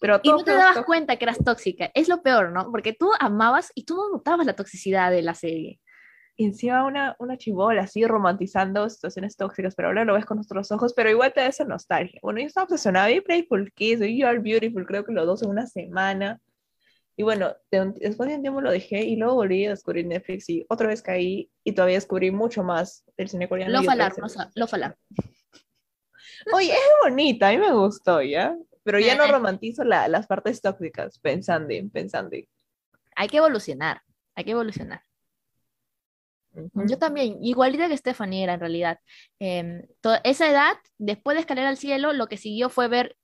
Pero 0.00 0.20
y 0.22 0.28
no 0.28 0.44
te 0.44 0.54
dabas 0.54 0.84
cuenta 0.84 1.16
que 1.16 1.24
eras 1.24 1.38
tóxica. 1.44 1.90
Es 1.94 2.08
lo 2.08 2.22
peor, 2.22 2.52
¿no? 2.52 2.70
Porque 2.70 2.92
tú 2.92 3.10
amabas 3.18 3.72
y 3.74 3.84
tú 3.84 3.96
no 3.96 4.10
notabas 4.10 4.46
la 4.46 4.54
toxicidad 4.54 5.10
de 5.10 5.22
la 5.22 5.34
serie. 5.34 5.80
Y 6.38 6.46
encima 6.46 6.86
una, 6.86 7.16
una 7.18 7.36
chivola 7.36 7.82
así 7.82 8.06
romantizando 8.06 8.88
situaciones 8.88 9.36
tóxicas, 9.36 9.74
pero 9.74 9.88
ahora 9.88 10.04
lo 10.04 10.14
ves 10.14 10.24
con 10.24 10.36
nuestros 10.36 10.70
ojos, 10.70 10.94
pero 10.94 11.10
igual 11.10 11.32
te 11.32 11.40
da 11.40 11.48
esa 11.48 11.64
nostalgia. 11.64 12.20
Bueno, 12.22 12.40
yo 12.40 12.46
estaba 12.46 12.64
obsesionada, 12.64 13.08
vi 13.08 13.20
Playful 13.20 13.72
Kiss, 13.72 14.00
y 14.00 14.18
You 14.18 14.26
Are 14.26 14.38
Beautiful, 14.38 14.86
creo 14.86 15.04
que 15.04 15.12
los 15.12 15.26
dos 15.26 15.42
en 15.42 15.50
una 15.50 15.66
semana. 15.66 16.40
Y 17.16 17.24
bueno, 17.24 17.52
después 17.70 18.28
de 18.28 18.36
un 18.36 18.42
tiempo 18.42 18.60
lo 18.60 18.70
dejé 18.70 19.00
y 19.04 19.16
luego 19.16 19.34
volví 19.34 19.66
a 19.66 19.70
descubrir 19.70 20.06
Netflix 20.06 20.48
y 20.48 20.64
otra 20.68 20.86
vez 20.86 21.02
caí 21.02 21.50
y 21.64 21.72
todavía 21.72 21.96
descubrí 21.96 22.30
mucho 22.30 22.62
más 22.62 23.04
del 23.16 23.28
cine 23.28 23.48
coreano. 23.48 23.72
Lo 23.72 23.82
falar, 23.82 24.14
lo 24.54 24.66
falar. 24.68 24.96
Oye, 26.52 26.72
es 26.72 26.78
bonita, 27.02 27.48
a 27.48 27.50
mí 27.50 27.58
me 27.58 27.72
gustó, 27.72 28.22
¿ya? 28.22 28.56
pero 28.88 29.00
ya 29.00 29.16
no 29.16 29.26
romantizo 29.26 29.84
las 29.84 30.26
partes 30.26 30.62
tóxicas, 30.62 31.18
pensando, 31.18 31.74
pensando. 31.92 32.34
Hay 33.16 33.28
que 33.28 33.36
evolucionar, 33.36 34.00
hay 34.34 34.44
que 34.44 34.52
evolucionar. 34.52 35.02
Yo 36.74 36.98
también, 36.98 37.38
igualita 37.42 37.88
que 37.88 37.96
Stephanie 37.96 38.44
era 38.44 38.54
en 38.54 38.60
realidad. 38.60 38.98
Eh, 39.40 39.86
esa 40.24 40.50
edad, 40.50 40.76
después 40.98 41.34
de 41.36 41.40
Escalera 41.40 41.68
al 41.68 41.76
Cielo, 41.76 42.12
lo 42.12 42.26
que 42.26 42.36
siguió 42.36 42.68
fue 42.70 42.88
ver 42.88 43.16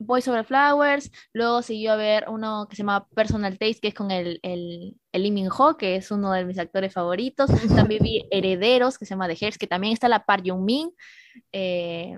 Boys 0.00 0.28
Over 0.28 0.44
Flowers, 0.44 1.10
luego 1.32 1.62
siguió 1.62 1.92
a 1.92 1.96
ver 1.96 2.26
uno 2.28 2.66
que 2.70 2.76
se 2.76 2.82
llama 2.82 3.08
Personal 3.08 3.58
Taste, 3.58 3.80
que 3.80 3.88
es 3.88 3.94
con 3.94 4.10
el, 4.10 4.38
el, 4.42 4.96
el 5.12 5.32
Min 5.32 5.48
Ho, 5.56 5.76
que 5.76 5.96
es 5.96 6.10
uno 6.10 6.32
de 6.32 6.44
mis 6.44 6.58
actores 6.58 6.92
favoritos. 6.92 7.50
También 7.90 8.02
vi 8.02 8.26
Herederos, 8.30 8.96
que 8.96 9.04
se 9.04 9.10
llama 9.10 9.28
The 9.28 9.44
Hairs, 9.44 9.58
que 9.58 9.66
también 9.66 9.92
está 9.92 10.08
la 10.08 10.24
Par 10.24 10.42
Young 10.42 10.64
Min. 10.64 10.90
Eh, 11.52 12.16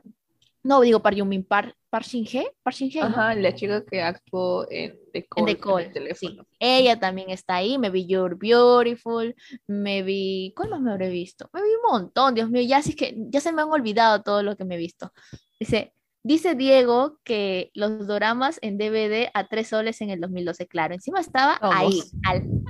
no, 0.62 0.80
digo 0.82 1.00
Par 1.00 1.14
Yumin, 1.14 1.44
Par, 1.44 1.64
Par 1.64 1.76
Shin 2.02 2.24
Hye, 2.24 2.50
Par 2.62 2.72
Shin 2.72 2.88
Hye, 2.88 3.00
Ajá, 3.00 3.34
la 3.34 3.54
chica 3.54 3.84
que 3.84 4.00
actuó 4.00 4.66
en 4.70 4.98
The 5.12 5.26
Call. 5.26 5.48
En 5.48 5.56
The 5.56 5.60
Call, 5.60 5.92
sí. 6.14 6.38
Ella 6.58 6.98
también 6.98 7.30
está 7.30 7.56
ahí, 7.56 7.78
me 7.78 7.90
vi 7.90 8.06
You're 8.06 8.36
Beautiful, 8.36 9.34
me 9.66 10.02
vi, 10.02 10.52
¿cuál 10.56 10.70
más 10.70 10.80
me 10.80 10.92
habré 10.92 11.10
visto? 11.10 11.50
Me 11.52 11.62
vi 11.62 11.68
un 11.68 11.90
montón, 11.90 12.34
Dios 12.34 12.48
mío, 12.48 12.62
ya, 12.62 12.80
sí 12.82 12.94
que, 12.94 13.14
ya 13.30 13.40
se 13.40 13.52
me 13.52 13.62
han 13.62 13.70
olvidado 13.70 14.22
todo 14.22 14.42
lo 14.42 14.56
que 14.56 14.64
me 14.64 14.76
he 14.76 14.78
visto. 14.78 15.12
Dice, 15.58 15.92
Dice 16.22 16.54
Diego 16.54 17.18
que 17.24 17.70
los 17.72 18.06
doramas 18.06 18.58
en 18.60 18.76
DVD 18.76 19.30
a 19.32 19.48
tres 19.48 19.68
soles 19.68 20.02
en 20.02 20.10
el 20.10 20.20
2012, 20.20 20.66
claro, 20.66 20.92
encima 20.92 21.18
estaba 21.18 21.58
ahí, 21.62 22.02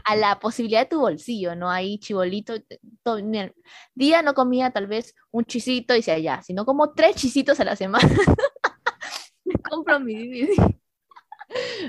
a 0.04 0.14
la 0.14 0.38
posibilidad 0.38 0.82
de 0.82 0.86
tu 0.86 1.00
bolsillo, 1.00 1.56
¿no? 1.56 1.68
Ahí 1.68 1.98
chibolito. 1.98 2.54
Todo, 3.02 3.18
día 3.96 4.22
no 4.22 4.34
comía 4.34 4.70
tal 4.70 4.86
vez 4.86 5.16
un 5.32 5.44
chisito 5.44 5.96
y 5.96 6.02
se 6.02 6.12
allá, 6.12 6.42
sino 6.42 6.64
como 6.64 6.92
tres 6.92 7.16
chisitos 7.16 7.58
a 7.58 7.64
la 7.64 7.74
semana. 7.74 8.08
Compro 9.68 10.00
mi 10.00 10.14
DVD. 10.14 10.74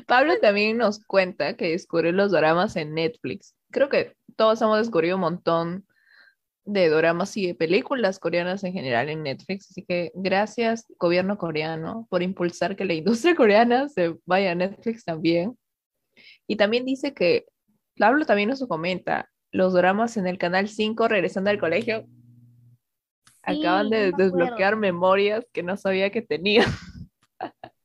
Pablo 0.07 0.39
también 0.39 0.77
nos 0.77 1.03
cuenta 1.05 1.55
que 1.55 1.69
descubrió 1.69 2.11
los 2.11 2.31
doramas 2.31 2.75
en 2.75 2.93
Netflix. 2.93 3.55
Creo 3.71 3.89
que 3.89 4.15
todos 4.35 4.61
hemos 4.61 4.79
descubierto 4.79 5.15
un 5.15 5.21
montón 5.21 5.85
de 6.65 6.89
doramas 6.89 7.35
y 7.37 7.47
de 7.47 7.55
películas 7.55 8.19
coreanas 8.19 8.63
en 8.63 8.73
general 8.73 9.09
en 9.09 9.23
Netflix. 9.23 9.69
Así 9.71 9.83
que 9.83 10.11
gracias, 10.13 10.85
gobierno 10.99 11.37
coreano, 11.37 12.07
por 12.09 12.21
impulsar 12.21 12.75
que 12.75 12.85
la 12.85 12.93
industria 12.93 13.35
coreana 13.35 13.89
se 13.89 14.15
vaya 14.25 14.51
a 14.51 14.55
Netflix 14.55 15.03
también. 15.03 15.57
Y 16.47 16.55
también 16.55 16.85
dice 16.85 17.13
que, 17.13 17.45
Pablo 17.97 18.25
también 18.25 18.49
nos 18.49 18.65
comenta, 18.67 19.29
los 19.51 19.73
dramas 19.73 20.17
en 20.17 20.25
el 20.27 20.37
canal 20.37 20.69
5 20.69 21.07
regresando 21.07 21.49
al 21.49 21.59
colegio 21.59 22.05
acaban 23.43 23.89
de 23.89 24.11
desbloquear 24.11 24.75
memorias 24.75 25.45
que 25.51 25.63
no 25.63 25.77
sabía 25.77 26.09
que 26.11 26.21
tenía. 26.21 26.65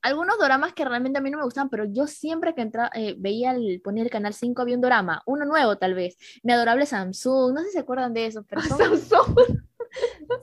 algunos 0.07 0.39
doramas 0.39 0.73
que 0.73 0.85
realmente 0.85 1.19
a 1.19 1.23
mí 1.23 1.31
no 1.31 1.39
me 1.39 1.45
gustaban, 1.45 1.69
pero 1.69 1.85
yo 1.85 2.07
siempre 2.07 2.55
que 2.55 2.63
entraba, 2.63 2.91
eh, 2.95 3.17
veía 3.19 3.51
el, 3.51 3.81
ponía 3.83 4.05
el 4.05 4.11
canal 4.11 4.35
5 4.35 4.63
había 4.63 4.77
un 4.77 4.81
drama, 4.81 5.23
uno 5.27 5.45
nuevo 5.45 5.77
tal 5.79 5.95
vez, 5.95 6.17
mi 6.45 6.53
adorable 6.53 6.87
Samsung, 6.87 7.55
no 7.55 7.61
sé 7.61 7.67
si 7.67 7.73
se 7.73 7.81
acuerdan 7.81 8.15
de 8.15 8.27
eso, 8.27 8.45
pero 8.45 8.61
son, 9.09 9.35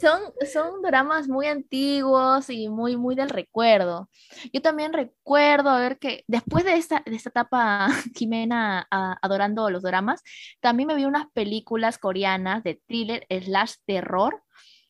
son, 0.01 0.21
son 0.51 0.81
dramas 0.81 1.29
muy 1.29 1.47
antiguos 1.47 2.49
y 2.49 2.67
muy, 2.67 2.97
muy 2.97 3.15
del 3.15 3.29
recuerdo. 3.29 4.09
Yo 4.51 4.61
también 4.61 4.91
recuerdo, 4.91 5.69
a 5.69 5.79
ver 5.79 5.97
que 5.97 6.25
después 6.27 6.65
de 6.65 6.75
esta, 6.75 7.01
de 7.05 7.15
esta 7.15 7.29
etapa, 7.29 7.87
Jimena 8.15 8.85
adorando 8.89 9.69
los 9.69 9.83
dramas, 9.83 10.21
también 10.59 10.87
me 10.87 10.95
vi 10.95 11.05
unas 11.05 11.27
películas 11.31 11.97
coreanas 11.97 12.63
de 12.63 12.81
thriller 12.85 13.25
slash 13.29 13.75
terror 13.85 14.43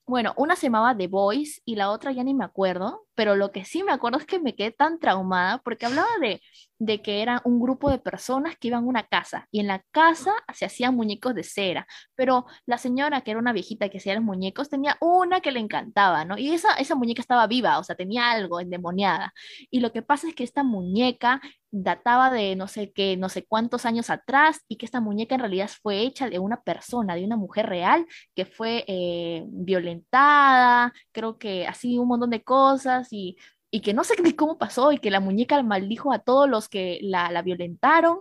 bueno, 0.06 0.34
una 0.38 0.56
se 0.56 0.68
llamaba 0.68 0.96
The 0.98 1.08
Voice 1.08 1.62
y 1.66 1.76
la 1.76 1.90
otra 1.90 2.12
ya 2.12 2.24
ni 2.24 2.34
me 2.34 2.44
acuerdo, 2.44 3.06
pero 3.16 3.36
lo 3.36 3.52
que 3.52 3.66
sí 3.66 3.84
me 3.84 3.92
acuerdo 3.94 4.18
es 4.20 4.26
que 4.26 4.40
me 4.40 4.56
quedé 4.56 4.72
tan 4.72 5.00
traumada 5.00 5.60
porque 5.60 5.86
hablaba 5.86 6.10
de, 6.20 6.42
de 6.86 7.02
que 7.02 7.22
era 7.22 7.42
un 7.46 7.60
grupo 7.60 7.90
de 7.90 8.00
personas 8.00 8.56
que 8.58 8.68
iban 8.70 8.84
a 8.84 8.88
una 8.88 9.04
casa 9.04 9.48
y 9.52 9.60
en 9.60 9.68
la 9.68 9.84
casa 9.92 10.34
se 10.54 10.66
hacían 10.66 10.96
muñecos 10.96 11.34
de 11.36 11.44
cera, 11.44 11.88
pero 12.16 12.46
la 12.66 12.78
señora 12.78 13.22
que 13.22 13.32
era 13.32 13.40
una 13.40 13.54
viejita 13.54 13.90
que 13.90 13.98
hacía 13.98 14.16
los 14.16 14.24
muñecos 14.24 14.70
tenía 14.70 14.98
una 15.02 15.42
que 15.42 15.52
le 15.52 15.60
encantaba, 15.60 16.26
¿no? 16.26 16.38
Y 16.38 16.52
esa, 16.54 16.74
esa 16.76 16.96
muñeca 16.96 17.22
estaba 17.22 17.48
viva, 17.48 17.80
o 17.80 17.84
sea, 17.84 17.96
tenía 17.96 18.32
algo 18.32 18.60
endemoniada. 18.60 19.34
Y 19.70 19.80
lo 19.80 19.92
que 19.92 20.02
pasa 20.02 20.28
es 20.28 20.36
que 20.36 20.44
esta 20.44 20.64
muñeca 20.64 21.42
databa 21.72 22.30
de 22.30 22.56
no 22.56 22.68
sé 22.68 22.92
qué, 22.94 23.18
no 23.18 23.30
sé 23.30 23.46
cuántos 23.46 23.86
años 23.86 24.12
atrás 24.12 24.62
y 24.68 24.78
que 24.78 24.86
esta 24.86 25.02
muñeca 25.02 25.36
en 25.36 25.42
realidad 25.42 25.70
fue 25.82 26.02
hecha 26.02 26.30
de 26.30 26.38
una 26.38 26.62
persona, 26.62 27.16
de 27.16 27.26
una 27.26 27.36
mujer 27.36 27.66
real 27.68 28.06
que 28.36 28.46
fue 28.46 28.86
eh, 28.88 29.44
violentada, 29.48 30.94
creo 31.12 31.40
que 31.40 31.66
así 31.66 31.98
un 31.98 32.08
montón 32.10 32.30
de 32.30 32.44
cosas 32.44 33.08
y, 33.12 33.38
y 33.74 33.80
que 33.82 33.96
no 33.96 34.04
sé 34.04 34.14
cómo 34.36 34.60
pasó 34.60 34.92
y 34.92 35.00
que 35.00 35.10
la 35.10 35.20
muñeca 35.20 35.62
maldijo 35.64 36.14
a 36.14 36.20
todos 36.20 36.48
los 36.48 36.70
que 36.70 37.00
la, 37.02 37.32
la 37.32 37.42
violentaron 37.42 38.20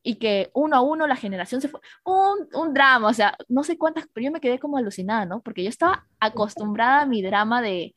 y 0.00 0.14
que 0.14 0.52
uno 0.54 0.76
a 0.76 0.80
uno 0.80 1.08
la 1.08 1.16
generación 1.16 1.60
se 1.60 1.66
fue. 1.66 1.80
Un, 2.04 2.46
un, 2.54 2.72
drama, 2.72 3.08
o 3.08 3.12
sea, 3.12 3.36
no 3.48 3.64
sé 3.64 3.76
cuántas, 3.76 4.06
pero 4.12 4.26
yo 4.26 4.30
me 4.30 4.40
quedé 4.40 4.60
como 4.60 4.76
alucinada, 4.76 5.26
¿no? 5.26 5.42
Porque 5.42 5.64
yo 5.64 5.70
estaba 5.70 6.06
acostumbrada 6.20 7.00
a 7.00 7.06
mi 7.06 7.20
drama 7.20 7.60
de, 7.60 7.96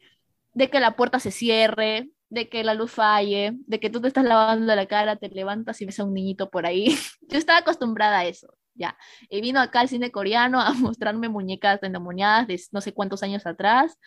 de 0.53 0.69
que 0.71 0.79
la 0.79 0.95
puerta 0.95 1.19
se 1.19 1.29
cierre, 1.29 2.09
de 2.29 2.49
que 2.49 2.63
la 2.63 2.73
luz 2.73 2.93
falle, 2.93 3.51
de 3.67 3.79
que 3.79 3.91
tú 3.91 4.01
te 4.01 4.07
estás 4.07 4.25
lavando 4.25 4.75
la 4.75 4.87
cara, 4.87 5.15
te 5.15 5.29
levantas 5.29 5.79
y 5.81 5.85
ves 5.85 5.99
a 5.99 6.05
un 6.05 6.13
niñito 6.15 6.49
por 6.49 6.65
ahí. 6.65 6.87
Yo 7.29 7.37
estaba 7.37 7.59
acostumbrada 7.59 8.17
a 8.17 8.25
eso, 8.25 8.57
ya. 8.73 8.97
Y 9.29 9.41
vino 9.41 9.59
acá 9.59 9.81
al 9.81 9.89
cine 9.89 10.09
coreano 10.09 10.59
a 10.59 10.73
mostrarme 10.73 11.29
muñecas 11.29 11.83
endemoniadas 11.83 12.47
de 12.47 12.59
no 12.71 12.81
sé 12.81 12.95
cuántos 12.95 13.21
años 13.21 13.45
atrás 13.45 13.99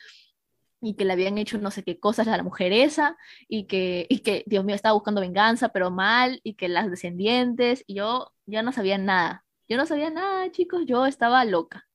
y 0.81 0.95
que 0.95 1.05
le 1.05 1.13
habían 1.13 1.39
hecho 1.39 1.59
no 1.59 1.71
sé 1.71 1.83
qué 1.83 1.99
cosas 1.99 2.29
a 2.29 2.37
la 2.37 2.43
mujer 2.43 2.73
esa 2.73 3.17
y 3.49 3.65
que, 3.65 4.07
y 4.09 4.21
que 4.21 4.45
Dios 4.47 4.65
mío, 4.65 4.75
estaba 4.75 4.95
buscando 4.95 5.21
venganza, 5.21 5.71
pero 5.71 5.91
mal, 5.91 6.41
y 6.45 6.55
que 6.55 6.69
las 6.69 6.91
descendientes, 6.91 7.85
y 7.87 7.95
yo 7.95 8.33
ya 8.47 8.63
no 8.63 8.73
sabía 8.73 8.99
nada. 8.99 9.45
Yo 9.69 9.77
no 9.77 9.87
sabía 9.87 10.11
nada, 10.11 10.51
chicos, 10.51 10.85
yo 10.87 11.07
estaba 11.07 11.45
loca. 11.45 11.89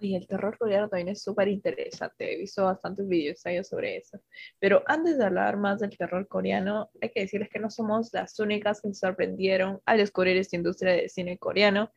Oye, 0.00 0.16
el 0.16 0.26
terror 0.26 0.56
coreano 0.56 0.88
también 0.88 1.08
es 1.08 1.22
súper 1.22 1.48
interesante. 1.48 2.32
He 2.32 2.38
visto 2.38 2.64
bastantes 2.64 3.06
videos 3.06 3.42
sobre 3.68 3.98
eso. 3.98 4.18
Pero 4.58 4.82
antes 4.86 5.18
de 5.18 5.24
hablar 5.24 5.58
más 5.58 5.80
del 5.80 5.94
terror 5.96 6.26
coreano, 6.26 6.90
hay 7.02 7.10
que 7.10 7.20
decirles 7.20 7.50
que 7.50 7.58
no 7.58 7.68
somos 7.68 8.10
las 8.12 8.38
únicas 8.38 8.80
que 8.80 8.88
se 8.88 8.94
sorprendieron 8.94 9.80
al 9.84 9.98
descubrir 9.98 10.38
esta 10.38 10.56
industria 10.56 10.92
de 10.92 11.08
cine 11.10 11.36
coreano. 11.36 11.92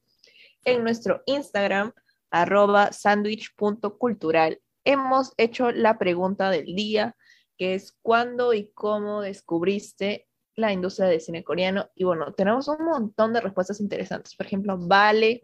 En 0.66 0.84
nuestro 0.84 1.24
Instagram, 1.28 1.94
arroba 2.30 2.92
sandwich.cultural, 2.92 4.60
hemos 4.86 5.34
hecho 5.38 5.72
la 5.72 5.98
pregunta 5.98 6.50
del 6.50 6.76
día, 6.76 7.16
que 7.58 7.76
es 7.76 7.98
¿cuándo 8.02 8.54
y 8.54 8.72
cómo 8.74 9.22
descubriste 9.22 10.28
la 10.56 10.72
industria 10.72 11.08
de 11.08 11.20
cine 11.20 11.44
coreano? 11.44 11.90
Y 11.96 12.04
bueno, 12.04 12.34
tenemos 12.34 12.68
un 12.68 12.86
montón 12.86 13.34
de 13.34 13.42
respuestas 13.42 13.80
interesantes. 13.80 14.36
Por 14.36 14.46
ejemplo, 14.46 14.78
Vale 14.78 15.42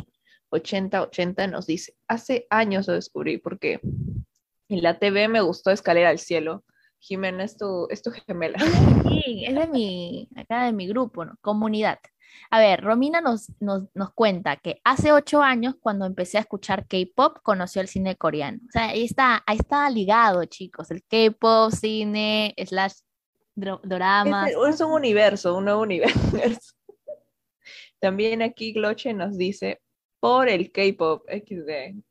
8080 0.50 1.48
nos 1.48 1.68
dice, 1.68 1.96
hace 2.08 2.48
años 2.50 2.88
lo 2.88 2.94
descubrí 2.94 3.38
porque 3.38 3.80
en 3.84 4.84
la 4.84 5.00
TV 5.00 5.28
me 5.28 5.42
gustó 5.42 5.72
Escalera 5.72 6.10
al 6.10 6.20
Cielo. 6.20 6.64
Jimena, 7.00 7.44
es 7.44 7.58
tu, 7.58 7.88
es 7.90 8.02
tu 8.02 8.12
gemela. 8.12 8.60
Sí, 8.60 9.46
es 9.46 9.56
de 9.56 9.68
mi, 9.68 10.30
acá 10.36 10.66
de 10.66 10.74
mi 10.74 10.88
grupo, 10.88 11.26
¿no? 11.26 11.38
Comunidad. 11.42 12.00
A 12.52 12.60
ver, 12.60 12.82
Romina 12.82 13.22
nos, 13.22 13.52
nos, 13.60 13.84
nos, 13.94 14.12
cuenta 14.14 14.56
que 14.58 14.82
hace 14.84 15.12
ocho 15.12 15.42
años, 15.42 15.76
cuando 15.80 16.06
empecé 16.06 16.38
a 16.38 16.42
escuchar 16.42 16.88
K-pop, 16.88 17.38
conoció 17.44 17.82
el 17.82 17.88
cine 17.88 18.16
coreano. 18.16 18.60
O 18.68 18.72
sea, 18.72 18.90
ahí 18.90 19.04
está, 19.04 19.44
ahí 19.46 19.58
está 19.58 19.90
ligado, 19.90 20.44
chicos. 20.46 20.92
El 20.92 21.04
K-pop, 21.04 21.72
cine, 21.72 22.54
slash 22.66 22.94
drama. 23.56 24.48
Es, 24.50 24.82
un 24.82 24.92
universo, 24.92 25.56
un 25.56 25.66
nuevo 25.66 25.82
universo. 25.82 26.20
También 28.00 28.42
aquí 28.42 28.74
Gloche 28.74 29.14
nos 29.14 29.38
dice, 29.38 29.82
por 30.20 30.50
el 30.50 30.72
K-pop 30.72 31.24
XD. 31.30 32.02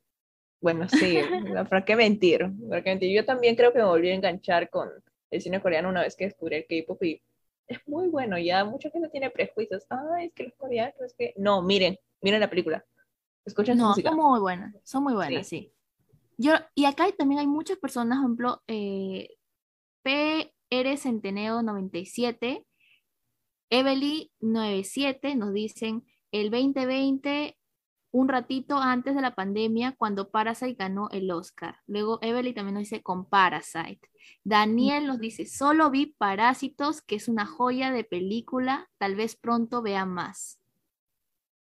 Bueno, 0.61 0.87
sí, 0.89 1.17
¿para 1.69 1.85
qué 1.85 1.95
mentir? 1.95 2.49
¿Para 2.69 2.83
qué 2.83 2.89
mentir? 2.91 3.15
Yo 3.15 3.25
también 3.25 3.55
creo 3.55 3.71
que 3.71 3.79
me 3.79 3.85
volví 3.85 4.09
a 4.09 4.15
enganchar 4.15 4.69
con 4.69 4.89
el 5.31 5.41
cine 5.41 5.61
coreano 5.61 5.89
una 5.89 6.01
vez 6.01 6.15
que 6.15 6.25
descubrí 6.25 6.55
el 6.55 6.65
K-pop 6.67 7.01
y 7.03 7.21
es 7.67 7.79
muy 7.87 8.07
bueno, 8.07 8.37
ya 8.37 8.65
mucha 8.65 8.89
gente 8.89 9.09
tiene 9.09 9.29
prejuicios. 9.29 9.85
Ah, 9.89 10.23
es 10.23 10.33
que 10.33 10.45
los 10.45 10.53
coreanos, 10.55 10.95
es 11.01 11.13
que... 11.13 11.33
No, 11.37 11.61
miren, 11.61 11.97
miren 12.21 12.39
la 12.39 12.49
película. 12.49 12.83
Escuchen 13.45 13.77
no, 13.77 13.93
son 13.93 14.15
muy 14.15 14.39
buenas, 14.39 14.75
son 14.83 15.03
muy 15.03 15.13
buenas, 15.13 15.47
sí. 15.47 15.71
Yo, 16.37 16.53
y 16.73 16.85
acá 16.85 17.05
también 17.17 17.39
hay 17.39 17.47
muchas 17.47 17.77
personas, 17.77 18.17
por 18.17 18.25
ejemplo, 18.25 18.63
eh, 18.67 19.35
PR 20.03 20.97
Centeneo 20.97 21.61
97, 21.61 22.65
Evely 23.69 24.31
97 24.39 25.35
nos 25.35 25.53
dicen, 25.53 26.05
el 26.31 26.49
2020 26.49 27.58
un 28.11 28.27
ratito 28.27 28.77
antes 28.77 29.15
de 29.15 29.21
la 29.21 29.35
pandemia 29.35 29.93
cuando 29.97 30.31
Parasite 30.31 30.73
ganó 30.73 31.09
el 31.11 31.29
Oscar. 31.31 31.77
Luego 31.85 32.19
Evelyn 32.21 32.55
también 32.55 32.73
nos 32.75 32.83
dice 32.83 33.03
con 33.03 33.25
Parasite. 33.25 34.01
Daniel 34.43 35.05
nos 35.05 35.19
dice, 35.19 35.45
solo 35.45 35.91
vi 35.91 36.15
Parásitos, 36.17 37.01
que 37.01 37.15
es 37.15 37.27
una 37.27 37.45
joya 37.45 37.91
de 37.91 38.03
película, 38.03 38.89
tal 38.97 39.15
vez 39.15 39.35
pronto 39.35 39.81
vea 39.81 40.05
más. 40.05 40.59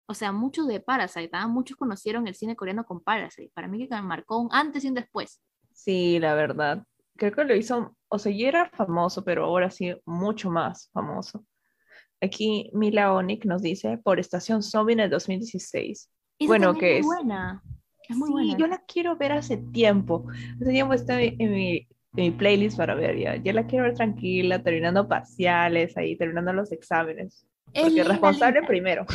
O 0.07 0.15
sea, 0.15 0.31
muchos 0.31 0.69
de 0.69 0.81
Parasite, 0.81 1.31
¿ah? 1.33 1.49
muchos 1.49 1.77
conocieron 1.77 2.29
el 2.29 2.35
cine 2.35 2.55
coreano 2.55 2.85
con 2.85 3.03
Parasite. 3.03 3.51
Para 3.55 3.67
mí 3.67 3.89
que 3.89 4.03
marcó 4.03 4.39
un 4.39 4.49
antes 4.53 4.85
y 4.85 4.89
un 4.89 4.95
después. 4.95 5.41
Sí, 5.73 6.19
la 6.19 6.35
verdad. 6.35 6.85
Creo 7.17 7.33
que 7.33 7.45
lo 7.45 7.57
hizo, 7.57 7.97
o 8.09 8.19
sea, 8.19 8.31
ya 8.31 8.49
era 8.49 8.71
famoso, 8.71 9.25
pero 9.25 9.45
ahora 9.45 9.71
sí, 9.71 9.95
mucho 10.05 10.51
más 10.51 10.91
famoso. 10.93 11.45
Aquí 12.21 12.71
Mila 12.75 13.13
Onik 13.15 13.47
nos 13.47 13.63
dice, 13.63 13.99
por 13.99 14.21
Estación 14.21 14.63
Zombie 14.63 14.93
en 14.93 15.01
el 15.01 15.11
2016 15.11 16.11
bueno, 16.41 16.75
que 16.75 16.99
es 16.99 17.05
muy 17.05 17.17
buena. 17.17 17.63
Es 18.09 18.17
muy 18.17 18.51
sí, 18.51 18.57
yo 18.59 18.67
la 18.67 18.79
quiero 18.87 19.17
ver 19.17 19.33
hace 19.33 19.57
tiempo. 19.57 20.27
Hace 20.61 20.71
tiempo 20.71 20.95
está 20.95 21.21
en 21.21 21.53
mi, 21.53 21.79
en 21.79 21.89
mi 22.15 22.31
playlist 22.31 22.77
para 22.77 22.95
ver 22.95 23.19
ya. 23.19 23.37
Ya 23.37 23.53
la 23.53 23.67
quiero 23.67 23.85
ver 23.85 23.95
tranquila, 23.95 24.63
terminando 24.63 25.09
parciales, 25.09 25.97
ahí, 25.97 26.17
terminando 26.17 26.53
los 26.53 26.71
exámenes. 26.73 27.47
Es 27.73 27.83
Porque 27.83 28.05
responsable 28.05 28.63
primero. 28.63 29.07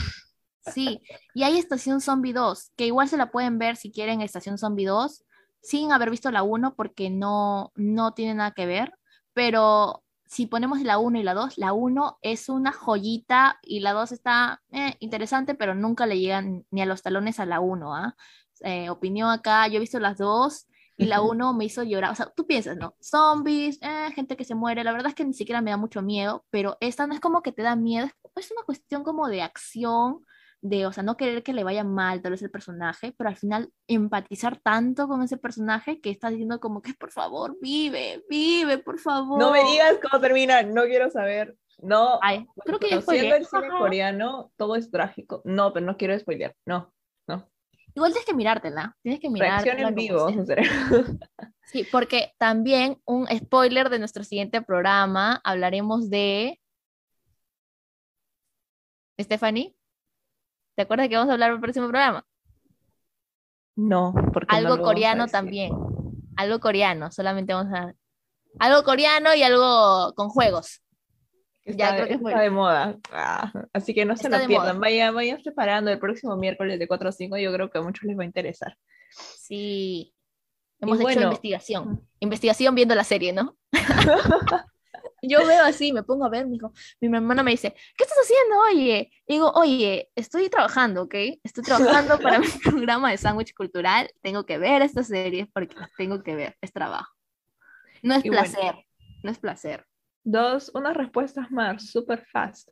Sí, 0.73 1.01
y 1.33 1.43
hay 1.43 1.57
Estación 1.57 2.01
Zombie 2.01 2.33
2, 2.33 2.73
que 2.75 2.85
igual 2.85 3.07
se 3.07 3.17
la 3.17 3.31
pueden 3.31 3.57
ver 3.57 3.77
si 3.77 3.91
quieren 3.91 4.21
Estación 4.21 4.57
Zombie 4.57 4.85
2, 4.85 5.23
sin 5.61 5.91
haber 5.91 6.11
visto 6.11 6.29
la 6.29 6.43
1 6.43 6.75
porque 6.75 7.09
no, 7.09 7.71
no 7.75 8.13
tiene 8.13 8.35
nada 8.35 8.51
que 8.51 8.67
ver, 8.67 8.93
pero 9.33 10.03
si 10.31 10.47
ponemos 10.47 10.79
la 10.79 10.97
1 10.97 11.19
y 11.19 11.23
la 11.23 11.33
2, 11.33 11.57
la 11.57 11.73
1 11.73 12.19
es 12.21 12.47
una 12.47 12.71
joyita 12.71 13.59
y 13.61 13.81
la 13.81 13.91
2 13.91 14.13
está 14.13 14.61
eh, 14.71 14.95
interesante, 14.99 15.55
pero 15.55 15.75
nunca 15.75 16.05
le 16.05 16.19
llegan 16.19 16.65
ni 16.71 16.81
a 16.81 16.85
los 16.85 17.01
talones 17.01 17.41
a 17.41 17.45
la 17.45 17.59
1. 17.59 17.93
¿ah? 17.93 18.15
Eh, 18.61 18.89
opinión 18.89 19.29
acá, 19.29 19.67
yo 19.67 19.75
he 19.75 19.79
visto 19.81 19.99
las 19.99 20.17
dos 20.17 20.67
y 20.95 21.07
la 21.07 21.21
1 21.21 21.53
me 21.53 21.65
hizo 21.65 21.83
llorar. 21.83 22.13
O 22.13 22.15
sea, 22.15 22.31
tú 22.33 22.47
piensas, 22.47 22.77
¿no? 22.77 22.95
Zombies, 23.01 23.77
eh, 23.81 24.09
gente 24.15 24.37
que 24.37 24.45
se 24.45 24.55
muere. 24.55 24.85
La 24.85 24.93
verdad 24.93 25.09
es 25.09 25.15
que 25.15 25.25
ni 25.25 25.33
siquiera 25.33 25.59
me 25.59 25.71
da 25.71 25.75
mucho 25.75 26.01
miedo, 26.01 26.45
pero 26.49 26.77
esta 26.79 27.07
no 27.07 27.13
es 27.13 27.19
como 27.19 27.41
que 27.41 27.51
te 27.51 27.63
da 27.63 27.75
miedo, 27.75 28.07
es 28.37 28.51
una 28.51 28.63
cuestión 28.63 29.03
como 29.03 29.27
de 29.27 29.41
acción 29.41 30.25
de, 30.61 30.85
o 30.85 30.93
sea, 30.93 31.03
no 31.03 31.17
querer 31.17 31.41
que 31.43 31.53
le 31.53 31.63
vaya 31.63 31.83
mal 31.83 32.21
tal 32.21 32.31
vez 32.31 32.41
el 32.43 32.51
personaje, 32.51 33.13
pero 33.17 33.29
al 33.29 33.35
final 33.35 33.71
empatizar 33.87 34.59
tanto 34.59 35.07
con 35.07 35.23
ese 35.23 35.37
personaje 35.37 35.99
que 35.99 36.11
está 36.11 36.29
diciendo 36.29 36.59
como 36.59 36.81
que 36.81 36.93
por 36.93 37.11
favor, 37.11 37.57
vive, 37.59 38.23
vive, 38.29 38.77
por 38.77 38.99
favor. 38.99 39.39
No 39.39 39.51
me 39.51 39.63
digas 39.63 39.97
cómo 40.01 40.21
termina, 40.21 40.61
no 40.61 40.83
quiero 40.83 41.09
saber. 41.09 41.57
No, 41.79 42.19
Ay, 42.21 42.45
creo 42.63 42.77
que 42.77 43.01
siendo 43.01 43.35
el 43.35 43.45
cine 43.45 43.69
coreano, 43.69 44.51
todo 44.55 44.75
es 44.75 44.91
trágico. 44.91 45.41
No, 45.45 45.73
pero 45.73 45.83
no 45.85 45.97
quiero 45.97 46.17
spoilear. 46.17 46.55
No, 46.63 46.93
no. 47.27 47.49
Igual 47.95 48.11
tienes 48.11 48.27
que 48.27 48.35
mirártela, 48.35 48.95
tienes 49.01 49.19
que 49.19 49.29
mirártela. 49.31 49.73
Reacción 49.73 49.87
en 49.87 49.95
vivo, 49.95 50.27
Sí, 51.65 51.87
porque 51.91 52.33
también 52.37 53.01
un 53.05 53.27
spoiler 53.27 53.89
de 53.89 53.97
nuestro 53.97 54.23
siguiente 54.23 54.61
programa, 54.61 55.41
hablaremos 55.43 56.09
de... 56.09 56.59
Stephanie. 59.19 59.75
¿Te 60.81 60.85
acuerdas 60.85 61.09
que 61.09 61.15
vamos 61.15 61.29
a 61.29 61.33
hablar 61.33 61.49
en 61.51 61.57
el 61.57 61.61
próximo 61.61 61.87
programa? 61.89 62.25
No, 63.75 64.15
porque 64.33 64.55
algo 64.55 64.81
coreano 64.81 65.27
también. 65.27 65.71
Algo 66.35 66.59
coreano, 66.59 67.11
solamente 67.11 67.53
vamos 67.53 67.71
a 67.71 67.93
algo 68.57 68.81
coreano 68.81 69.35
y 69.35 69.43
algo 69.43 70.11
con 70.15 70.29
juegos. 70.29 70.81
ya 71.67 71.95
creo 71.95 72.07
que 72.07 72.13
está 72.15 72.39
de 72.39 72.49
moda. 72.49 72.97
Ah, 73.11 73.53
así 73.73 73.93
que 73.93 74.05
no 74.05 74.17
se 74.17 74.27
lo 74.27 74.43
pierdan. 74.47 74.79
Vayan, 74.79 75.13
vayan 75.13 75.39
preparando 75.43 75.91
el 75.91 75.99
próximo 75.99 76.35
miércoles 76.35 76.79
de 76.79 76.87
4 76.87 77.09
a 77.09 77.11
5. 77.11 77.37
Yo 77.37 77.53
creo 77.53 77.69
que 77.69 77.77
a 77.77 77.83
muchos 77.83 78.05
les 78.05 78.17
va 78.17 78.23
a 78.23 78.25
interesar. 78.25 78.75
Sí. 79.11 80.15
Hemos 80.79 80.99
hecho 80.99 81.21
investigación. 81.21 82.09
Investigación 82.19 82.73
viendo 82.73 82.95
la 82.95 83.03
serie, 83.03 83.33
¿no? 83.33 83.55
yo 85.21 85.45
veo 85.45 85.63
así, 85.63 85.93
me 85.93 86.01
pongo 86.03 86.25
a 86.25 86.29
ver, 86.29 86.47
mi, 86.47 86.57
mi 86.99 87.17
hermana 87.17 87.43
me 87.43 87.51
dice, 87.51 87.73
¿qué 87.95 88.03
estás 88.03 88.17
haciendo, 88.21 88.59
oye? 88.71 89.11
Y 89.27 89.33
digo, 89.33 89.51
oye, 89.51 90.09
estoy 90.15 90.49
trabajando, 90.49 91.03
¿ok? 91.03 91.13
Estoy 91.43 91.63
trabajando 91.63 92.19
para 92.19 92.39
mi 92.39 92.47
programa 92.63 93.11
de 93.11 93.17
sándwich 93.17 93.53
cultural, 93.53 94.09
tengo 94.21 94.45
que 94.45 94.57
ver 94.57 94.81
estas 94.81 95.07
series 95.07 95.47
porque 95.53 95.75
las 95.75 95.93
tengo 95.95 96.23
que 96.23 96.35
ver, 96.35 96.57
es 96.61 96.73
trabajo. 96.73 97.13
No 98.01 98.15
es 98.15 98.23
placer, 98.23 98.75
no 99.23 99.31
es 99.31 99.37
placer. 99.37 99.85
Dos, 100.23 100.71
unas 100.73 100.95
respuestas 100.95 101.51
más, 101.51 101.91
super 101.91 102.25
fast. 102.31 102.69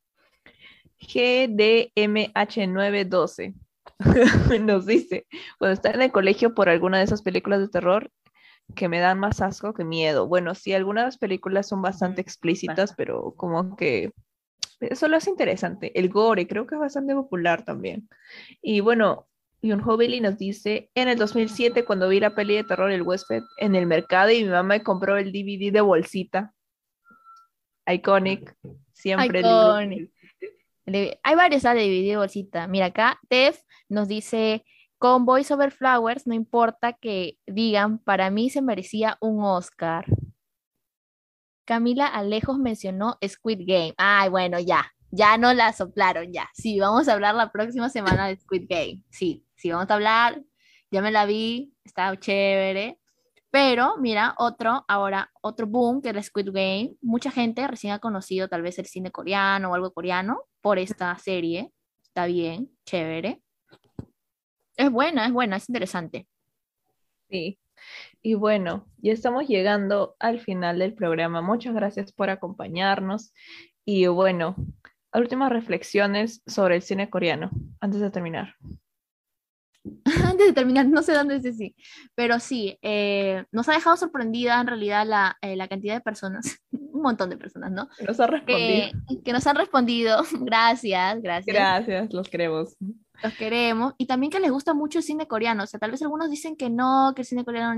GDMH912 1.00 3.54
nos 4.62 4.86
dice, 4.86 5.28
cuando 5.58 5.74
está 5.74 5.92
en 5.92 6.02
el 6.02 6.12
colegio 6.12 6.54
por 6.54 6.70
alguna 6.70 7.00
de 7.00 7.04
esas 7.04 7.22
películas 7.22 7.60
de 7.60 7.70
terror, 7.70 8.12
que 8.76 8.88
me 8.90 9.00
dan 9.00 9.20
más 9.20 9.42
asco 9.42 9.74
que 9.74 9.84
miedo. 9.84 10.28
Bueno, 10.28 10.56
sí, 10.56 10.74
algunas 10.74 11.18
películas 11.18 11.68
son 11.68 11.82
bastante 11.82 12.22
explícitas, 12.22 12.94
pero 12.96 13.34
como 13.36 13.76
que 13.76 14.12
eso 14.80 15.08
lo 15.08 15.18
hace 15.18 15.30
interesante. 15.30 15.98
El 16.00 16.10
gore 16.10 16.48
creo 16.48 16.66
que 16.66 16.76
es 16.76 16.82
bastante 16.82 17.14
popular 17.14 17.66
también. 17.66 18.08
Y 18.62 18.80
bueno, 18.80 19.28
un 19.62 19.98
Billy 19.98 20.22
nos 20.22 20.38
dice, 20.38 20.90
en 20.96 21.10
el 21.10 21.18
2007 21.18 21.84
cuando 21.84 22.08
vi 22.08 22.20
la 22.20 22.34
peli 22.34 22.56
de 22.56 22.64
terror 22.64 22.92
El 22.92 23.02
huésped 23.02 23.44
en 23.58 23.76
el 23.76 23.86
mercado 23.86 24.32
y 24.32 24.44
mi 24.44 24.50
mamá 24.50 24.64
me 24.64 24.84
compró 24.84 25.18
el 25.18 25.32
DVD 25.32 25.72
de 25.72 25.82
bolsita. 25.82 26.54
Iconic, 27.86 28.56
siempre. 28.94 29.40
Iconic. 29.42 30.12
Hay 31.24 31.36
varios 31.36 31.64
de 31.64 31.70
DVD 31.70 32.10
de 32.10 32.18
bolsita. 32.18 32.68
Mira 32.68 32.88
acá, 32.88 33.20
Tef 33.28 33.62
nos 33.90 34.08
dice, 34.08 34.64
con 35.00 35.26
Voice 35.26 35.54
Over 35.54 35.72
Flowers, 35.72 36.28
no 36.28 36.34
importa 36.34 36.94
que 36.94 37.40
digan, 37.48 38.00
para 38.00 38.30
mí 38.30 38.50
se 38.50 38.62
merecía 38.62 39.18
un 39.22 39.44
Oscar. 39.44 40.06
Camila 41.66 42.06
Alejos 42.08 42.60
mencionó 42.60 43.18
Squid 43.26 43.62
Game. 43.66 43.94
Ay, 43.98 44.30
bueno, 44.30 44.60
ya, 44.60 44.92
ya 45.10 45.38
no 45.38 45.54
la 45.54 45.72
soplaron, 45.72 46.34
ya. 46.34 46.50
Sí, 46.54 46.80
vamos 46.80 47.08
a 47.08 47.14
hablar 47.14 47.34
la 47.36 47.52
próxima 47.52 47.90
semana 47.90 48.28
de 48.28 48.36
Squid 48.38 48.66
Game. 48.68 49.02
Sí, 49.10 49.46
sí, 49.56 49.72
vamos 49.72 49.90
a 49.90 49.94
hablar. 49.94 50.44
Ya 50.92 51.02
me 51.02 51.12
la 51.12 51.26
vi, 51.26 51.74
está 51.86 52.16
chévere. 52.20 53.00
Pero 53.52 53.98
mira, 53.98 54.36
otro, 54.38 54.84
ahora, 54.88 55.32
otro 55.42 55.66
boom 55.66 56.02
que 56.02 56.10
es 56.10 56.26
Squid 56.26 56.50
Game. 56.52 56.96
Mucha 57.02 57.32
gente 57.32 57.66
recién 57.68 57.94
ha 57.94 58.00
conocido 58.00 58.50
tal 58.50 58.64
vez 58.64 58.78
el 58.80 58.86
cine 58.86 59.12
coreano 59.12 59.72
o 59.72 59.76
algo 59.76 59.94
coreano 59.94 60.42
por 60.62 60.78
esta 60.78 61.18
serie. 61.20 61.72
Está 62.04 62.26
bien, 62.26 62.70
chévere. 62.86 63.42
Es 64.80 64.90
buena, 64.90 65.26
es 65.26 65.34
buena, 65.34 65.58
es 65.58 65.68
interesante. 65.68 66.26
Sí. 67.30 67.60
Y 68.22 68.36
bueno, 68.36 68.88
ya 69.00 69.12
estamos 69.12 69.46
llegando 69.46 70.16
al 70.20 70.40
final 70.40 70.80
del 70.80 70.94
programa. 70.94 71.42
Muchas 71.42 71.76
gracias 71.76 72.14
por 72.14 72.30
acompañarnos. 72.30 73.34
Y 73.84 74.08
bueno, 74.08 74.56
últimas 75.14 75.52
reflexiones 75.52 76.42
sobre 76.48 76.78
el 76.78 76.82
cine 76.82 77.10
coreano, 77.10 77.52
antes 77.82 78.00
de 78.00 78.10
terminar. 78.10 78.56
antes 80.24 80.48
de 80.48 80.54
terminar, 80.54 80.86
no 80.86 81.02
sé 81.02 81.12
dónde 81.12 81.36
es 81.36 81.58
sí, 81.58 81.76
pero 82.16 82.40
sí, 82.40 82.80
eh, 82.82 83.44
nos 83.52 83.68
ha 83.68 83.74
dejado 83.74 83.98
sorprendida 83.98 84.62
en 84.62 84.68
realidad 84.68 85.06
la, 85.06 85.38
eh, 85.42 85.58
la, 85.58 85.68
cantidad 85.68 85.96
de 85.96 86.02
personas, 86.02 86.58
un 86.72 87.02
montón 87.02 87.30
de 87.30 87.38
personas, 87.38 87.70
¿no? 87.74 87.90
Que 87.98 88.06
nos 88.06 88.20
han 88.22 88.30
respondido. 88.30 88.92
que 89.26 89.34
nos 89.34 89.46
han 89.46 89.56
respondido, 89.58 90.24
gracias, 90.40 91.22
gracias. 91.22 91.54
Gracias, 91.54 92.14
los 92.14 92.30
queremos. 92.30 92.78
Los 93.24 93.34
queremos, 93.34 93.94
y 93.98 94.06
también 94.06 94.32
que 94.32 94.40
les 94.40 94.52
gusta 94.52 94.74
mucho 94.74 95.00
el 95.00 95.04
cine 95.04 95.28
coreano, 95.28 95.64
o 95.64 95.68
sea, 95.68 95.80
tal 95.80 95.92
vez 95.92 96.02
algunos 96.02 96.30
dicen 96.30 96.56
que 96.56 96.70
no, 96.70 97.14
que 97.16 97.22
el 97.24 97.28
cine 97.28 97.44
coreano 97.44 97.76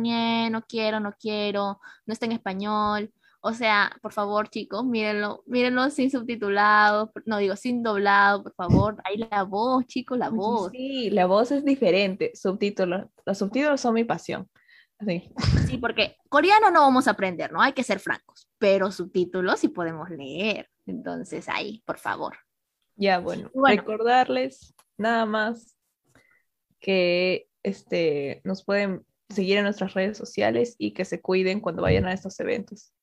no 0.49 0.61
quiero, 0.67 0.99
no 0.99 1.13
quiero, 1.19 1.79
no 2.05 2.13
está 2.13 2.25
en 2.25 2.33
español, 2.33 3.11
o 3.43 3.53
sea, 3.53 3.91
por 4.03 4.13
favor, 4.13 4.49
chicos, 4.49 4.85
mírenlo, 4.85 5.43
mírenlo 5.47 5.89
sin 5.89 6.11
subtitulado, 6.11 7.11
no 7.25 7.39
digo 7.39 7.55
sin 7.55 7.81
doblado, 7.81 8.43
por 8.43 8.53
favor. 8.53 9.01
Ahí 9.03 9.17
la 9.17 9.43
voz, 9.43 9.87
chicos, 9.87 10.15
la 10.15 10.29
voz. 10.29 10.71
Sí, 10.71 11.09
la 11.09 11.25
voz 11.25 11.51
es 11.51 11.65
diferente. 11.65 12.31
Subtítulos, 12.35 13.07
los 13.25 13.37
subtítulos 13.39 13.81
son 13.81 13.95
mi 13.95 14.03
pasión. 14.03 14.47
Sí. 15.03 15.33
sí, 15.67 15.77
porque 15.79 16.17
coreano 16.29 16.69
no 16.69 16.81
vamos 16.81 17.07
a 17.07 17.11
aprender, 17.11 17.51
¿no? 17.51 17.59
Hay 17.59 17.73
que 17.73 17.83
ser 17.83 17.99
francos, 17.99 18.47
pero 18.59 18.91
subtítulos 18.91 19.59
sí 19.59 19.69
podemos 19.69 20.07
leer. 20.11 20.69
Entonces, 20.85 21.49
ahí, 21.49 21.81
por 21.83 21.97
favor. 21.97 22.37
Ya, 22.95 23.17
bueno, 23.17 23.49
bueno. 23.55 23.81
recordarles 23.81 24.75
nada 25.01 25.25
más 25.25 25.75
que 26.79 27.47
este, 27.63 28.41
nos 28.43 28.63
pueden 28.63 29.05
seguir 29.29 29.57
en 29.57 29.63
nuestras 29.63 29.93
redes 29.93 30.17
sociales 30.17 30.75
y 30.77 30.93
que 30.93 31.05
se 31.05 31.21
cuiden 31.21 31.59
cuando 31.59 31.81
vayan 31.81 32.05
a 32.05 32.13
estos 32.13 32.39
eventos. 32.39 32.93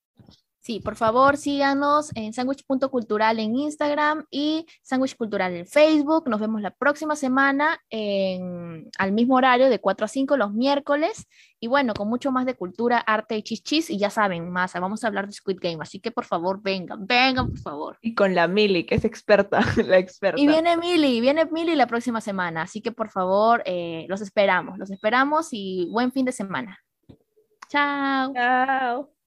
Sí, 0.68 0.80
por 0.80 0.96
favor, 0.96 1.38
síganos 1.38 2.14
en 2.14 2.34
sandwich.cultural 2.34 3.38
en 3.38 3.56
Instagram 3.56 4.26
y 4.30 4.66
Sandwich 4.82 5.16
Cultural 5.16 5.56
en 5.56 5.66
Facebook. 5.66 6.28
Nos 6.28 6.40
vemos 6.40 6.60
la 6.60 6.72
próxima 6.72 7.16
semana 7.16 7.80
en, 7.88 8.90
al 8.98 9.12
mismo 9.12 9.36
horario 9.36 9.70
de 9.70 9.78
4 9.78 10.04
a 10.04 10.08
5 10.08 10.36
los 10.36 10.52
miércoles. 10.52 11.26
Y 11.58 11.68
bueno, 11.68 11.94
con 11.94 12.10
mucho 12.10 12.32
más 12.32 12.44
de 12.44 12.52
cultura, 12.52 12.98
arte 12.98 13.38
y 13.38 13.42
chichis. 13.42 13.88
Y 13.88 13.96
ya 13.96 14.10
saben, 14.10 14.50
más, 14.50 14.74
vamos 14.74 15.02
a 15.02 15.06
hablar 15.06 15.26
de 15.26 15.32
Squid 15.32 15.56
Game. 15.58 15.78
Así 15.80 16.00
que 16.00 16.10
por 16.10 16.26
favor, 16.26 16.60
vengan, 16.62 17.06
vengan, 17.06 17.48
por 17.48 17.60
favor. 17.60 17.98
Y 18.02 18.14
con 18.14 18.34
la 18.34 18.46
Mili, 18.46 18.84
que 18.84 18.96
es 18.96 19.06
experta, 19.06 19.60
la 19.86 19.96
experta. 19.96 20.38
Y 20.38 20.46
viene 20.46 20.76
Mili, 20.76 21.22
viene 21.22 21.46
Mili 21.46 21.76
la 21.76 21.86
próxima 21.86 22.20
semana. 22.20 22.60
Así 22.60 22.82
que 22.82 22.92
por 22.92 23.08
favor, 23.08 23.62
eh, 23.64 24.04
los 24.10 24.20
esperamos, 24.20 24.76
los 24.76 24.90
esperamos 24.90 25.48
y 25.52 25.88
buen 25.90 26.12
fin 26.12 26.26
de 26.26 26.32
semana. 26.32 26.78
Chao. 27.70 28.34
Chao. 28.34 29.17